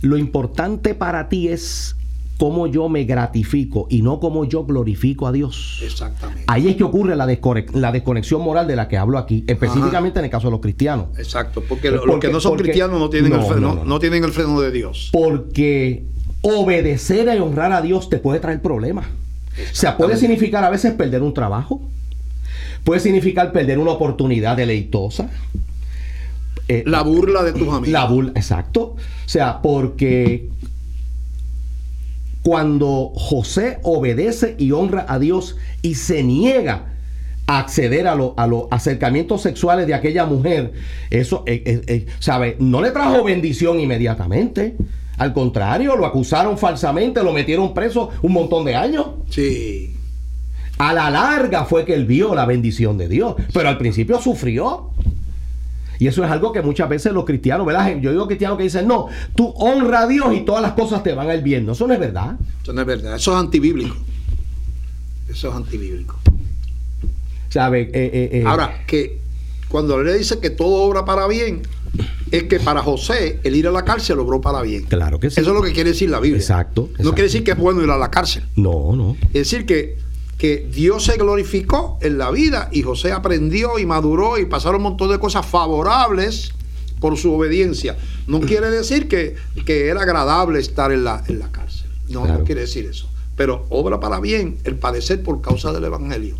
lo 0.03 0.16
importante 0.16 0.94
para 0.94 1.28
ti 1.28 1.48
es 1.48 1.96
cómo 2.40 2.66
yo 2.66 2.88
me 2.88 3.05
gratifico 3.05 3.86
y 3.90 4.01
no 4.01 4.18
cómo 4.18 4.46
yo 4.46 4.64
glorifico 4.64 5.26
a 5.26 5.32
Dios. 5.32 5.80
Exactamente. 5.84 6.44
Ahí 6.46 6.68
es 6.68 6.76
que 6.76 6.84
ocurre 6.84 7.14
la, 7.14 7.26
la 7.26 7.92
desconexión 7.92 8.40
moral 8.40 8.66
de 8.66 8.76
la 8.76 8.88
que 8.88 8.96
hablo 8.96 9.18
aquí, 9.18 9.44
específicamente 9.46 10.18
Ajá. 10.18 10.20
en 10.20 10.24
el 10.24 10.30
caso 10.30 10.46
de 10.46 10.53
los 10.53 10.61
cristianos. 10.61 11.09
Exacto, 11.18 11.62
porque, 11.68 11.90
porque 11.92 12.07
los 12.07 12.18
que 12.18 12.28
no 12.28 12.40
son 12.40 12.53
porque, 12.53 12.64
cristianos 12.64 12.98
no 12.98 13.11
tienen, 13.11 13.32
no, 13.32 13.40
el 13.40 13.44
freno, 13.44 13.74
no, 13.74 13.84
no, 13.84 13.98
tienen 13.98 14.24
el 14.24 14.32
freno 14.32 14.59
de 14.59 14.70
Dios. 14.70 15.11
Porque 15.12 16.05
obedecer 16.40 17.28
y 17.36 17.38
honrar 17.40 17.72
a 17.72 17.82
Dios 17.82 18.09
te 18.09 18.16
puede 18.16 18.40
traer 18.40 18.62
problemas. 18.62 19.05
O 19.73 19.75
sea, 19.75 19.97
puede 19.97 20.17
significar 20.17 20.65
a 20.65 20.71
veces 20.71 20.93
perder 20.95 21.23
un 21.23 21.35
trabajo, 21.35 21.81
puede 22.85 23.01
significar 23.01 23.53
perder 23.53 23.79
una 23.79 23.93
oportunidad 23.93 24.57
deleitosa. 24.57 25.31
Eh, 26.69 26.85
la 26.87 27.03
burla 27.03 27.43
de 27.43 27.53
tus 27.53 27.69
amigos. 27.69 27.89
La 27.89 28.05
burla, 28.05 28.33
exacto. 28.35 28.83
O 28.83 29.29
sea, 29.29 29.61
porque 29.63 30.49
cuando 32.43 33.13
José 33.15 33.79
obedece 33.83 34.57
y 34.59 34.73
honra 34.73 35.05
a 35.09 35.19
Dios 35.19 35.57
y 35.83 35.95
se 35.95 36.23
niega 36.23 36.87
a 37.47 37.59
acceder 37.59 38.07
a, 38.07 38.15
lo, 38.15 38.35
a 38.37 38.47
los 38.47 38.65
acercamientos 38.71 39.43
sexuales 39.43 39.87
de 39.87 39.95
aquella 39.95 40.25
mujer, 40.25 40.73
eso, 41.11 41.43
eh, 41.47 41.63
eh, 41.67 41.83
eh, 41.87 42.07
¿sabe? 42.19 42.57
No 42.61 42.81
le 42.81 42.93
trajo 42.93 43.25
bendición 43.25 43.81
inmediatamente. 43.81 44.77
Al 45.21 45.35
contrario, 45.35 45.97
lo 45.97 46.07
acusaron 46.07 46.57
falsamente, 46.57 47.23
lo 47.23 47.35
metieron 47.35 47.75
preso 47.75 48.09
un 48.23 48.33
montón 48.33 48.64
de 48.64 48.75
años. 48.75 49.07
Sí. 49.29 49.95
A 50.79 50.95
la 50.95 51.11
larga 51.11 51.66
fue 51.66 51.85
que 51.85 51.93
él 51.93 52.07
vio 52.07 52.35
la 52.35 52.47
bendición 52.47 52.97
de 52.97 53.07
Dios, 53.07 53.35
pero 53.53 53.68
al 53.68 53.77
principio 53.77 54.18
sufrió. 54.18 54.93
Y 55.99 56.07
eso 56.07 56.25
es 56.25 56.31
algo 56.31 56.53
que 56.53 56.62
muchas 56.62 56.89
veces 56.89 57.12
los 57.12 57.27
cristianos, 57.27 57.66
¿verdad? 57.66 57.99
Yo 58.01 58.12
digo 58.12 58.27
cristianos 58.27 58.57
que 58.57 58.64
dicen, 58.64 58.89
no, 58.89 59.09
tú 59.35 59.53
honra 59.57 60.05
a 60.05 60.07
Dios 60.07 60.35
y 60.35 60.41
todas 60.41 60.62
las 60.62 60.73
cosas 60.73 61.03
te 61.03 61.12
van 61.12 61.29
al 61.29 61.43
bien. 61.43 61.66
No, 61.66 61.73
eso 61.73 61.87
no 61.87 61.93
es 61.93 62.01
verdad. 62.01 62.37
Eso 62.62 62.73
no 62.73 62.81
es 62.81 62.87
verdad. 62.87 63.16
Eso 63.16 63.33
es 63.33 63.37
antibíblico. 63.37 63.97
Eso 65.29 65.51
es 65.51 65.55
antibíblico. 65.55 66.18
¿Sabe? 67.51 67.83
Eh, 67.83 67.91
eh, 67.93 68.31
eh. 68.33 68.45
Ahora, 68.47 68.87
que 68.87 69.21
cuando 69.68 70.03
le 70.03 70.14
dice 70.14 70.39
que 70.39 70.49
todo 70.49 70.83
obra 70.83 71.05
para 71.05 71.27
bien, 71.27 71.61
es 72.31 72.45
que 72.45 72.61
para 72.61 72.83
José 72.83 73.41
el 73.45 73.57
ir 73.57 73.66
a 73.66 73.70
la 73.70 73.85
cárcel 73.85 74.18
obró 74.18 74.41
para 74.41 74.62
bien. 74.62 74.85
Claro 74.85 75.18
que 75.18 75.31
sí. 75.31 75.41
Eso 75.41 75.51
es 75.51 75.57
lo 75.57 75.62
que 75.62 75.72
quiere 75.72 75.91
decir 75.91 76.11
la 76.11 76.20
Biblia. 76.20 76.41
Exacto. 76.41 76.83
exacto. 76.83 77.05
No 77.05 77.11
quiere 77.11 77.24
decir 77.24 77.45
que 77.45 77.53
es 77.53 77.59
bueno 77.59 77.83
ir 77.83 77.91
a 77.91 77.99
la 77.99 78.11
cárcel. 78.11 78.45
No, 78.57 78.95
no. 78.95 79.16
Es 79.33 79.51
decir 79.51 79.66
que 79.66 79.99
que 80.41 80.66
Dios 80.72 81.05
se 81.05 81.18
glorificó 81.18 81.99
en 82.01 82.16
la 82.16 82.31
vida 82.31 82.70
y 82.72 82.81
José 82.81 83.12
aprendió 83.12 83.78
y 83.78 83.85
maduró 83.85 84.39
y 84.39 84.47
pasaron 84.47 84.76
un 84.76 84.85
montón 84.85 85.11
de 85.11 85.18
cosas 85.18 85.45
favorables 85.45 86.53
por 86.99 87.18
su 87.18 87.35
obediencia. 87.35 87.99
No 88.26 88.41
quiere 88.47 88.70
decir 88.70 89.07
que, 89.07 89.37
que 89.66 89.89
era 89.89 90.01
agradable 90.01 90.59
estar 90.59 90.93
en 90.93 91.05
la, 91.05 91.22
en 91.28 91.41
la 91.41 91.53
cárcel. 91.53 91.91
No, 92.09 92.22
claro. 92.22 92.39
no 92.39 92.45
quiere 92.45 92.62
decir 92.62 92.87
eso. 92.87 93.07
Pero 93.37 93.66
obra 93.68 94.01
para 94.01 94.18
bien 94.18 94.57
el 94.64 94.76
padecer 94.76 95.22
por 95.22 95.43
causa 95.43 95.72
del 95.72 95.85
Evangelio. 95.85 96.39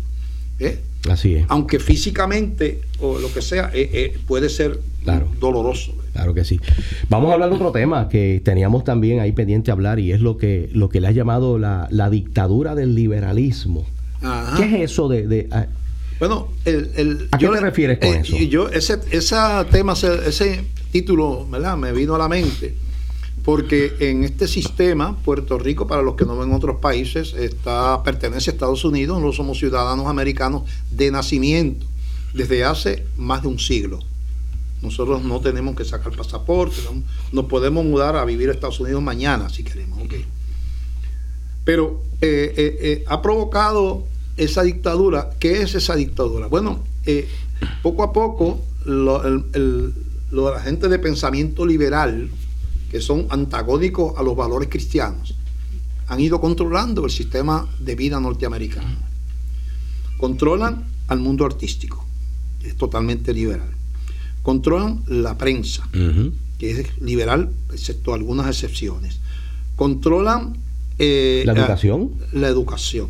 ¿Eh? 0.57 0.81
Así 1.09 1.35
es. 1.35 1.45
Aunque 1.47 1.79
físicamente 1.79 2.81
o 2.99 3.17
lo 3.17 3.33
que 3.33 3.41
sea 3.41 3.71
eh, 3.73 3.89
eh, 3.93 4.19
puede 4.27 4.49
ser 4.49 4.79
claro. 5.03 5.27
doloroso. 5.39 5.95
Claro 6.13 6.33
que 6.33 6.43
sí. 6.43 6.59
Vamos 7.09 7.31
a 7.31 7.33
hablar 7.33 7.49
de 7.49 7.55
otro 7.55 7.71
tema 7.71 8.09
que 8.09 8.41
teníamos 8.43 8.83
también 8.83 9.19
ahí 9.19 9.31
pendiente 9.31 9.71
hablar 9.71 9.99
y 9.99 10.11
es 10.11 10.21
lo 10.21 10.37
que, 10.37 10.69
lo 10.73 10.89
que 10.89 11.01
le 11.01 11.07
ha 11.07 11.11
llamado 11.11 11.57
la, 11.57 11.87
la 11.89 12.09
dictadura 12.09 12.75
del 12.75 12.95
liberalismo. 12.95 13.87
Ajá. 14.21 14.57
¿Qué 14.57 14.65
es 14.65 14.91
eso 14.91 15.07
de...? 15.07 15.27
de 15.27 15.49
uh, 15.51 15.65
bueno, 16.19 16.49
el, 16.65 16.91
el, 16.97 17.27
¿a 17.31 17.37
qué 17.39 17.47
te 17.47 17.59
refieres 17.59 17.97
con 17.97 18.09
eh, 18.09 18.19
eso? 18.21 18.37
Yo, 18.37 18.69
ese, 18.69 18.99
ese 19.09 19.35
tema, 19.71 19.93
ese, 19.93 20.29
ese 20.29 20.63
título, 20.91 21.47
¿verdad? 21.49 21.77
Me 21.77 21.91
vino 21.93 22.13
a 22.13 22.19
la 22.19 22.27
mente 22.27 22.75
porque 23.43 23.95
en 23.99 24.23
este 24.23 24.47
sistema, 24.47 25.17
Puerto 25.17 25.57
Rico, 25.57 25.87
para 25.87 26.01
los 26.01 26.15
que 26.15 26.25
no 26.25 26.37
ven 26.37 26.53
otros 26.53 26.79
países, 26.79 27.33
está, 27.33 28.03
pertenece 28.03 28.51
a 28.51 28.53
Estados 28.53 28.85
Unidos, 28.85 29.21
no 29.21 29.31
somos 29.31 29.57
ciudadanos 29.57 30.07
americanos 30.07 30.63
de 30.91 31.11
nacimiento 31.11 31.85
desde 32.33 32.63
hace 32.63 33.05
más 33.17 33.41
de 33.41 33.47
un 33.47 33.59
siglo. 33.59 33.99
Nosotros 34.81 35.23
no 35.23 35.39
tenemos 35.41 35.75
que 35.75 35.85
sacar 35.85 36.15
pasaporte, 36.15 36.77
no, 36.83 37.03
nos 37.31 37.45
podemos 37.45 37.85
mudar 37.85 38.15
a 38.15 38.25
vivir 38.25 38.49
a 38.49 38.53
Estados 38.53 38.79
Unidos 38.79 39.01
mañana 39.01 39.49
si 39.49 39.63
queremos, 39.63 39.99
ok. 40.01 40.13
Pero 41.63 42.01
eh, 42.21 42.53
eh, 42.57 42.77
eh, 42.81 43.03
ha 43.07 43.21
provocado 43.21 44.03
esa 44.37 44.63
dictadura. 44.63 45.31
¿Qué 45.39 45.61
es 45.61 45.75
esa 45.75 45.95
dictadura? 45.95 46.47
Bueno, 46.47 46.83
poco 47.83 48.03
a 48.03 48.13
poco 48.13 48.59
lo, 48.85 49.23
el, 49.23 49.93
la 50.31 50.59
gente 50.61 50.87
de 50.87 50.97
pensamiento 50.97 51.65
liberal, 51.65 52.29
que 52.91 52.99
son 52.99 53.25
antagónicos 53.29 54.17
a 54.17 54.21
los 54.21 54.35
valores 54.35 54.67
cristianos, 54.69 55.33
han 56.07 56.19
ido 56.19 56.41
controlando 56.41 57.05
el 57.05 57.11
sistema 57.11 57.65
de 57.79 57.95
vida 57.95 58.19
norteamericano. 58.19 58.97
Controlan 60.17 60.83
al 61.07 61.19
mundo 61.19 61.45
artístico, 61.45 62.05
que 62.59 62.67
es 62.67 62.75
totalmente 62.75 63.33
liberal. 63.33 63.69
Controlan 64.43 65.03
la 65.07 65.37
prensa, 65.37 65.87
uh 65.93 65.97
-huh. 65.97 66.31
que 66.59 66.71
es 66.71 67.01
liberal, 67.01 67.49
excepto 67.71 68.13
algunas 68.13 68.47
excepciones. 68.47 69.19
Controlan 69.77 70.57
eh, 70.99 71.43
la 71.45 71.53
educación. 71.53 72.11
La, 72.33 72.41
la, 72.41 72.47
educación. 72.49 73.07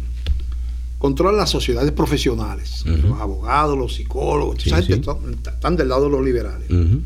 Controlan 0.99 1.37
las 1.37 1.49
sociedades 1.49 1.91
profesionales, 1.91 2.83
uh 2.85 2.89
-huh. 2.89 3.01
los 3.09 3.19
abogados, 3.19 3.75
los 3.75 3.95
psicólogos, 3.95 4.61
Sí, 4.61 4.69
sí. 4.85 4.93
Están, 4.93 5.17
están 5.43 5.75
del 5.75 5.89
lado 5.89 6.03
de 6.03 6.11
los 6.11 6.23
liberales. 6.23 6.69
Uh 6.69 6.75
-huh. 6.75 7.01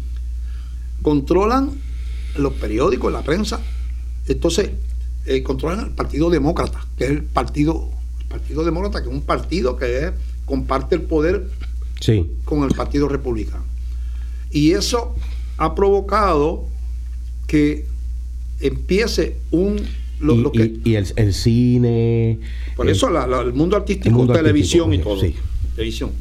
Controlan 1.02 1.85
los 2.38 2.54
periódicos, 2.54 3.12
la 3.12 3.22
prensa. 3.22 3.60
Entonces, 4.28 4.72
eh, 5.26 5.44
controlan 5.44 5.86
el 5.86 5.92
Partido 5.92 6.30
Demócrata, 6.30 6.86
que 6.98 7.06
es 7.06 7.10
el 7.12 7.24
partido, 7.24 7.90
el 8.22 8.26
Partido 8.28 8.64
Demócrata, 8.64 9.02
que 9.02 9.10
es 9.10 9.14
un 9.16 9.22
partido 9.22 9.78
que 9.78 10.06
es, 10.06 10.12
comparte 10.46 10.96
el 10.96 11.02
poder 11.02 11.48
Sí. 12.00 12.30
con 12.44 12.64
el 12.64 12.76
Partido 12.76 13.08
Republicano. 13.08 13.64
Y 14.52 14.72
eso 14.74 15.16
ha 15.58 15.74
provocado 15.76 16.66
que 17.48 17.86
empiece 18.60 19.38
un 19.52 19.80
y, 19.80 20.24
lo 20.24 20.52
que, 20.52 20.80
y, 20.84 20.92
y 20.92 20.96
el, 20.96 21.08
el, 21.16 21.34
cine. 21.34 22.40
Por 22.76 22.90
eso 22.90 23.10
la, 23.10 23.28
la, 23.28 23.42
el 23.42 23.54
mundo 23.54 23.76
artístico, 23.76 24.10
el 24.10 24.16
mundo 24.16 24.34
televisión 24.34 24.86
artístico, 24.86 25.12
y 25.12 25.16
todo. 25.16 25.26
Sí. 25.26 25.36
Televisión. 25.76 26.12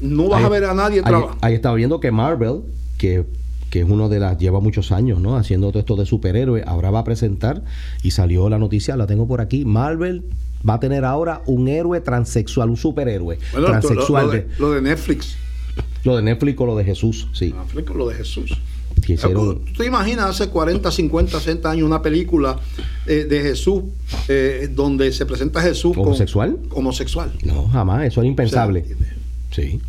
No 0.00 0.28
vas 0.28 0.40
ahí, 0.40 0.44
a 0.44 0.48
ver 0.48 0.64
a 0.64 0.74
nadie 0.74 1.02
trabajar. 1.02 1.36
Ahí, 1.40 1.50
ahí 1.50 1.54
estaba 1.54 1.74
viendo 1.74 2.00
que 2.00 2.10
Marvel, 2.10 2.60
que, 2.98 3.24
que 3.70 3.80
es 3.80 3.88
uno 3.88 4.08
de 4.08 4.20
las. 4.20 4.38
lleva 4.38 4.60
muchos 4.60 4.92
años, 4.92 5.20
¿no? 5.20 5.36
Haciendo 5.36 5.70
todo 5.70 5.80
esto 5.80 5.96
de 5.96 6.06
superhéroes, 6.06 6.66
ahora 6.66 6.90
va 6.90 7.00
a 7.00 7.04
presentar, 7.04 7.62
y 8.02 8.12
salió 8.12 8.48
la 8.48 8.58
noticia, 8.58 8.96
la 8.96 9.06
tengo 9.06 9.26
por 9.26 9.40
aquí. 9.40 9.64
Marvel 9.64 10.24
va 10.68 10.74
a 10.74 10.80
tener 10.80 11.04
ahora 11.04 11.42
un 11.46 11.68
héroe 11.68 12.00
transexual, 12.00 12.70
un 12.70 12.76
superhéroe 12.76 13.38
bueno, 13.52 13.66
transexual. 13.66 14.26
Lo, 14.26 14.32
lo, 14.32 14.38
de, 14.38 14.46
lo, 14.58 14.70
de, 14.72 14.82
Netflix. 14.82 15.36
Lo 16.04 16.16
de 16.16 16.22
Netflix 16.22 16.60
o 16.60 16.66
lo 16.66 16.76
de 16.76 16.84
Jesús, 16.84 17.28
sí. 17.32 17.52
Netflix 17.52 17.90
o 17.90 17.94
lo 17.94 18.08
de 18.08 18.14
Jesús. 18.14 18.58
Hicieron... 19.06 19.64
¿Tú 19.64 19.72
te 19.76 19.86
imaginas 19.86 20.26
hace 20.26 20.48
40, 20.48 20.90
50, 20.90 21.38
60 21.38 21.70
años 21.70 21.86
una 21.86 22.00
película 22.00 22.58
eh, 23.06 23.26
de 23.28 23.42
Jesús 23.42 23.84
eh, 24.26 24.68
donde 24.72 25.12
se 25.12 25.26
presenta 25.26 25.60
a 25.60 25.62
Jesús 25.62 25.96
homosexual? 25.96 26.56
Con, 26.68 26.78
homosexual. 26.78 27.32
No, 27.44 27.68
jamás, 27.68 28.06
eso 28.06 28.20
era 28.20 28.28
impensable. 28.28 28.84
O 29.50 29.54
sea, 29.54 29.64
sí. 29.64 29.80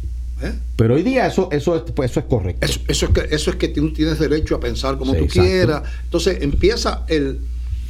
¿Eh? 0.41 0.53
Pero 0.75 0.95
hoy 0.95 1.03
día 1.03 1.25
eso, 1.27 1.49
eso, 1.51 1.75
es, 1.75 1.91
pues, 1.91 2.11
eso 2.11 2.19
es 2.19 2.25
correcto. 2.27 2.65
Eso, 2.65 2.79
eso, 2.87 3.05
es 3.07 3.11
que, 3.11 3.35
eso 3.35 3.49
es 3.49 3.55
que 3.55 3.69
tú 3.69 3.91
tienes 3.91 4.19
derecho 4.19 4.55
a 4.55 4.59
pensar 4.59 4.97
como 4.97 5.13
sí, 5.13 5.19
tú 5.19 5.25
exacto. 5.25 5.49
quieras. 5.49 5.83
Entonces 6.03 6.37
empieza 6.41 7.05
el, 7.07 7.39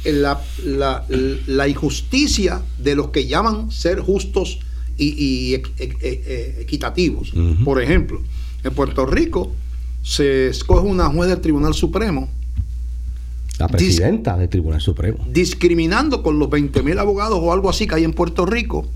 el 0.04 0.22
la, 0.22 0.40
la, 0.64 1.04
la, 1.46 1.68
injusticia 1.68 2.62
de 2.78 2.94
los 2.94 3.08
que 3.10 3.26
llaman 3.26 3.70
ser 3.70 4.00
justos 4.00 4.60
y, 4.96 5.08
y 5.08 5.54
e, 5.54 5.62
e, 5.78 5.96
e, 6.00 6.62
equitativos. 6.62 7.34
Uh 7.34 7.38
-huh. 7.38 7.64
Por 7.64 7.82
ejemplo, 7.82 8.22
en 8.64 8.74
Puerto 8.74 9.04
Rico 9.04 9.52
se 10.02 10.48
escoge 10.48 10.86
una 10.86 11.08
juez 11.10 11.28
del 11.28 11.40
Tribunal 11.40 11.74
Supremo. 11.74 12.30
La 13.58 13.68
presidenta 13.68 14.36
del 14.36 14.48
Tribunal 14.48 14.80
Supremo. 14.80 15.26
Discriminando 15.28 16.22
con 16.22 16.38
los 16.38 16.48
20 16.48 16.82
mil 16.82 16.98
abogados 16.98 17.40
o 17.42 17.52
algo 17.52 17.68
así 17.68 17.86
que 17.86 17.96
hay 17.96 18.04
en 18.04 18.12
Puerto 18.12 18.46
Rico. 18.46 18.86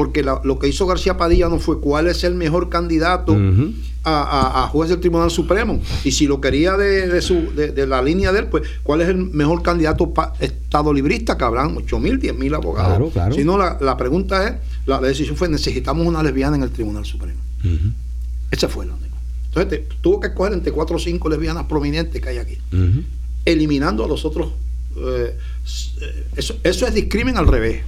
Porque 0.00 0.22
la, 0.22 0.40
lo 0.44 0.58
que 0.58 0.66
hizo 0.66 0.86
García 0.86 1.18
Padilla 1.18 1.50
no 1.50 1.58
fue 1.58 1.78
cuál 1.78 2.06
es 2.06 2.24
el 2.24 2.34
mejor 2.34 2.70
candidato 2.70 3.32
uh 3.32 3.36
-huh. 3.36 3.74
a, 4.02 4.66
juez 4.72 4.88
del 4.88 4.98
Tribunal 4.98 5.30
Supremo. 5.30 5.78
Y 6.04 6.12
si 6.12 6.26
lo 6.26 6.40
quería 6.40 6.78
de, 6.78 7.20
su, 7.20 7.52
de, 7.54 7.86
la 7.86 8.00
línea 8.00 8.32
de 8.32 8.38
él, 8.38 8.46
pues, 8.46 8.62
¿cuál 8.82 9.02
es 9.02 9.10
el 9.10 9.18
mejor 9.18 9.62
candidato 9.62 10.10
estado 10.38 10.94
librista? 10.94 11.36
Que 11.36 11.44
habrán 11.44 11.76
8 11.76 12.00
mil, 12.00 12.18
10 12.18 12.34
mil 12.34 12.54
abogados. 12.54 12.92
Claro, 12.92 13.10
claro. 13.10 13.34
Si 13.34 13.44
no, 13.44 13.58
la, 13.58 13.96
pregunta 13.98 14.48
es, 14.48 14.54
la, 14.86 15.02
decisión 15.02 15.36
fue, 15.36 15.50
necesitamos 15.50 16.06
una 16.06 16.22
lesbiana 16.22 16.56
en 16.56 16.62
el 16.62 16.70
Tribunal 16.70 17.04
Supremo. 17.04 17.38
Ese 18.50 18.68
fue 18.68 18.86
el 18.86 18.92
único. 18.92 19.18
Entonces, 19.48 19.82
tuvo 20.00 20.18
que 20.18 20.28
escoger 20.28 20.54
entre 20.54 20.72
4 20.72 20.96
o 20.96 20.98
5 20.98 21.28
lesbianas 21.28 21.64
prominentes 21.64 22.22
que 22.22 22.28
hay 22.30 22.38
aquí. 22.38 22.56
Eliminando 23.44 24.02
a 24.02 24.08
los 24.08 24.24
otros. 24.24 24.48
Eh, 24.96 25.36
eso, 26.36 26.56
eso 26.64 26.86
es 26.86 26.94
discrimen 26.94 27.36
al 27.36 27.46
revés. 27.46 27.82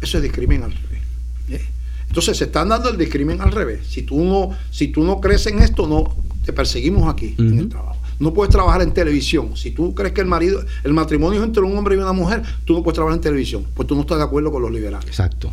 Eso 0.00 0.18
es 0.18 0.22
discrimen 0.22 0.62
al 0.62 0.72
revés. 0.72 1.02
¿eh? 1.50 1.64
Entonces 2.08 2.36
se 2.36 2.44
están 2.44 2.68
dando 2.68 2.88
el 2.88 2.96
discrimen 2.96 3.40
al 3.40 3.52
revés. 3.52 3.86
Si 3.88 4.02
tú 4.02 4.22
no, 4.24 4.56
si 4.70 4.88
tú 4.88 5.04
no 5.04 5.20
crees 5.20 5.46
en 5.46 5.58
esto, 5.60 5.86
no 5.86 6.16
te 6.44 6.52
perseguimos 6.52 7.08
aquí 7.12 7.34
en 7.38 7.58
el 7.58 7.68
trabajo. 7.68 7.96
No 8.18 8.34
puedes 8.34 8.50
trabajar 8.50 8.82
en 8.82 8.92
televisión. 8.92 9.56
Si 9.56 9.70
tú 9.70 9.94
crees 9.94 10.12
que 10.12 10.20
el 10.20 10.26
marido, 10.26 10.64
el 10.82 10.92
matrimonio 10.92 11.40
es 11.40 11.46
entre 11.46 11.62
un 11.62 11.76
hombre 11.76 11.94
y 11.94 11.98
una 11.98 12.12
mujer, 12.12 12.42
tú 12.64 12.72
no 12.72 12.82
puedes 12.82 12.94
trabajar 12.94 13.16
en 13.16 13.22
televisión, 13.22 13.66
pues 13.74 13.86
tú 13.86 13.94
no 13.94 14.00
estás 14.00 14.18
de 14.18 14.24
acuerdo 14.24 14.50
con 14.50 14.62
los 14.62 14.72
liberales. 14.72 15.06
Exacto. 15.06 15.52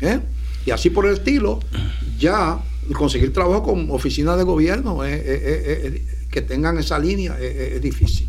¿Eh? 0.00 0.18
Y 0.66 0.70
así 0.70 0.90
por 0.90 1.06
el 1.06 1.14
estilo, 1.14 1.60
ya 2.18 2.58
conseguir 2.94 3.32
trabajo 3.32 3.62
con 3.62 3.90
oficinas 3.90 4.36
de 4.36 4.44
gobierno 4.44 5.00
que 6.30 6.42
tengan 6.42 6.78
esa 6.78 6.98
línea 6.98 7.38
es, 7.38 7.80
difícil. 7.80 8.28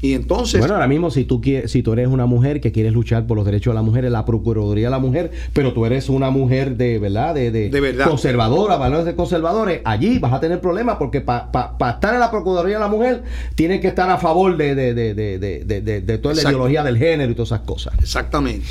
Y 0.00 0.14
entonces. 0.14 0.60
Bueno, 0.60 0.74
ahora 0.74 0.86
mismo, 0.86 1.10
si 1.10 1.24
tú, 1.24 1.40
quieres, 1.40 1.72
si 1.72 1.82
tú 1.82 1.92
eres 1.92 2.06
una 2.06 2.26
mujer 2.26 2.60
que 2.60 2.70
quieres 2.70 2.92
luchar 2.92 3.26
por 3.26 3.36
los 3.36 3.44
derechos 3.44 3.72
de 3.72 3.74
la 3.74 3.82
mujer, 3.82 4.04
en 4.04 4.12
la 4.12 4.24
Procuraduría 4.24 4.86
de 4.86 4.90
la 4.90 5.00
Mujer, 5.00 5.32
pero 5.52 5.72
tú 5.72 5.86
eres 5.86 6.08
una 6.08 6.30
mujer 6.30 6.76
de 6.76 6.98
verdad, 6.98 7.34
de, 7.34 7.50
de, 7.50 7.80
verdad. 7.80 8.06
conservadora, 8.06 8.76
valores 8.76 9.06
de 9.06 9.16
conservadores, 9.16 9.80
allí 9.84 10.18
vas 10.18 10.32
a 10.32 10.40
tener 10.40 10.60
problemas 10.60 10.96
porque 10.96 11.20
para 11.20 11.50
estar 11.90 12.14
en 12.14 12.20
la 12.20 12.30
Procuraduría 12.30 12.76
de 12.76 12.80
la 12.80 12.88
Mujer 12.88 13.22
tienes 13.56 13.80
que 13.80 13.88
estar 13.88 14.08
a 14.08 14.18
favor 14.18 14.56
de, 14.56 14.74
de 14.74 16.18
toda 16.18 16.34
la 16.34 16.42
ideología 16.42 16.84
del 16.84 16.96
género 16.96 17.32
y 17.32 17.34
todas 17.34 17.48
esas 17.48 17.60
cosas. 17.60 17.94
Exactamente. 18.00 18.66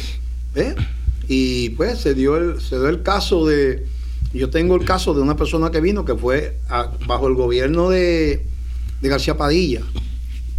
Y 1.27 1.69
pues 1.71 1.99
se 1.99 2.13
dio 2.13 2.37
el, 2.37 2.61
se 2.61 2.77
dio 2.77 2.87
el 2.87 3.03
caso 3.03 3.45
de. 3.45 3.85
Yo 4.33 4.49
tengo 4.49 4.75
el 4.75 4.85
caso 4.85 5.13
de 5.13 5.21
una 5.21 5.35
persona 5.35 5.71
que 5.71 5.81
vino 5.81 6.05
que 6.05 6.15
fue 6.15 6.57
bajo 7.05 7.27
el 7.27 7.33
gobierno 7.33 7.89
de, 7.89 8.45
de 9.01 9.09
García 9.09 9.37
Padilla 9.37 9.81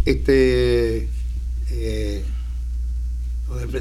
este 0.05 1.07
eh, 1.71 2.23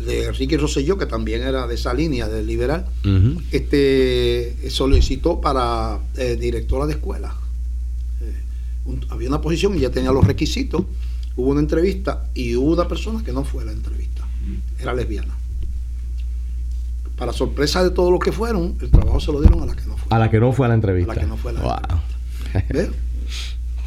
de 0.02 0.24
Enrique 0.24 0.56
Rosselló, 0.56 0.96
que 0.96 1.06
también 1.06 1.42
era 1.42 1.66
de 1.66 1.74
esa 1.74 1.92
línea 1.92 2.28
del 2.28 2.46
liberal, 2.46 2.86
este 3.52 4.56
solicitó 4.70 5.40
para 5.40 5.98
eh, 6.16 6.36
directora 6.40 6.86
de 6.86 6.94
escuela. 6.94 7.34
Eh, 8.20 9.00
había 9.10 9.28
una 9.28 9.40
posición 9.40 9.76
y 9.76 9.80
ya 9.80 9.90
tenía 9.90 10.10
los 10.10 10.26
requisitos. 10.26 10.84
Hubo 11.36 11.50
una 11.50 11.60
entrevista 11.60 12.28
y 12.34 12.56
hubo 12.56 12.72
una 12.72 12.88
persona 12.88 13.22
que 13.22 13.32
no 13.32 13.44
fue 13.44 13.62
a 13.62 13.66
la 13.66 13.72
entrevista. 13.72 14.26
Era 14.80 14.94
lesbiana. 14.94 15.36
Para 17.16 17.32
sorpresa 17.32 17.82
de 17.84 17.90
todos 17.90 18.10
los 18.10 18.20
que 18.20 18.32
fueron, 18.32 18.76
el 18.80 18.90
trabajo 18.90 19.20
se 19.20 19.32
lo 19.32 19.40
dieron 19.40 19.62
a 19.62 19.66
la 19.66 19.76
que 19.76 19.84
no 19.86 19.96
fue. 19.96 20.06
A 20.10 20.18
la 20.18 20.30
que 20.30 20.40
no 20.40 20.52
fue 20.52 20.66
a 20.66 20.68
la 20.70 20.74
entrevista. 20.74 21.12
A 21.12 21.14
la 21.14 21.20
que 21.20 21.26
no 21.26 21.36
fue 21.36 21.50
a 21.50 21.54
la 21.54 21.60
entrevista 22.54 22.92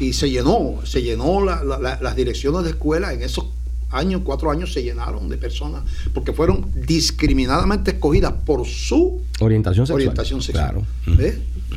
y 0.02 0.12
se 0.12 0.28
llenó, 0.28 0.80
se 0.84 1.00
llenó 1.02 1.44
las 1.44 2.16
direcciones 2.16 2.64
de 2.64 2.70
escuela 2.70 3.12
en 3.12 3.22
esos 3.22 3.46
años, 3.90 4.22
cuatro 4.24 4.50
años, 4.50 4.72
se 4.72 4.82
llenaron 4.82 5.28
de 5.28 5.36
personas 5.36 5.84
porque 6.12 6.32
fueron 6.32 6.66
discriminadamente 6.86 7.92
escogidas 7.92 8.32
por 8.44 8.66
su 8.66 9.20
orientación 9.40 9.86
sexual. 9.86 9.96
Orientación 9.96 10.42
sexual 10.42 10.82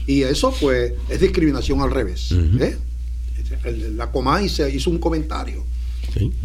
Y 0.07 0.23
eso, 0.23 0.53
pues, 0.59 0.93
es 1.09 1.19
discriminación 1.19 1.81
al 1.81 1.91
revés. 1.91 2.33
La 3.95 4.11
Comay 4.11 4.49
se 4.49 4.73
hizo 4.73 4.89
un 4.89 4.97
comentario. 4.97 5.63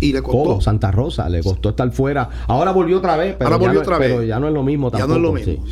Y 0.01 0.13
le 0.13 0.21
costó. 0.21 0.61
Santa 0.61 0.91
Rosa, 0.91 1.29
le 1.29 1.43
costó 1.43 1.71
estar 1.71 1.91
fuera. 1.93 2.29
Ahora 2.47 2.73
volvió 2.73 2.99
otra 2.99 3.17
vez, 3.17 3.37
pero, 3.39 3.51
Ahora 3.51 3.57
volvió 3.57 3.81
otra 3.81 3.99
vez. 3.99 4.11
pero 4.11 4.25
ya 4.25 4.41
no 4.41 4.49
es 4.49 4.53
lo 4.53 4.65
mismo 4.65 4.91
tampoco. 4.91 5.15
Ya 5.15 5.19
no 5.19 5.29
es 5.29 5.47
lo 5.47 5.53
mismo. 5.53 5.65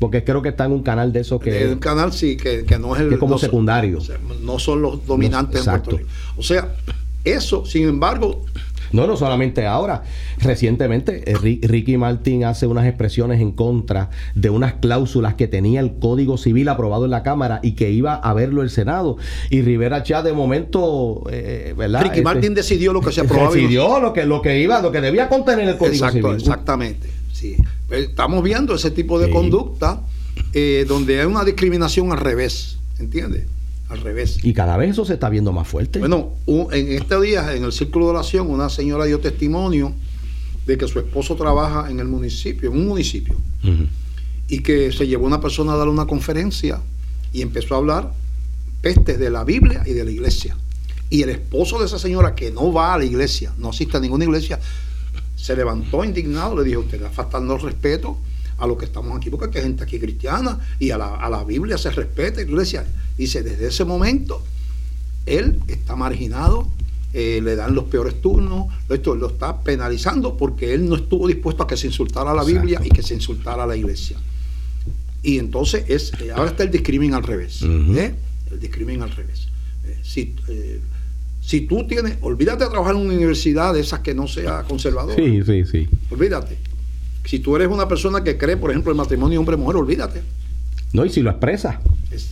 Porque 0.00 0.24
creo 0.24 0.40
que 0.40 0.48
está 0.48 0.64
en 0.64 0.72
un 0.72 0.82
canal 0.82 1.12
de 1.12 1.20
esos 1.20 1.40
que. 1.40 1.68
un 1.68 1.78
canal, 1.78 2.12
sí, 2.12 2.36
que, 2.36 2.64
no 2.80 2.96
es 2.96 3.02
el. 3.02 3.10
Que 3.10 3.18
como 3.18 3.38
secundario. 3.38 3.98
no 4.42 4.58
son 4.58 4.82
los 4.82 5.06
dominantes 5.06 5.60
en 5.60 5.66
Puerto 5.66 5.98
Rico. 5.98 6.10
O 6.36 6.42
sea, 6.42 6.74
eso, 7.22 7.64
sin 7.66 7.86
embargo. 7.86 8.44
No, 8.92 9.06
no 9.06 9.16
solamente 9.16 9.66
ahora. 9.66 10.02
Recientemente, 10.38 11.30
eh, 11.30 11.36
Ricky 11.36 11.96
Martin 11.96 12.44
hace 12.44 12.66
unas 12.66 12.86
expresiones 12.86 13.40
en 13.40 13.52
contra 13.52 14.10
de 14.34 14.50
unas 14.50 14.74
cláusulas 14.74 15.34
que 15.34 15.46
tenía 15.46 15.80
el 15.80 15.98
Código 15.98 16.38
Civil 16.38 16.68
aprobado 16.68 17.04
en 17.04 17.12
la 17.12 17.22
Cámara 17.22 17.60
y 17.62 17.72
que 17.72 17.90
iba 17.90 18.14
a 18.14 18.34
verlo 18.34 18.62
el 18.62 18.70
Senado. 18.70 19.16
Y 19.48 19.62
Rivera 19.62 20.02
Chá, 20.02 20.22
de 20.22 20.32
momento, 20.32 21.22
eh, 21.30 21.74
¿verdad? 21.76 22.02
Ricky 22.02 22.22
Martin 22.22 22.50
este, 22.50 22.54
decidió 22.54 22.92
lo 22.92 23.00
que 23.00 23.12
se 23.12 23.20
aprobaba. 23.20 23.54
Decidió 23.54 24.00
lo 24.00 24.12
que, 24.12 24.24
lo 24.24 24.42
que 24.42 24.58
iba, 24.58 24.80
lo 24.80 24.90
que 24.90 25.00
debía 25.00 25.28
contener 25.28 25.68
el 25.68 25.76
Código 25.76 26.10
Civil. 26.10 26.34
Exactamente. 26.34 27.08
Sí. 27.32 27.56
Estamos 27.90 28.42
viendo 28.42 28.74
ese 28.74 28.90
tipo 28.90 29.18
de 29.18 29.30
conducta 29.30 30.02
eh, 30.52 30.84
donde 30.88 31.20
hay 31.20 31.26
una 31.26 31.44
discriminación 31.44 32.12
al 32.12 32.18
revés, 32.18 32.78
¿entiendes? 32.98 33.46
Al 33.88 34.00
revés. 34.00 34.38
Y 34.44 34.52
cada 34.52 34.76
vez 34.76 34.90
eso 34.90 35.04
se 35.04 35.14
está 35.14 35.28
viendo 35.28 35.52
más 35.52 35.66
fuerte. 35.66 35.98
Bueno, 35.98 36.34
en 36.46 36.92
este 36.92 37.20
día, 37.20 37.54
en 37.54 37.64
el 37.64 37.72
círculo 37.72 38.06
de 38.06 38.10
oración, 38.12 38.48
una 38.48 38.68
señora 38.68 39.04
dio 39.04 39.18
testimonio 39.18 39.92
de 40.66 40.78
que 40.78 40.86
su 40.86 40.98
esposo 41.00 41.34
trabaja 41.34 41.90
en 41.90 41.98
el 41.98 42.06
municipio, 42.06 42.70
en 42.70 42.78
un 42.78 42.86
municipio, 42.86 43.36
y 44.48 44.60
que 44.60 44.92
se 44.92 45.06
llevó 45.06 45.26
una 45.26 45.40
persona 45.40 45.72
a 45.72 45.76
dar 45.76 45.88
una 45.88 46.06
conferencia 46.06 46.80
y 47.32 47.42
empezó 47.42 47.74
a 47.74 47.78
hablar 47.78 48.12
pestes 48.80 49.18
de 49.18 49.30
la 49.30 49.44
Biblia 49.44 49.82
y 49.86 49.92
de 49.92 50.04
la 50.04 50.10
iglesia. 50.10 50.56
Y 51.08 51.22
el 51.22 51.30
esposo 51.30 51.80
de 51.80 51.86
esa 51.86 51.98
señora 51.98 52.36
que 52.36 52.52
no 52.52 52.72
va 52.72 52.94
a 52.94 52.98
la 52.98 53.04
iglesia, 53.04 53.52
no 53.58 53.70
asiste 53.70 53.96
a 53.96 54.00
ninguna 54.00 54.24
iglesia, 54.24 54.60
se 55.40 55.56
levantó 55.56 56.04
indignado, 56.04 56.56
le 56.56 56.64
dijo, 56.64 56.80
usted 56.80 56.98
está 56.98 57.10
faltando 57.10 57.54
el 57.54 57.62
respeto 57.62 58.18
a 58.58 58.66
lo 58.66 58.76
que 58.76 58.84
estamos 58.84 59.16
aquí, 59.16 59.30
porque 59.30 59.58
hay 59.58 59.64
gente 59.64 59.82
aquí 59.82 59.98
cristiana 59.98 60.58
y 60.78 60.90
a 60.90 60.98
la, 60.98 61.44
Biblia 61.44 61.78
se 61.78 61.90
respeta. 61.90 62.42
Iglesia, 62.42 62.84
dice, 63.16 63.42
desde 63.42 63.68
ese 63.68 63.86
momento, 63.86 64.42
él 65.24 65.58
está 65.66 65.96
marginado, 65.96 66.68
eh, 67.14 67.40
le 67.42 67.56
dan 67.56 67.74
los 67.74 67.84
peores 67.84 68.20
turnos, 68.20 68.66
esto 68.90 69.14
lo 69.14 69.28
está 69.28 69.62
penalizando 69.62 70.36
porque 70.36 70.74
él 70.74 70.86
no 70.86 70.96
estuvo 70.96 71.26
dispuesto 71.26 71.62
a 71.62 71.66
que 71.66 71.76
se 71.78 71.86
insultara 71.86 72.32
a 72.32 72.34
la 72.34 72.44
Biblia 72.44 72.80
y 72.84 72.90
que 72.90 73.02
se 73.02 73.14
insultara 73.14 73.64
a 73.64 73.66
la 73.66 73.76
iglesia. 73.76 74.18
Y 75.22 75.38
entonces 75.38 75.84
es, 75.88 76.12
eh, 76.20 76.32
ahora 76.32 76.50
está 76.50 76.64
el 76.64 76.70
discrimen 76.70 77.14
al 77.14 77.22
revés. 77.22 77.62
¿eh? 77.62 78.14
El 78.50 78.60
discrimen 78.60 79.02
al 79.02 79.10
revés. 79.10 79.48
si, 80.02 80.34
si 81.50 81.62
tú 81.62 81.84
tienes, 81.84 82.16
olvídate 82.20 82.62
de 82.62 82.70
trabajar 82.70 82.94
en 82.94 83.00
una 83.00 83.12
universidad 83.12 83.74
de 83.74 83.80
esas 83.80 83.98
que 83.98 84.14
no 84.14 84.28
sea 84.28 84.62
conservadora. 84.62 85.16
Sí, 85.16 85.42
sí, 85.44 85.64
sí. 85.64 85.88
Olvídate. 86.08 86.56
Si 87.24 87.40
tú 87.40 87.56
eres 87.56 87.66
una 87.66 87.88
persona 87.88 88.22
que 88.22 88.38
cree, 88.38 88.56
por 88.56 88.70
ejemplo, 88.70 88.92
el 88.92 88.96
matrimonio 88.96 89.40
hombre-mujer, 89.40 89.74
olvídate. 89.74 90.22
No, 90.92 91.04
y 91.04 91.10
si 91.10 91.22
lo 91.22 91.30
expresa. 91.30 91.80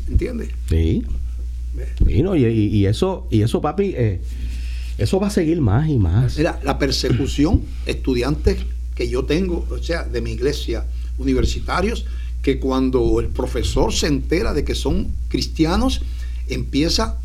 ¿Entiendes? 0.09 0.51
Sí. 0.69 1.05
y, 2.07 2.87
eso, 2.87 3.27
y 3.29 3.43
eso, 3.43 3.61
papi, 3.61 3.93
eh, 3.97 4.21
eso 4.99 5.19
va 5.19 5.27
a 5.27 5.31
seguir 5.31 5.61
más 5.61 5.89
y 5.89 5.99
más. 5.99 6.39
Mira, 6.39 6.61
la 6.63 6.79
persecución, 6.79 7.63
estudiantes 7.87 8.59
que 8.95 9.09
yo 9.09 9.25
tengo, 9.25 9.67
o 9.69 9.83
sea, 9.83 10.05
de 10.05 10.21
mi 10.21 10.31
iglesia, 10.31 10.85
universitarios, 11.19 12.07
que 12.41 12.61
cuando 12.61 13.19
el 13.19 13.27
profesor 13.31 13.93
se 13.93 14.07
entera 14.07 14.55
de 14.55 14.63
que 14.63 14.77
son 14.77 15.09
cristianos, 15.29 16.03
empieza 16.47 17.19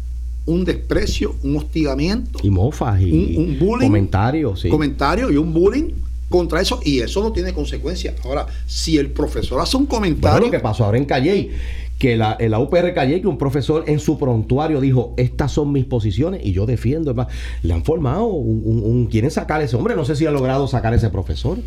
un 0.46 0.66
desprecio, 0.66 1.36
un 1.44 1.58
hostigamiento. 1.58 2.40
Y 2.44 2.50
mofas 2.50 3.02
y 3.02 3.38
un, 3.38 3.60
bullying, 3.60 3.88
comentarios. 3.88 4.62
Sí. 4.62 4.70
Comentarios 4.70 5.32
y 5.32 5.38
un 5.38 5.54
bullying 5.54 5.92
contra 6.30 6.62
eso 6.62 6.80
y 6.84 7.00
eso 7.00 7.22
no 7.22 7.32
tiene 7.32 7.54
consecuencias. 7.54 8.16
Ahora, 8.26 8.48
si 8.66 8.98
el 8.98 9.12
profesor 9.12 9.62
hace 9.62 9.78
un 9.78 9.86
comentario... 9.86 10.40
Bueno, 10.40 10.46
lo 10.48 10.52
que 10.52 10.60
pasó 10.60 10.86
ahora 10.86 10.98
en 10.98 11.06
Calle, 11.06 11.52
que 12.00 12.18
la, 12.18 12.38
la 12.40 12.60
UPR 12.60 12.94
Calle, 12.94 13.22
que 13.22 13.28
un 13.28 13.38
profesor 13.38 13.84
en 13.88 14.00
su 14.00 14.18
prontuario 14.18 14.82
dijo, 14.82 15.14
estas 15.18 15.52
son 15.52 15.72
mis 15.72 15.86
posiciones 15.86 16.42
y 16.44 16.52
yo 16.52 16.66
defiendo. 16.66 17.16
Le 17.62 17.74
han 17.74 17.84
formado 17.84 18.26
un, 18.26 19.08
quieren 19.08 19.32
sacar 19.32 19.62
ese 19.62 19.76
hombre, 19.76 19.96
no 19.96 20.06
sé 20.06 20.16
si 20.16 20.26
ha 20.26 20.32
logrado 20.32 20.68
sacar 20.68 20.94
ese 20.94 21.10
profesor. 21.10 21.60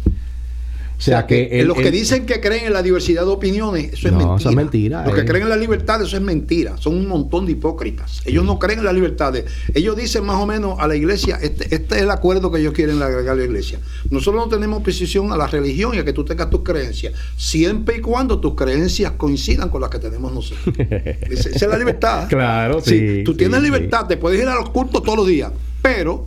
O 0.99 1.01
sea, 1.01 1.27
que, 1.27 1.63
los 1.65 1.77
que 1.77 1.91
dicen 1.91 2.25
que 2.25 2.41
creen 2.41 2.67
en 2.67 2.73
la 2.73 2.83
diversidad 2.83 3.23
de 3.23 3.29
opiniones, 3.29 3.93
eso 3.93 4.09
es 4.09 4.15
mentira. 4.15 4.37
Eso 4.37 4.49
es 4.49 4.57
mentira. 4.57 5.05
Los 5.05 5.15
que 5.15 5.21
eh. 5.21 5.25
creen 5.27 5.43
en 5.43 5.51
la 5.51 5.57
libertad, 5.57 6.01
eso 6.03 6.17
es 6.17 6.23
mentira. 6.23 6.77
Son 6.79 6.95
un 6.95 7.07
montón 7.07 7.45
de 7.45 7.53
hipócritas. 7.53 8.23
Ellos 8.25 8.45
no 8.45 8.59
creen 8.59 8.79
en 8.79 8.87
la 8.87 8.93
libertad. 8.95 9.35
Ellos 9.75 9.97
dicen 9.97 10.25
más 10.25 10.37
o 10.37 10.47
menos 10.47 10.79
a 10.79 10.89
la 10.89 10.97
iglesia, 10.97 11.39
este, 11.43 11.75
este 11.75 11.97
es 11.97 12.03
el 12.03 12.11
acuerdo 12.11 12.51
que 12.51 12.61
ellos 12.61 12.73
quieren 12.73 13.03
agregar 13.03 13.35
a 13.35 13.37
la 13.37 13.45
iglesia. 13.45 13.79
Nosotros 14.11 14.47
no 14.47 14.49
tenemos 14.49 14.81
oposición 14.81 15.33
a 15.33 15.37
la 15.37 15.47
religión 15.47 15.95
y 15.95 15.99
a 15.99 16.05
que 16.05 16.15
tú 16.15 16.25
tengas 16.25 16.49
tus 16.49 16.63
creencias, 16.63 17.13
siempre 17.37 17.99
y 17.99 18.01
cuando 18.01 18.41
tus 18.41 18.55
creencias 18.55 19.13
coincidan 19.13 19.69
con 19.69 19.83
las 19.83 19.91
que 19.91 19.99
tenemos 19.99 20.33
nosotros. 20.33 20.75
Esa 21.31 21.51
es 21.51 21.63
la 21.63 21.77
libertad. 21.77 22.27
Claro, 22.29 22.81
sí. 22.81 23.23
tú 23.23 23.37
tienes 23.37 23.63
libertad, 23.63 24.07
te 24.07 24.17
puedes 24.17 24.41
ir 24.41 24.49
a 24.49 24.55
los 24.55 24.71
cultos 24.71 25.03
todos 25.03 25.19
los 25.19 25.27
días, 25.27 25.53
pero 25.83 26.25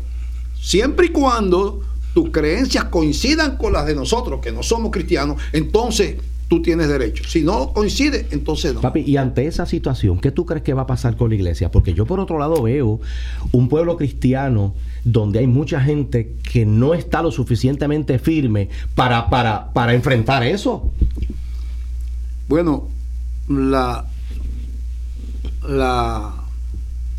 siempre 0.62 1.08
y 1.08 1.10
cuando 1.10 1.82
tus 2.14 2.30
creencias 2.32 2.86
coincidan 2.86 3.58
con 3.58 3.74
las 3.74 3.86
de 3.86 3.96
nosotros, 3.96 4.40
que 4.42 4.52
no 4.52 4.64
somos 4.64 4.92
cristianos, 4.92 5.42
entonces 5.54 6.16
tú 6.50 6.62
tienes 6.62 6.90
derecho. 6.90 7.24
Si 7.26 7.44
no 7.44 7.72
coincide, 7.74 8.28
entonces 8.32 8.74
no. 8.74 8.82
Papi, 8.82 9.02
y 9.02 9.18
ante 9.18 9.46
esa 9.46 9.66
situación, 9.66 10.20
¿qué 10.20 10.32
tú 10.32 10.46
crees 10.46 10.64
que 10.64 10.74
va 10.74 10.82
a 10.82 10.88
pasar 10.88 11.16
con 11.16 11.30
la 11.30 11.36
iglesia? 11.36 11.72
Porque 11.72 11.94
yo 11.94 12.06
por 12.06 12.20
otro 12.20 12.40
lado 12.40 12.64
veo 12.64 13.00
un 13.52 13.70
pueblo 13.70 13.96
cristiano 13.98 14.74
donde 15.04 15.40
hay 15.40 15.48
mucha 15.48 15.80
gente 15.80 16.36
que 16.52 16.66
no 16.66 16.96
está 16.96 17.22
lo 17.22 17.32
suficientemente 17.32 18.18
firme 18.18 18.70
para, 18.96 19.30
para, 19.30 19.72
para 19.72 19.94
enfrentar 19.94 20.44
eso. 20.44 20.92
Bueno, 22.48 22.90
la, 23.48 24.08
la 25.68 26.34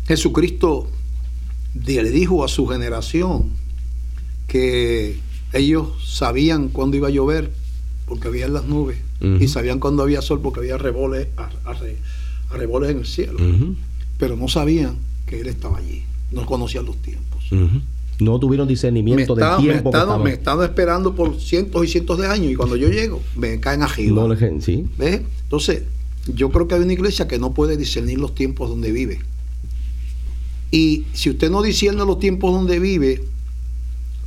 Jesucristo 0.07 0.89
le 1.73 2.11
dijo 2.11 2.43
a 2.43 2.49
su 2.49 2.67
generación 2.67 3.60
que 4.51 5.17
ellos 5.53 5.87
sabían 6.03 6.67
cuándo 6.67 6.97
iba 6.97 7.07
a 7.07 7.11
llover 7.11 7.53
porque 8.05 8.27
había 8.27 8.49
las 8.49 8.65
nubes 8.65 8.97
y 9.39 9.47
sabían 9.47 9.79
cuándo 9.79 10.03
había 10.03 10.21
sol 10.21 10.41
porque 10.43 10.59
había 10.59 10.77
reboles, 10.77 11.27
en 12.51 12.97
el 12.97 13.05
cielo. 13.05 13.39
Pero 14.17 14.35
no 14.35 14.49
sabían 14.49 14.97
que 15.25 15.39
Él 15.39 15.47
estaba 15.47 15.77
allí. 15.77 16.03
No 16.31 16.45
conocían 16.45 16.85
los 16.85 16.97
tiempos. 16.97 17.45
No 18.19 18.39
tuvieron 18.39 18.67
discernimiento 18.67 19.35
del 19.35 19.57
tiempo. 19.57 19.89
Me, 20.17 20.23
me 20.25 20.31
están 20.31 20.61
esperando 20.63 21.15
por 21.15 21.39
cientos 21.39 21.85
y 21.85 21.87
cientos 21.87 22.17
de 22.17 22.27
años 22.27 22.51
y 22.51 22.55
cuando 22.55 22.75
yo 22.75 22.89
llego 22.89 23.21
me 23.37 23.61
caen 23.61 23.83
arriba. 23.83 24.27
No 24.27 24.35
¿sí? 24.59 24.85
Entonces, 24.99 25.83
yo 26.27 26.51
creo 26.51 26.67
que 26.67 26.75
hay 26.75 26.81
una 26.81 26.91
iglesia 26.91 27.25
que 27.25 27.39
no 27.39 27.53
puede 27.53 27.77
discernir 27.77 28.19
los 28.19 28.35
tiempos 28.35 28.67
donde 28.67 28.91
vive. 28.91 29.21
Y 30.71 31.05
si 31.13 31.29
usted 31.29 31.49
no 31.49 31.61
discierne 31.61 32.05
los 32.05 32.19
tiempos 32.19 32.53
donde 32.53 32.79
vive, 32.79 33.30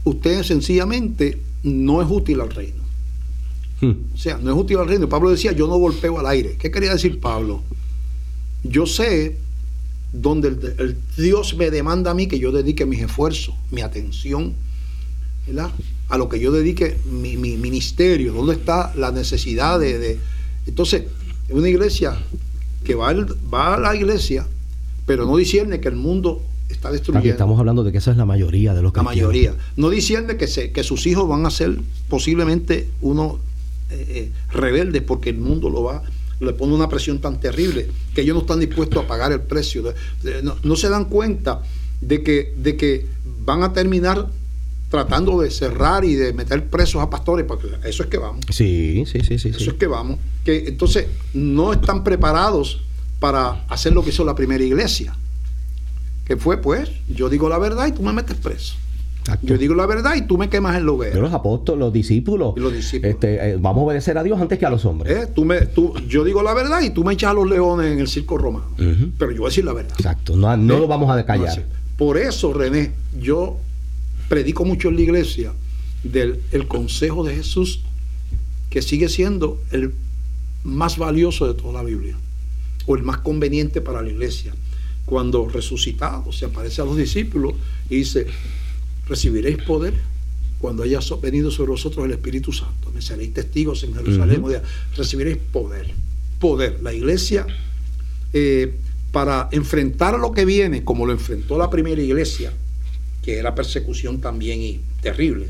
usted 0.05 0.43
sencillamente 0.43 1.39
no 1.63 2.03
es 2.03 2.09
útil 2.11 2.41
al 2.41 2.51
reino. 2.51 2.83
Hmm. 3.81 3.95
O 4.15 4.17
sea, 4.17 4.39
no 4.39 4.53
es 4.53 4.57
útil 4.59 4.79
al 4.79 4.89
reino. 4.89 5.09
Pablo 5.09 5.31
decía, 5.31 5.53
yo 5.53 5.67
no 5.67 5.77
golpeo 5.77 6.19
al 6.19 6.27
aire. 6.27 6.57
¿Qué 6.59 6.71
quería 6.71 6.93
decir 6.93 7.21
Pablo? 7.21 7.63
Yo 8.63 8.87
sé 8.87 9.37
donde 10.13 10.49
el, 10.49 10.97
Dios 11.17 11.57
me 11.57 11.71
demanda 11.71 12.13
a 12.13 12.15
mí 12.15 12.29
que 12.29 12.39
yo 12.39 12.53
dedique 12.53 12.87
mis 12.87 13.03
esfuerzos, 13.03 13.55
mi 13.71 13.81
atención, 13.81 14.55
¿verdad? 15.47 15.71
A 16.09 16.19
lo 16.19 16.29
que 16.29 16.39
yo 16.39 16.53
dedique 16.53 16.99
mi, 17.11 17.37
ministerio, 17.37 18.33
dónde 18.33 18.55
está 18.55 18.93
la 18.95 19.11
necesidad 19.11 19.81
de... 19.81 20.19
Entonces, 20.67 21.05
es 21.49 21.55
una 21.55 21.69
iglesia 21.69 22.17
que 22.85 22.95
va, 22.95 23.13
va 23.53 23.75
a 23.75 23.81
la 23.81 23.97
iglesia, 23.97 24.47
pero 25.07 25.27
no 25.27 25.37
discierne 25.37 25.81
que 25.81 25.89
el 25.89 25.97
mundo 25.97 26.43
está 26.75 26.91
destruyendo. 26.91 27.29
Estamos 27.29 27.59
hablando 27.59 27.85
de 27.85 27.93
que 27.93 27.99
esa 27.99 28.11
es 28.11 28.17
la 28.17 28.25
mayoría 28.25 28.75
de 28.75 28.83
los 28.83 28.93
que 28.93 28.99
La 28.99 29.05
mayoría. 29.05 29.55
No 29.77 29.91
discierne 29.91 30.37
que, 30.37 30.47
se, 30.47 30.73
que 30.73 30.83
sus 30.83 31.07
hijos 31.07 31.29
van 31.29 31.47
a 31.47 31.51
ser 31.51 31.79
posiblemente 32.09 32.89
unos 33.01 33.35
eh, 33.91 34.07
eh, 34.09 34.33
rebeldes 34.53 35.03
porque 35.03 35.31
el 35.31 35.39
mundo 35.39 35.71
lo 35.71 35.83
va 35.83 36.03
le 36.41 36.53
pone 36.53 36.75
una 36.75 36.89
presión 36.89 37.21
tan 37.21 37.41
terrible 37.41 37.89
que 38.15 38.23
ellos 38.23 38.35
no 38.35 38.41
están 38.43 38.61
dispuestos 38.61 39.05
a 39.05 39.07
pagar 39.07 39.33
el 39.33 39.41
precio. 39.41 39.83
No, 40.63 40.77
se 40.77 40.89
dan 40.89 41.07
cuenta 41.07 41.63
de 42.01 42.23
que, 42.23 42.55
de 42.57 42.77
que 42.77 43.07
van 43.45 43.63
a 43.63 43.73
terminar 43.73 44.29
tratando 44.91 45.41
de 45.41 45.51
cerrar 45.51 46.05
y 46.05 46.15
de 46.15 46.33
meter 46.33 46.67
presos 46.67 47.03
a 47.03 47.11
pastores, 47.11 47.47
porque 47.47 47.69
eso 47.85 48.05
es 48.05 48.09
que 48.09 48.19
vamos. 48.19 48.45
Sí, 48.51 49.05
sí, 49.07 49.21
sí, 49.21 49.39
sí. 49.39 49.49
Eso 49.49 49.71
es 49.71 49.77
que 49.77 49.87
vamos. 49.87 50.19
Que 50.45 50.69
entonces 50.69 51.07
no 51.33 51.73
están 51.73 52.05
preparados 52.05 52.83
para 53.19 53.65
hacer 53.69 53.93
lo 53.93 54.05
que 54.05 54.11
hizo 54.11 54.25
la 54.25 54.35
primera 54.35 54.63
iglesia. 54.63 55.17
Que 56.25 56.37
fue, 56.37 56.57
pues, 56.59 56.91
yo 57.09 57.29
digo 57.29 57.49
la 57.49 57.59
verdad 57.59 57.87
y 57.87 57.93
tú 57.93 58.03
me 58.03 58.13
metes 58.13 58.37
preso. 58.37 58.77
Yo 59.43 59.57
digo 59.57 59.75
la 59.75 59.87
verdad 59.87 60.15
y 60.17 60.23
tú 60.23 60.37
me 60.37 60.49
quemas 60.51 60.77
el 60.77 60.85
lugar. 60.85 61.15
los 61.15 61.33
apóstoles, 61.33 61.81
los 61.81 61.93
discípulos. 61.93 62.55
Este, 63.03 63.51
eh, 63.51 63.57
vamos 63.59 63.83
a 63.83 63.85
obedecer 63.87 64.19
a 64.19 64.23
Dios 64.23 64.39
antes 64.41 64.59
que 64.59 64.67
a 64.67 64.71
los 64.71 64.85
hombres. 64.85 65.17
Eh, 65.17 65.27
tú 65.35 65.45
me, 65.45 65.63
tú, 65.63 65.95
yo 66.07 66.25
digo 66.25 66.43
la 66.43 66.53
verdad 66.53 66.83
y 66.83 66.91
tú 66.91 67.05
me 67.05 67.15
echas 67.15 67.31
a 67.31 67.35
los 67.35 67.49
leones 67.49 67.93
en 67.93 68.01
el 68.01 68.09
circo 68.09 68.37
romano. 68.37 68.69
Pero 68.77 69.31
yo 69.31 69.39
voy 69.39 69.47
a 69.47 69.51
decir 69.51 69.65
la 69.65 69.73
verdad. 69.73 69.95
Exacto, 69.99 70.37
no, 70.37 70.55
no 70.57 70.79
lo 70.79 70.87
vamos 70.87 71.11
a 71.11 71.17
decallar. 71.17 71.65
Por 71.97 72.19
eso, 72.19 72.53
René, 72.53 72.93
yo 73.19 73.59
predico 74.29 74.65
mucho 74.65 74.89
en 74.89 74.97
la 74.97 75.03
iglesia 75.03 75.53
del 76.03 76.41
el 76.53 76.69
consejo 76.69 77.25
de 77.25 77.37
Jesús, 77.37 77.83
que 78.69 78.83
sigue 78.83 79.09
siendo 79.09 79.61
el 79.71 79.95
más 80.65 80.99
valioso 80.99 81.47
de 81.47 81.55
toda 81.55 81.73
la 81.75 81.83
Biblia, 81.83 82.17
o 82.87 82.97
el 82.97 83.03
más 83.03 83.19
conveniente 83.19 83.81
para 83.81 84.03
la 84.03 84.11
iglesia. 84.11 84.55
Cuando 85.07 85.49
resucitado 85.49 86.33
se 86.33 86.47
aparece 86.47 86.81
a 86.83 86.85
los 86.85 86.97
discípulos 86.97 87.55
y 87.91 87.97
dice, 87.97 88.27
recibiréis 89.07 89.59
poder 89.59 89.95
cuando 90.59 90.83
haya 90.83 91.01
venido 91.21 91.51
sobre 91.51 91.73
vosotros 91.73 92.07
el 92.07 92.13
Espíritu 92.13 92.53
Santo. 92.53 92.91
Me 92.95 93.03
seréis 93.03 93.35
testigos 93.35 93.85
en 93.85 93.95
Jerusalén. 93.95 94.43
recibiréis 94.97 95.37
poder. 95.53 95.93
Poder. 96.41 96.81
La 96.83 96.93
iglesia, 96.93 97.47
eh, 98.33 98.75
para 99.13 99.49
enfrentar 99.53 100.19
lo 100.19 100.33
que 100.33 100.45
viene, 100.45 100.83
como 100.83 101.05
lo 101.05 101.13
enfrentó 101.13 101.59
la 101.59 101.69
primera 101.69 102.01
iglesia, 102.01 102.53
que 103.23 103.39
era 103.39 103.55
persecución 103.55 104.21
también 104.21 104.61
y 104.63 104.81
terrible, 105.03 105.49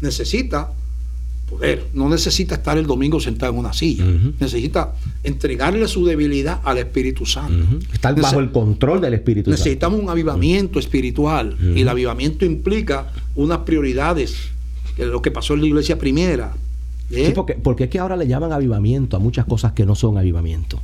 necesita 0.00 0.72
poder. 1.48 1.86
No 1.94 2.08
necesita 2.08 2.56
estar 2.56 2.76
el 2.76 2.86
domingo 2.86 3.20
sentado 3.20 3.52
en 3.52 3.58
una 3.58 3.72
silla. 3.72 4.04
Necesita 4.40 4.94
entregarle 5.22 5.88
su 5.88 6.04
debilidad 6.04 6.60
al 6.64 6.78
Espíritu 6.78 7.24
Santo. 7.26 7.78
Estar 7.92 8.20
bajo 8.20 8.40
el 8.40 8.50
control 8.50 9.00
del 9.00 9.14
Espíritu 9.14 9.50
Santo. 9.50 9.62
Necesitamos 9.62 10.00
un 10.00 10.10
avivamiento 10.10 10.78
espiritual. 10.78 11.56
Y 11.74 11.82
el 11.82 11.88
avivamiento 11.88 12.44
implica 12.44 13.12
unas 13.34 13.58
prioridades. 13.58 14.36
Que 14.96 15.04
lo 15.04 15.20
que 15.20 15.30
pasó 15.30 15.54
en 15.54 15.60
la 15.60 15.66
iglesia 15.66 15.98
primera. 15.98 16.54
¿eh? 17.10 17.32
porque, 17.34 17.54
porque 17.54 17.84
es 17.84 17.90
que 17.90 17.98
ahora 17.98 18.16
le 18.16 18.26
llaman 18.26 18.52
avivamiento 18.52 19.16
a 19.16 19.20
muchas 19.20 19.44
cosas 19.44 19.72
que 19.72 19.86
no 19.86 19.94
son 19.94 20.18
avivamiento 20.18 20.80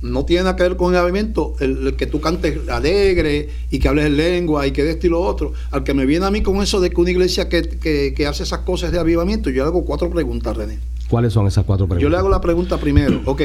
no 0.00 0.24
tiene 0.24 0.44
nada 0.44 0.56
que 0.56 0.62
ver 0.62 0.76
con 0.76 0.92
el 0.92 1.00
avivamiento, 1.00 1.54
el, 1.60 1.94
que 1.96 2.06
tú 2.06 2.20
cantes 2.20 2.68
alegre 2.68 3.48
y 3.70 3.78
que 3.78 3.88
hables 3.88 4.06
en 4.06 4.16
lengua 4.16 4.66
y 4.66 4.70
que 4.70 4.84
de 4.84 4.92
esto 4.92 5.06
y 5.06 5.10
lo 5.10 5.20
otro. 5.20 5.52
Al 5.70 5.84
que 5.84 5.94
me 5.94 6.06
viene 6.06 6.26
a 6.26 6.30
mí 6.30 6.42
con 6.42 6.62
eso 6.62 6.80
de 6.80 6.90
que 6.90 7.00
una 7.00 7.10
iglesia 7.10 7.48
que, 7.48 8.26
hace 8.28 8.42
esas 8.42 8.60
cosas 8.60 8.92
de 8.92 8.98
avivamiento, 8.98 9.50
yo 9.50 9.64
le 9.64 9.68
hago 9.68 9.84
cuatro 9.84 10.10
preguntas, 10.10 10.56
René. 10.56 10.78
¿Cuáles 11.08 11.32
son 11.32 11.46
esas 11.46 11.64
cuatro 11.64 11.86
preguntas? 11.86 12.02
Yo 12.02 12.10
le 12.10 12.16
hago 12.16 12.28
la 12.28 12.40
pregunta 12.40 12.78
primero, 12.78 13.22
ok, 13.24 13.42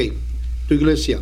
tu 0.67 0.73
iglesia 0.73 1.21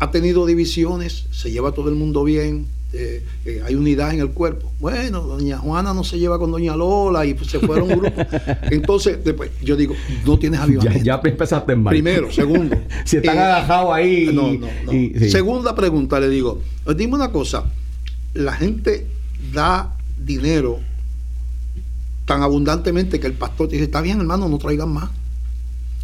ha 0.00 0.10
tenido 0.10 0.46
divisiones, 0.46 1.26
se 1.30 1.50
lleva 1.50 1.72
todo 1.72 1.88
el 1.88 1.94
mundo 1.94 2.24
bien, 2.24 2.66
eh, 2.92 3.22
eh, 3.44 3.62
hay 3.64 3.74
unidad 3.74 4.14
en 4.14 4.20
el 4.20 4.30
cuerpo. 4.30 4.72
Bueno, 4.80 5.20
doña 5.20 5.58
Juana 5.58 5.92
no 5.92 6.04
se 6.04 6.18
lleva 6.18 6.38
con 6.38 6.50
doña 6.50 6.74
Lola 6.74 7.26
y 7.26 7.36
se 7.38 7.60
fueron 7.60 7.92
un 7.92 7.98
grupo. 7.98 8.22
Entonces, 8.70 9.22
después, 9.22 9.50
yo 9.62 9.76
digo, 9.76 9.94
no 10.24 10.38
tienes 10.38 10.60
avivamiento. 10.60 10.98
Ya, 11.04 11.20
ya 11.22 11.28
empezaste 11.28 11.72
en 11.72 11.82
mal. 11.82 11.92
Primero, 11.92 12.32
segundo. 12.32 12.76
si 13.04 13.18
están 13.18 13.36
eh, 13.36 13.72
ahí. 13.92 14.30
No, 14.32 14.54
no, 14.54 14.66
no. 14.86 15.28
Segunda 15.28 15.74
pregunta, 15.74 16.18
le 16.18 16.30
digo, 16.30 16.62
dime 16.96 17.14
una 17.14 17.30
cosa, 17.30 17.64
la 18.32 18.52
gente 18.52 19.06
da 19.52 19.94
dinero 20.18 20.80
tan 22.24 22.42
abundantemente 22.42 23.20
que 23.20 23.26
el 23.26 23.34
pastor 23.34 23.68
dice, 23.68 23.84
está 23.84 24.00
bien 24.00 24.20
hermano, 24.20 24.48
no 24.48 24.58
traigan 24.58 24.90
más. 24.90 25.10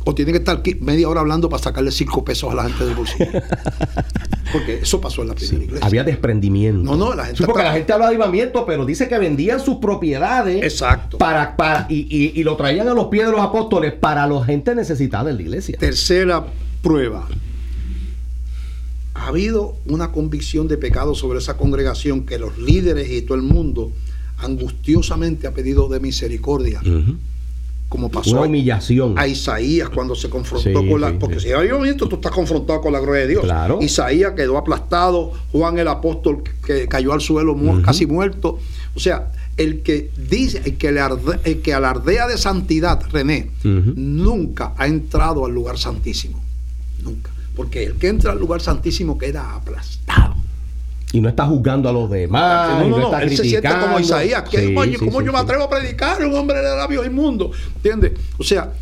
O 0.04 0.14
tiene 0.14 0.32
que 0.32 0.38
estar 0.38 0.58
aquí 0.58 0.74
media 0.74 1.08
hora 1.08 1.20
hablando 1.20 1.48
para 1.48 1.62
sacarle 1.62 1.90
cinco 1.90 2.24
pesos 2.24 2.52
a 2.52 2.54
la 2.54 2.64
gente 2.64 2.84
del 2.84 2.94
bolsillo. 2.94 3.26
Porque 4.52 4.80
eso 4.82 5.00
pasó 5.00 5.22
en 5.22 5.28
la 5.28 5.34
primera 5.34 5.64
iglesia. 5.64 5.86
Había 5.86 6.04
desprendimiento. 6.04 6.82
No, 6.84 6.96
no, 6.96 7.14
la 7.14 7.24
gente. 7.24 7.44
porque 7.44 7.62
la 7.64 7.72
gente 7.72 7.92
habla 7.92 8.06
de 8.06 8.14
avivamiento, 8.14 8.64
pero 8.64 8.86
dice 8.86 9.08
que 9.08 9.18
vendían 9.18 9.58
sus 9.58 9.78
propiedades. 9.78 10.62
Exacto. 10.62 11.18
Para, 11.18 11.56
para, 11.56 11.86
y, 11.88 12.40
lo 12.44 12.56
traían 12.56 12.86
a 12.86 12.94
los 12.94 13.06
pies 13.06 13.26
de 13.26 13.32
los 13.32 13.40
apóstoles 13.40 13.94
para 13.94 14.26
la 14.28 14.44
gente 14.44 14.74
necesitada 14.76 15.30
en 15.30 15.36
la 15.36 15.42
iglesia. 15.42 15.76
Tercera 15.76 16.46
prueba. 16.82 17.26
Ha 19.14 19.26
habido 19.26 19.76
una 19.86 20.12
convicción 20.12 20.68
de 20.68 20.76
pecado 20.76 21.16
sobre 21.16 21.40
esa 21.40 21.56
congregación 21.56 22.24
que 22.24 22.38
los 22.38 22.56
líderes 22.56 23.10
y 23.10 23.22
todo 23.22 23.36
el 23.36 23.42
mundo 23.42 23.90
angustiosamente 24.38 25.46
ha 25.48 25.52
pedido 25.52 25.88
de 25.88 25.98
misericordia 25.98 26.80
como 27.94 28.10
pasó 28.10 28.42
humillación. 28.42 29.16
a 29.16 29.28
Isaías 29.28 29.88
cuando 29.88 30.16
se 30.16 30.28
confrontó 30.28 30.84
con 30.84 31.00
la. 31.00 31.16
porque 31.16 31.38
si 31.38 31.52
hay 31.52 31.70
visto, 31.80 32.08
tú 32.08 32.16
estás 32.16 32.32
confrontado 32.32 32.80
con 32.80 32.92
la 32.92 32.98
gloria 32.98 33.20
de 33.20 33.28
Dios. 33.28 33.44
Claro. 33.44 33.78
Isaías 33.80 34.32
quedó 34.32 34.58
aplastado, 34.58 35.30
Juan 35.52 35.78
el 35.78 35.86
apóstol 35.86 36.42
que 36.66 36.88
cayó 36.88 37.12
al 37.12 37.20
suelo 37.20 37.56
casi 37.84 38.06
muerto. 38.06 38.58
O 38.96 38.98
sea, 38.98 39.30
el 39.56 39.82
que 39.82 40.10
dice, 40.28 40.60
el 40.64 40.76
que, 40.76 40.88
el 41.44 41.62
que 41.62 41.72
alardea 41.72 42.26
de 42.26 42.36
santidad, 42.36 43.00
René, 43.12 43.50
nunca 43.62 44.74
ha 44.76 44.88
entrado 44.88 45.46
al 45.46 45.54
lugar 45.54 45.78
santísimo. 45.78 46.42
Nunca. 47.00 47.30
Porque 47.54 47.84
el 47.84 47.94
que 47.94 48.08
entra 48.08 48.32
al 48.32 48.40
lugar 48.40 48.60
santísimo 48.60 49.16
queda 49.16 49.54
aplastado 49.54 50.34
y 51.14 51.20
no 51.20 51.28
está 51.28 51.46
juzgando 51.46 51.88
a 51.88 51.92
los 51.92 52.10
demás. 52.10 52.80
No, 52.80 52.88
no, 52.88 52.98
no, 53.12 53.18
él 53.18 53.36
se 53.36 53.44
siente 53.44 53.68
como 53.80 54.00
Isaías. 54.00 54.42
Que, 54.48 54.74
oye, 54.76 54.98
¿cómo 54.98 55.22
yo 55.22 55.32
me 55.32 55.38
atrevo 55.38 55.64
a 55.64 55.70
predicar 55.70 56.20
a 56.20 56.26
un 56.26 56.34
hombre 56.34 56.58
de 56.60 56.76
labios 56.76 57.06
inmundos? 57.06 57.56
¿Entiendes? 57.76 58.12
O 58.36 58.42
sea, 58.42 58.72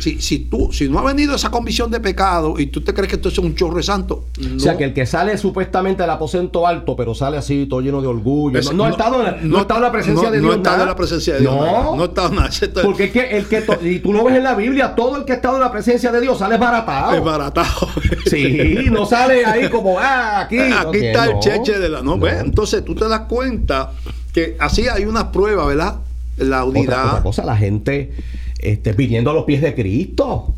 si, 0.00 0.20
si 0.20 0.38
tú, 0.40 0.70
si 0.70 0.86
no 0.88 0.98
ha 0.98 1.02
venido 1.02 1.34
esa 1.34 1.50
convicción 1.50 1.90
de 1.90 1.98
pecado 1.98 2.58
y 2.58 2.66
tú 2.66 2.82
te 2.82 2.92
crees 2.92 3.08
que 3.08 3.16
esto 3.16 3.30
es 3.30 3.38
un 3.38 3.54
chorre 3.54 3.82
santo, 3.82 4.26
O 4.56 4.60
sea, 4.60 4.76
que 4.76 4.84
el 4.84 4.92
que 4.92 5.06
sale 5.06 5.36
supuestamente 5.38 6.02
del 6.02 6.10
aposento 6.10 6.66
alto, 6.66 6.94
pero 6.94 7.14
sale 7.14 7.38
así, 7.38 7.66
todo 7.66 7.80
lleno 7.80 8.00
de 8.02 8.06
orgullo. 8.06 8.58
Es- 8.58 8.66
no, 8.66 8.74
no 8.74 8.84
ha 8.84 8.90
estado 8.90 9.20
en 9.20 9.24
la, 9.24 9.38
no 9.42 9.58
ha 9.58 9.60
estado 9.62 9.78
en 9.78 9.84
la 9.84 9.92
presencia 9.92 10.24
no- 10.28 10.30
de 10.30 10.36
no 10.38 10.42
Dios. 10.44 10.54
ha 10.54 10.56
estado 10.58 10.76
nada. 10.76 10.82
en 10.84 10.88
la 10.90 10.96
presencia 10.96 11.34
de 11.34 11.40
Dios. 11.40 11.54
No. 11.56 11.96
No 11.96 12.02
ha 12.02 12.06
estado 12.06 12.28
nada. 12.34 12.50
Porque 12.84 13.04
es 13.04 13.10
que 13.12 13.20
el 13.38 13.46
que, 13.46 13.64
y 13.88 13.98
tú 14.00 14.12
lo 14.12 14.22
ves 14.24 14.36
en 14.36 14.44
la 14.44 14.54
Biblia, 14.54 14.94
todo 14.94 15.16
el 15.16 15.24
que 15.24 15.32
ha 15.32 15.36
estado 15.36 15.54
en 15.56 15.62
la 15.62 15.72
presencia 15.72 16.12
de 16.12 16.20
Dios 16.20 16.38
sale 16.38 16.58
baratado. 16.58 17.14
es 17.14 17.24
baratado. 17.24 17.88
Sí, 18.26 18.76
no 18.90 19.04
sale 19.06 19.44
ahí 19.44 19.68
como, 19.70 19.98
ah, 19.98 20.40
aquí. 20.42 20.58
Aquí 20.82 20.98
está 21.06 21.24
el 21.24 21.32
no. 21.32 21.40
Cheche 21.72 21.80
de 21.80 21.88
la. 21.88 22.02
No, 22.02 22.16
No. 22.16 22.18
¿ves? 22.24 22.40
Entonces 22.40 22.84
tú 22.84 22.94
te 22.94 23.08
das 23.08 23.22
cuenta 23.28 23.92
que 24.32 24.56
así 24.58 24.88
hay 24.88 25.04
una 25.04 25.30
prueba, 25.32 25.66
¿verdad? 25.66 25.96
La 26.38 26.64
unidad. 26.64 27.06
otra 27.08 27.22
cosa, 27.22 27.44
la 27.44 27.56
gente 27.56 28.12
este, 28.58 28.92
viniendo 28.92 29.30
a 29.30 29.34
los 29.34 29.44
pies 29.44 29.60
de 29.62 29.74
Cristo. 29.74 30.54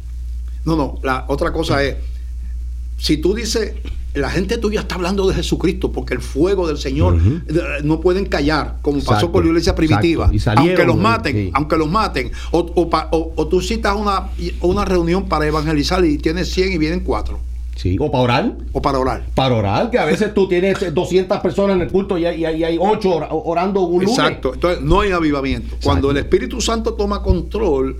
No, 0.64 0.76
no, 0.76 0.98
la 1.02 1.24
otra 1.28 1.52
cosa 1.52 1.82
es, 1.82 1.96
si 2.98 3.16
tú 3.18 3.34
dices, 3.34 3.74
la 4.14 4.30
gente 4.30 4.56
tuya 4.58 4.80
está 4.80 4.94
hablando 4.94 5.26
de 5.26 5.34
Jesucristo 5.34 5.90
porque 5.92 6.14
el 6.14 6.20
fuego 6.20 6.66
del 6.68 6.78
Señor 6.78 7.18
no 7.82 8.00
pueden 8.00 8.26
callar, 8.26 8.76
como 8.80 9.02
pasó 9.02 9.32
con 9.32 9.42
la 9.42 9.48
iglesia 9.48 9.74
primitiva, 9.74 10.26
exacto. 10.32 10.36
Y 10.36 10.38
salieron, 10.38 10.68
aunque 10.70 10.86
los 10.86 10.96
maten, 11.02 11.32
sí. 11.36 11.50
aunque 11.52 11.76
los 11.76 11.90
maten, 11.90 12.30
o, 12.52 12.60
o 12.60 12.88
pa- 12.88 13.08
o- 13.10 13.32
o 13.36 13.48
tú 13.48 13.60
citas 13.60 13.96
una, 13.96 14.28
una 14.60 14.84
reunión 14.84 15.28
para 15.28 15.46
evangelizar 15.46 16.02
y 16.04 16.16
tienes 16.18 16.50
100 16.52 16.72
y 16.72 16.78
vienen 16.78 17.00
4, 17.00 17.38
Sí, 17.76 17.96
o 18.00 18.10
para 18.10 18.24
orar. 18.24 18.56
o 18.72 18.80
para 18.80 18.98
orar. 18.98 19.26
Para 19.34 19.54
orar, 19.54 19.90
que 19.90 19.98
a 19.98 20.04
veces 20.04 20.32
tú 20.32 20.48
tienes 20.48 20.94
200 20.94 21.40
personas 21.40 21.76
en 21.76 21.82
el 21.82 21.90
culto 21.90 22.16
y 22.16 22.24
hay, 22.24 22.40
y 22.40 22.44
hay, 22.44 22.56
y 22.60 22.64
hay 22.64 22.78
8 22.80 23.28
orando 23.30 23.80
un 23.82 24.04
lunes. 24.04 24.18
Exacto, 24.18 24.54
entonces 24.54 24.82
no 24.82 25.00
hay 25.00 25.12
avivamiento. 25.12 25.76
Cuando 25.82 26.10
el 26.10 26.16
Espíritu 26.18 26.60
Santo 26.60 26.94
toma 26.94 27.22
control, 27.22 27.96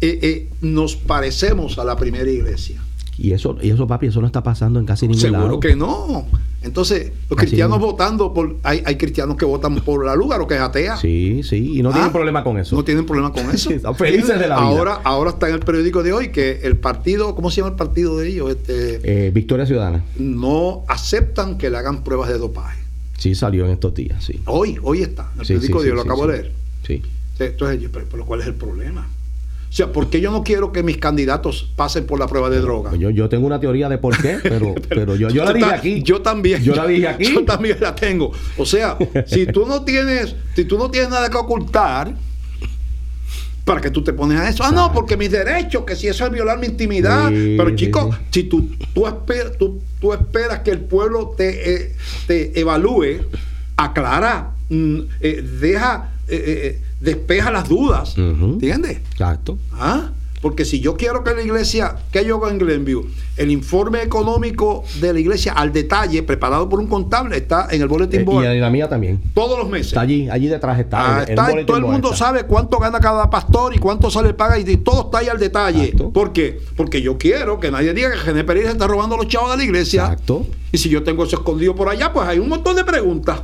eh, 0.00 0.18
eh, 0.22 0.48
nos 0.60 0.96
parecemos 0.96 1.78
a 1.78 1.84
la 1.84 1.96
primera 1.96 2.30
iglesia. 2.30 2.80
Y 3.20 3.32
eso, 3.32 3.56
y 3.60 3.70
eso, 3.70 3.86
papi, 3.86 4.06
eso 4.06 4.20
no 4.20 4.28
está 4.28 4.42
pasando 4.44 4.78
en 4.78 4.86
casi 4.86 5.08
ningún 5.08 5.20
Seguro 5.20 5.42
lado. 5.42 5.60
que 5.60 5.74
no. 5.74 6.24
Entonces, 6.62 7.12
los 7.28 7.36
Así 7.38 7.46
cristianos 7.48 7.80
no. 7.80 7.86
votando 7.86 8.32
por. 8.32 8.56
Hay, 8.62 8.80
hay 8.84 8.96
cristianos 8.96 9.36
que 9.36 9.44
votan 9.44 9.74
por 9.76 10.04
la 10.06 10.14
Lúgaro, 10.14 10.46
que 10.46 10.54
es 10.54 10.60
atea. 10.60 10.96
Sí, 10.96 11.42
sí, 11.42 11.78
y 11.78 11.82
no 11.82 11.90
Ah, 11.90 11.94
tienen 11.94 12.12
problema 12.12 12.44
con 12.44 12.58
eso. 12.58 12.76
No 12.76 12.84
tienen 12.84 13.04
problema 13.06 13.32
con 13.32 13.50
eso. 13.50 13.70
Están 13.72 13.94
felices 13.96 14.38
de 14.38 14.46
la 14.48 14.56
vida. 14.56 14.66
ahora, 14.68 15.00
Ahora 15.04 15.30
está 15.30 15.48
en 15.48 15.54
el 15.54 15.60
periódico 15.60 16.02
de 16.04 16.12
hoy 16.12 16.28
que 16.30 16.60
el 16.62 16.76
partido, 16.76 17.34
¿cómo 17.34 17.50
se 17.50 17.56
llama 17.60 17.70
el 17.70 17.76
partido 17.76 18.16
de 18.18 18.28
ellos? 18.28 18.50
Este, 18.50 19.26
Eh, 19.26 19.30
Victoria 19.30 19.66
Ciudadana. 19.66 20.04
no 20.18 20.84
aceptan 20.86 21.58
que 21.58 21.70
le 21.70 21.76
hagan 21.78 22.04
pruebas 22.04 22.28
de 22.28 22.38
dopaje. 22.38 22.78
Sí, 23.18 23.34
salió 23.34 23.64
en 23.64 23.72
estos 23.72 23.94
días, 23.94 24.22
sí. 24.22 24.40
Hoy, 24.46 24.78
hoy 24.82 25.02
está. 25.02 25.30
En 25.34 25.40
el 25.40 25.46
Sí, 25.46 25.54
periódico 25.54 25.78
sí, 25.80 25.84
de 25.86 25.90
sí, 25.90 25.90
hoy, 25.90 25.96
lo 25.96 26.02
acabo 26.02 26.26
de 26.28 26.32
leer. 26.34 26.52
Sí. 26.86 27.02
Entonces, 27.40 27.80
yo, 27.80 27.88
pero, 27.92 28.06
pero 28.10 28.24
¿cuál 28.24 28.40
es 28.42 28.46
el 28.46 28.54
problema? 28.54 29.08
O 29.68 29.72
sea, 29.72 29.92
¿por 29.92 30.08
qué 30.08 30.20
yo 30.20 30.30
no 30.30 30.42
quiero 30.42 30.72
que 30.72 30.82
mis 30.82 30.96
candidatos 30.96 31.70
pasen 31.76 32.06
por 32.06 32.18
la 32.18 32.26
prueba 32.26 32.48
de 32.48 32.60
droga? 32.60 32.90
Pues 32.90 33.00
yo, 33.00 33.10
yo 33.10 33.28
tengo 33.28 33.46
una 33.46 33.60
teoría 33.60 33.88
de 33.88 33.98
por 33.98 34.16
qué, 34.20 34.38
pero, 34.42 34.74
pero 34.88 35.14
yo, 35.14 35.28
yo 35.28 35.44
la 35.44 35.52
dije 35.52 35.72
aquí. 35.72 36.02
Yo 36.02 36.22
también. 36.22 36.62
Yo 36.62 36.74
la 36.74 36.86
dije 36.86 37.08
aquí. 37.08 37.34
Yo 37.34 37.44
también 37.44 37.76
la 37.80 37.94
tengo. 37.94 38.32
O 38.56 38.64
sea, 38.64 38.96
si 39.26 39.46
tú 39.46 39.66
no 39.66 39.84
tienes, 39.84 40.34
si 40.56 40.64
tú 40.64 40.78
no 40.78 40.90
tienes 40.90 41.10
nada 41.10 41.28
que 41.28 41.36
ocultar, 41.36 42.14
¿para 43.68 43.82
qué 43.82 43.90
tú 43.90 44.02
te 44.02 44.14
pones 44.14 44.40
a 44.40 44.48
eso? 44.48 44.64
Ah, 44.64 44.72
no, 44.72 44.90
porque 44.92 45.16
mis 45.18 45.30
derechos, 45.30 45.84
que 45.84 45.94
si 45.94 46.08
eso 46.08 46.24
es 46.24 46.32
violar 46.32 46.58
mi 46.58 46.66
intimidad. 46.66 47.28
Sí, 47.28 47.54
Pero 47.56 47.76
chicos, 47.76 48.16
sí. 48.30 48.40
si 48.40 48.42
tú, 48.44 48.70
tú, 48.94 49.06
esperas, 49.06 49.58
tú, 49.58 49.80
tú 50.00 50.14
esperas 50.14 50.60
que 50.60 50.70
el 50.70 50.80
pueblo 50.80 51.34
te, 51.36 51.74
eh, 51.74 51.92
te 52.26 52.58
evalúe, 52.58 53.26
aclara, 53.76 54.54
mm, 54.70 55.00
eh, 55.20 55.44
deja, 55.60 56.12
eh, 56.28 56.78
eh, 56.78 56.82
despeja 57.00 57.50
las 57.50 57.68
dudas. 57.68 58.16
¿Entiendes? 58.16 58.98
Exacto. 59.12 59.58
¿Ah? 59.72 60.10
Porque 60.40 60.64
si 60.64 60.80
yo 60.80 60.96
quiero 60.96 61.24
que 61.24 61.34
la 61.34 61.42
iglesia, 61.42 61.96
que 62.12 62.24
yo 62.24 62.36
hago 62.36 62.48
en 62.48 62.58
Glenview? 62.58 63.06
El 63.36 63.50
informe 63.50 64.02
económico 64.02 64.84
de 65.00 65.12
la 65.12 65.18
iglesia 65.18 65.52
al 65.52 65.72
detalle, 65.72 66.22
preparado 66.22 66.68
por 66.68 66.78
un 66.78 66.86
contable, 66.86 67.36
está 67.36 67.68
en 67.70 67.82
el 67.82 67.88
bulletin 67.88 68.20
Eh, 68.20 68.24
board 68.24 68.44
y 68.44 68.46
en 68.46 68.60
la 68.60 68.70
mía 68.70 68.88
también. 68.88 69.20
todos 69.34 69.58
los 69.58 69.68
meses. 69.68 69.88
Está 69.88 70.02
allí, 70.02 70.28
allí 70.30 70.46
detrás 70.46 70.78
está. 70.78 71.18
Ah, 71.18 71.22
está, 71.24 71.48
todo 71.66 71.76
el 71.76 71.84
mundo 71.84 72.12
está. 72.12 72.26
sabe 72.26 72.44
cuánto 72.44 72.78
gana 72.78 73.00
cada 73.00 73.28
pastor 73.28 73.74
y 73.74 73.78
cuánto 73.78 74.10
se 74.10 74.22
le 74.22 74.34
paga 74.34 74.58
y, 74.58 74.76
todo 74.76 75.06
está 75.06 75.18
ahí 75.18 75.28
al 75.28 75.38
detalle. 75.38 75.84
Exacto. 75.84 76.10
¿Por 76.10 76.32
qué? 76.32 76.60
Porque 76.76 77.02
yo 77.02 77.18
quiero 77.18 77.58
que 77.58 77.70
nadie 77.70 77.92
diga 77.92 78.10
que 78.10 78.18
René 78.18 78.44
Pérez 78.44 78.68
está 78.68 78.86
robando 78.86 79.16
a 79.16 79.18
los 79.18 79.28
chavos 79.28 79.50
de 79.50 79.56
la 79.56 79.64
iglesia. 79.64 80.02
Exacto. 80.02 80.46
Y 80.70 80.78
si 80.78 80.88
yo 80.88 81.02
tengo 81.02 81.24
eso 81.24 81.36
escondido 81.36 81.74
por 81.74 81.88
allá, 81.88 82.12
pues 82.12 82.28
hay 82.28 82.38
un 82.38 82.48
montón 82.48 82.76
de 82.76 82.84
preguntas. 82.84 83.40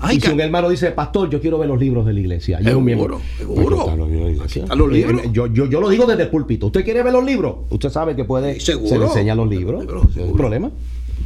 Ay, 0.00 0.16
y 0.16 0.20
si 0.20 0.30
un 0.30 0.40
hermano 0.40 0.68
dice, 0.68 0.90
pastor, 0.92 1.28
yo 1.30 1.40
quiero 1.40 1.58
ver 1.58 1.68
los 1.68 1.78
libros 1.80 2.04
de 2.06 2.12
la 2.12 2.20
iglesia. 2.20 2.58
Yo, 2.60 2.64
Seguro, 2.64 2.78
un 2.78 2.84
miembro. 2.84 3.20
seguro. 3.38 3.76
Pues, 3.76 3.80
están 3.80 3.98
los 3.98 4.08
libros 4.10 4.24
de 4.26 4.30
la 4.30 4.36
iglesia. 4.36 4.62
Están 4.64 4.78
los 4.78 4.92
libros. 4.92 5.20
eh, 5.24 5.28
Yo, 5.32 5.46
yo, 5.46 5.66
yo 5.66 5.80
lo 5.80 5.88
digo 5.88 6.06
desde 6.06 6.22
el 6.24 6.28
púlpito. 6.30 6.66
¿Usted 6.66 6.84
quiere 6.84 7.02
ver 7.02 7.12
los 7.12 7.24
libros? 7.24 7.54
Usted 7.70 7.90
sabe 7.90 8.14
que 8.16 8.24
puede. 8.24 8.58
Seguro. 8.60 8.88
Se 8.88 8.98
le 8.98 9.04
enseñan 9.06 9.36
los 9.36 9.48
libros. 9.48 9.80
Seguro, 9.82 10.08
seguro. 10.12 10.34
problema. 10.36 10.70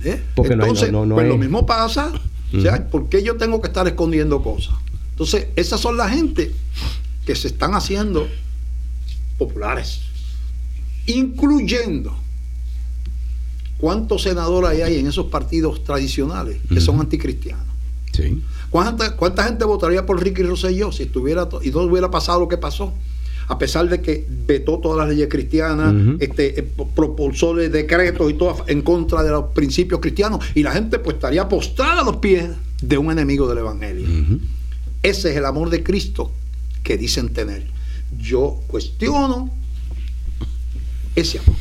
¿Eh? 0.05 0.21
Porque 0.35 0.57
no 0.57 0.65
hay- 0.65 0.71
Entonces, 0.71 0.93
no- 0.93 1.05
no 1.07 1.15
pues 1.15 1.25
hay- 1.25 1.31
lo 1.31 1.39
mismo 1.39 1.67
pasa. 1.67 2.13
O 2.57 2.61
sea, 2.61 2.89
¿por 2.91 3.09
qué 3.09 3.23
yo 3.23 3.37
tengo 3.37 3.61
que 3.61 3.69
estar 3.69 3.87
escondiendo 3.87 4.43
cosas? 4.43 4.75
Entonces, 5.13 5.49
esas 5.57 5.81
son 5.81 5.97
las 5.97 6.11
gente 6.13 6.51
que 7.27 7.35
se 7.37 7.49
están 7.49 7.75
haciendo 7.75 8.27
populares, 9.39 10.01
incluyendo 11.07 12.17
cuántos 13.79 14.23
senadores 14.23 14.83
hay 14.83 14.99
en 14.99 15.07
esos 15.07 15.27
partidos 15.27 15.85
tradicionales 15.85 16.59
que 16.69 16.81
son 16.81 17.01
anticristianos. 17.01 17.67
Sí. 18.13 18.43
¿Cuánta, 18.71 19.17
cuánta 19.17 19.45
gente 19.45 19.65
votaría 19.65 20.05
por 20.07 20.23
Ricky 20.23 20.43
Rosselló 20.43 20.93
si 20.93 21.05
estuviera 21.05 21.49
y 21.63 21.71
no 21.71 21.81
hubiera 21.83 22.11
pasado 22.11 22.41
lo 22.41 22.49
que 22.49 22.57
pasó? 22.59 22.93
A 23.49 23.59
pesar 23.59 23.89
de 23.89 24.01
que 24.01 24.27
vetó 24.47 24.79
todas 24.79 24.99
las 24.99 25.09
leyes 25.09 25.29
cristianas, 25.29 25.93
Ujú. 25.93 26.17
este, 26.21 26.61
eh, 26.61 26.63
pro- 26.63 26.87
propulsó 26.89 27.53
de- 27.55 27.69
decretos 27.69 28.31
y 28.31 28.35
todo 28.35 28.65
en 28.69 28.83
contra 28.83 29.25
de 29.25 29.31
los 29.31 29.47
principios 29.47 30.01
cristianos, 30.01 30.45
y 30.55 30.63
la 30.63 30.71
gente 30.73 31.01
pues 31.01 31.15
estaría 31.17 31.49
postrada 31.49 32.03
a 32.03 32.05
los 32.05 32.17
pies 32.19 32.49
de 32.81 32.97
un 32.99 33.11
enemigo 33.11 33.49
del 33.49 33.59
Evangelio. 33.59 34.07
Ese 35.03 35.31
es 35.31 35.37
el 35.37 35.47
amor 35.47 35.69
de 35.71 35.83
Cristo 35.83 36.31
que 36.85 36.97
dicen 36.97 37.31
tener. 37.33 37.67
Yo 38.19 38.61
cuestiono 38.69 39.51
ese 41.17 41.39
amor. 41.41 41.57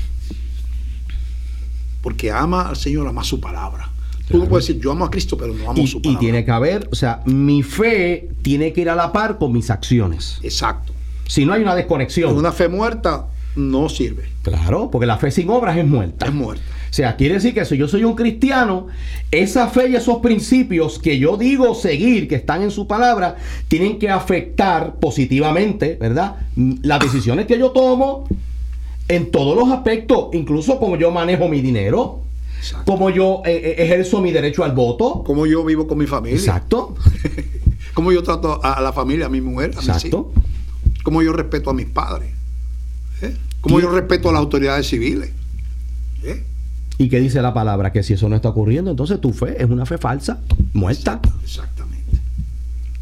Porque 2.02 2.32
ama 2.32 2.70
al 2.70 2.76
Señor, 2.78 3.08
ama 3.08 3.24
su 3.24 3.40
palabra. 3.40 3.89
Tú 4.30 4.38
no 4.38 4.46
puedes 4.46 4.68
decir, 4.68 4.82
yo 4.82 4.92
amo 4.92 5.06
a 5.06 5.12
Cristo, 5.12 5.36
pero 5.38 5.54
no 5.54 5.72
amo 5.72 5.82
Y, 5.82 5.88
su 5.88 5.98
y 5.98 6.02
palabra. 6.02 6.20
tiene 6.20 6.46
que 6.46 6.52
haber, 6.52 6.88
o 6.92 6.96
sea, 6.96 7.22
mi 7.26 7.64
fe 7.64 8.30
tiene 8.42 8.74
que 8.74 8.82
ir 8.82 8.90
a 8.90 8.96
la 8.96 9.12
par 9.12 9.38
con 9.38 9.52
mis 9.52 9.70
acciones. 9.70 10.40
Exacto. 10.44 10.94
Si 11.28 11.46
no 11.46 11.54
hay 11.54 11.62
una 11.62 11.76
desconexión. 11.76 12.36
Una 12.36 12.52
fe 12.52 12.70
muerta 12.70 13.28
no 13.56 13.90
sirve. 13.90 14.24
Claro, 14.44 14.90
porque 14.92 15.06
la 15.06 15.18
fe 15.18 15.32
sin 15.32 15.50
obras 15.50 15.78
es 15.78 15.86
muerta. 15.86 16.26
Es 16.26 16.34
muerta. 16.34 16.64
O 16.90 16.94
sea, 16.94 17.16
quiere 17.16 17.36
decir 17.36 17.54
que 17.54 17.66
si 17.66 17.78
yo 17.78 17.88
soy 17.88 18.04
un 18.04 18.16
cristiano, 18.16 18.88
esa 19.30 19.68
fe 19.68 19.90
y 19.90 19.96
esos 19.96 20.20
principios 20.20 20.98
que 20.98 21.20
yo 21.20 21.38
digo 21.38 21.76
seguir, 21.76 22.28
que 22.28 22.36
están 22.36 22.64
en 22.64 22.72
su 22.72 22.88
palabra, 22.88 23.36
tienen 23.68 24.00
que 24.00 24.10
afectar 24.10 24.96
positivamente, 24.96 25.98
¿verdad? 26.00 26.38
Las 26.56 27.00
decisiones 27.00 27.46
que 27.46 27.60
yo 27.60 27.72
tomo 27.72 28.28
en 29.08 29.30
todos 29.30 29.56
los 29.56 29.70
aspectos, 29.70 30.30
incluso 30.34 30.80
como 30.80 30.98
yo 30.98 31.12
manejo 31.12 31.48
mi 31.48 31.62
dinero, 31.62 32.22
Exacto. 32.60 32.92
como 32.92 33.10
yo 33.10 33.42
eh, 33.46 33.56
eh, 33.56 33.76
ejerzo 33.84 34.22
mi 34.22 34.32
derecho 34.32 34.64
al 34.64 34.74
voto. 34.74 35.24
Como 35.26 35.46
yo 35.48 35.64
vivo 35.66 35.88
con 35.88 35.98
mi 35.98 36.06
familia. 36.06 36.38
Exacto, 36.38 36.96
Como 37.94 38.12
yo 38.12 38.22
trato 38.24 38.64
a, 38.64 38.80
la 38.82 38.94
familia, 38.94 39.26
a 39.26 39.30
mi 39.30 39.42
mujer, 39.42 39.72
a 39.76 39.80
mis 39.80 39.88
exacto. 39.90 40.32
hijos. 40.32 41.04
Como 41.04 41.22
yo 41.22 41.34
respeto 41.34 41.70
a 41.70 41.74
mis 41.74 41.88
padres. 41.88 42.32
¿Eh? 43.22 43.36
Como 43.62 43.80
Y- 43.80 43.84
yo 43.84 43.92
respeto 43.92 44.30
a 44.30 44.34
las 44.34 44.40
autoridades 44.40 44.88
civiles. 44.88 45.32
¿Eh? 46.24 46.44
¿Y 46.98 47.10
qué 47.10 47.20
dice 47.20 47.42
la 47.42 47.54
palabra? 47.54 47.92
Que 47.92 48.04
si 48.04 48.14
eso 48.14 48.30
no 48.30 48.36
está 48.36 48.50
ocurriendo, 48.50 48.92
entonces 48.92 49.20
tu 49.20 49.32
fe 49.34 49.62
es 49.62 49.70
una 49.70 49.86
fe 49.86 49.98
falsa, 49.98 50.42
muerta. 50.74 51.20
Exactamente. 51.44 52.18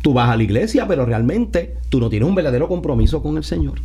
Tú 0.02 0.14
vas 0.14 0.30
a 0.30 0.38
la 0.38 0.44
iglesia, 0.44 0.88
pero 0.88 1.06
realmente 1.06 1.76
tú 1.90 2.00
no 2.00 2.10
tienes 2.10 2.30
un 2.30 2.36
verdadero 2.36 2.68
compromiso 2.68 3.22
con 3.22 3.38
el 3.38 3.44
Señor. 3.44 3.80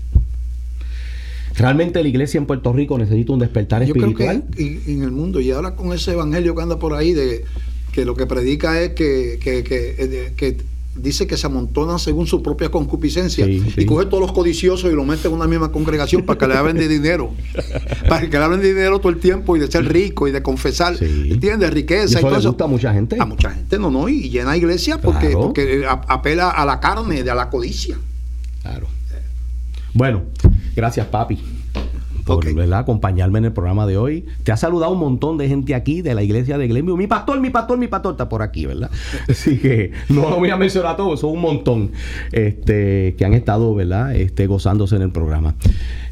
Realmente 1.57 2.03
la 2.03 2.09
iglesia 2.09 2.39
en 2.39 2.47
Puerto 2.47 2.73
Rico 2.73 2.97
necesita 2.99 3.33
un 3.33 3.39
despertar 3.39 3.85
Yo 3.85 3.95
creo 3.95 4.15
que 4.15 4.27
en, 4.31 4.45
en 4.87 5.03
el 5.03 5.11
mundo, 5.11 5.41
y 5.41 5.51
ahora 5.51 5.75
con 5.77 5.93
ese 5.93 6.13
evangelio 6.13 6.55
que 6.55 6.63
anda 6.63 6.79
por 6.79 6.95
ahí, 6.95 7.13
de 7.13 7.45
que 7.93 8.05
lo 8.05 8.15
que 8.17 8.27
predica 8.27 8.81
es 8.81 8.91
que, 8.91 9.39
que, 9.43 9.63
que, 9.63 9.95
eh, 9.99 10.33
que 10.37 10.57
dice 10.97 11.27
que 11.27 11.37
se 11.39 11.47
amontonan 11.47 11.99
según 11.99 12.27
su 12.27 12.43
propia 12.43 12.71
concupiscencia 12.71 13.47
Sí, 13.47 13.63
sí. 13.75 13.81
y 13.83 13.87
coge 13.87 14.05
todos 14.07 14.21
los 14.21 14.33
codiciosos 14.33 14.91
y 14.93 14.95
los 14.95 15.07
mete 15.07 15.27
en 15.29 15.35
una 15.35 15.47
misma 15.47 15.73
congregación 15.73 16.23
para 16.23 16.39
que 16.39 16.47
le 16.47 16.55
hablen 16.55 16.77
de 16.77 16.87
dinero. 16.89 17.33
para 18.09 18.29
que 18.29 18.39
le 18.39 18.45
hablen 18.45 18.61
de 18.61 18.69
dinero 18.69 18.99
todo 18.99 19.11
el 19.11 19.19
tiempo 19.19 19.57
y 19.57 19.61
de 19.61 19.71
ser 19.71 19.85
rico 19.91 20.29
y 20.29 20.33
de 20.33 20.43
confesar, 20.43 20.97
Sí. 20.97 21.29
¿entiendes? 21.31 21.71
Y 21.71 21.75
Riqueza 21.75 22.03
y, 22.05 22.07
eso 22.07 22.21
todo 22.21 22.31
le 22.33 22.39
eso. 22.39 22.49
gusta 22.49 22.65
a 22.65 22.69
mucha 22.69 22.93
gente. 22.93 23.17
A 23.19 23.25
mucha 23.27 23.51
gente, 23.51 23.79
no, 23.79 23.91
no, 23.91 24.09
y 24.09 24.29
llena 24.31 24.57
iglesia 24.57 24.99
porque, 25.01 25.29
Claro. 25.29 25.41
porque 25.41 25.85
apela 25.87 26.51
a 26.51 26.65
la 26.67 26.81
carne, 26.81 27.23
de 27.23 27.31
a 27.31 27.35
la 27.35 27.49
codicia. 27.51 27.97
Claro. 28.63 28.87
Bueno, 29.95 30.23
gracias, 30.75 31.07
papi. 31.07 31.39
Por 32.25 32.55
¿verdad? 32.55 32.79
acompañarme 32.79 33.41
en 33.41 33.47
el 33.47 33.53
programa 33.53 33.85
de 33.87 33.97
hoy. 33.97 34.25
Te 34.45 34.53
ha 34.53 34.57
saludado 34.57 34.93
un 34.93 35.01
montón 35.01 35.39
de 35.39 35.49
gente 35.49 35.75
aquí 35.75 36.03
de 36.03 36.15
la 36.15 36.23
iglesia 36.23 36.57
de 36.57 36.69
Glenview. 36.69 36.97
Mi 36.97 37.09
pastor, 37.09 37.41
mi 37.41 37.51
pastor, 37.51 37.79
mi 37.79 37.89
pastor 37.89 38.13
está 38.13 38.29
por 38.29 38.43
aquí, 38.43 38.65
¿verdad? 38.65 38.91
Así 39.29 39.59
que 39.59 39.91
no 40.09 40.31
lo 40.31 40.37
voy 40.37 40.51
a 40.51 40.57
mencionar 40.57 40.93
a 40.93 40.97
todos, 40.97 41.21
son 41.21 41.33
un 41.33 41.41
montón 41.41 41.91
este, 42.31 43.17
que 43.19 43.25
han 43.25 43.35
estado, 43.35 43.75
¿verdad? 43.75 44.15
Este, 44.15 44.47
gozándose 44.47 44.95
en 44.97 45.03
el 45.03 45.11
programa 45.11 45.57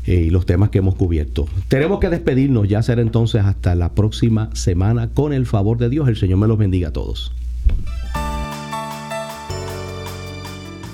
eh, 0.06 0.14
y 0.14 0.30
los 0.30 0.46
temas 0.46 0.70
que 0.70 0.78
hemos 0.78 0.96
cubierto. 0.96 1.46
Tenemos 1.68 2.00
que 2.00 2.08
despedirnos, 2.08 2.68
ya 2.68 2.82
será 2.82 3.02
entonces 3.02 3.44
hasta 3.44 3.76
la 3.76 3.92
próxima 3.92 4.50
semana 4.54 5.10
con 5.14 5.32
el 5.32 5.46
favor 5.46 5.78
de 5.78 5.90
Dios. 5.90 6.08
El 6.08 6.16
Señor 6.16 6.38
me 6.38 6.48
los 6.48 6.58
bendiga 6.58 6.88
a 6.88 6.92
todos. 6.92 7.32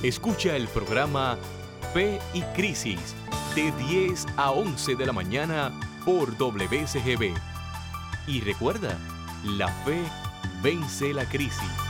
Escucha 0.03 0.57
el 0.57 0.69
programa 0.69 1.39
Fe 1.97 2.21
y 2.35 2.43
Crisis 2.55 3.15
de 3.55 3.73
10 3.89 4.27
a 4.37 4.51
11 4.51 4.97
de 4.97 5.07
la 5.07 5.15
mañana 5.15 5.73
por 6.05 6.37
WCGB. 6.37 7.35
Y 8.27 8.41
recuerda, 8.43 8.99
la 9.43 9.69
fe 9.69 10.03
vence 10.63 11.15
la 11.15 11.25
crisis. 11.25 11.86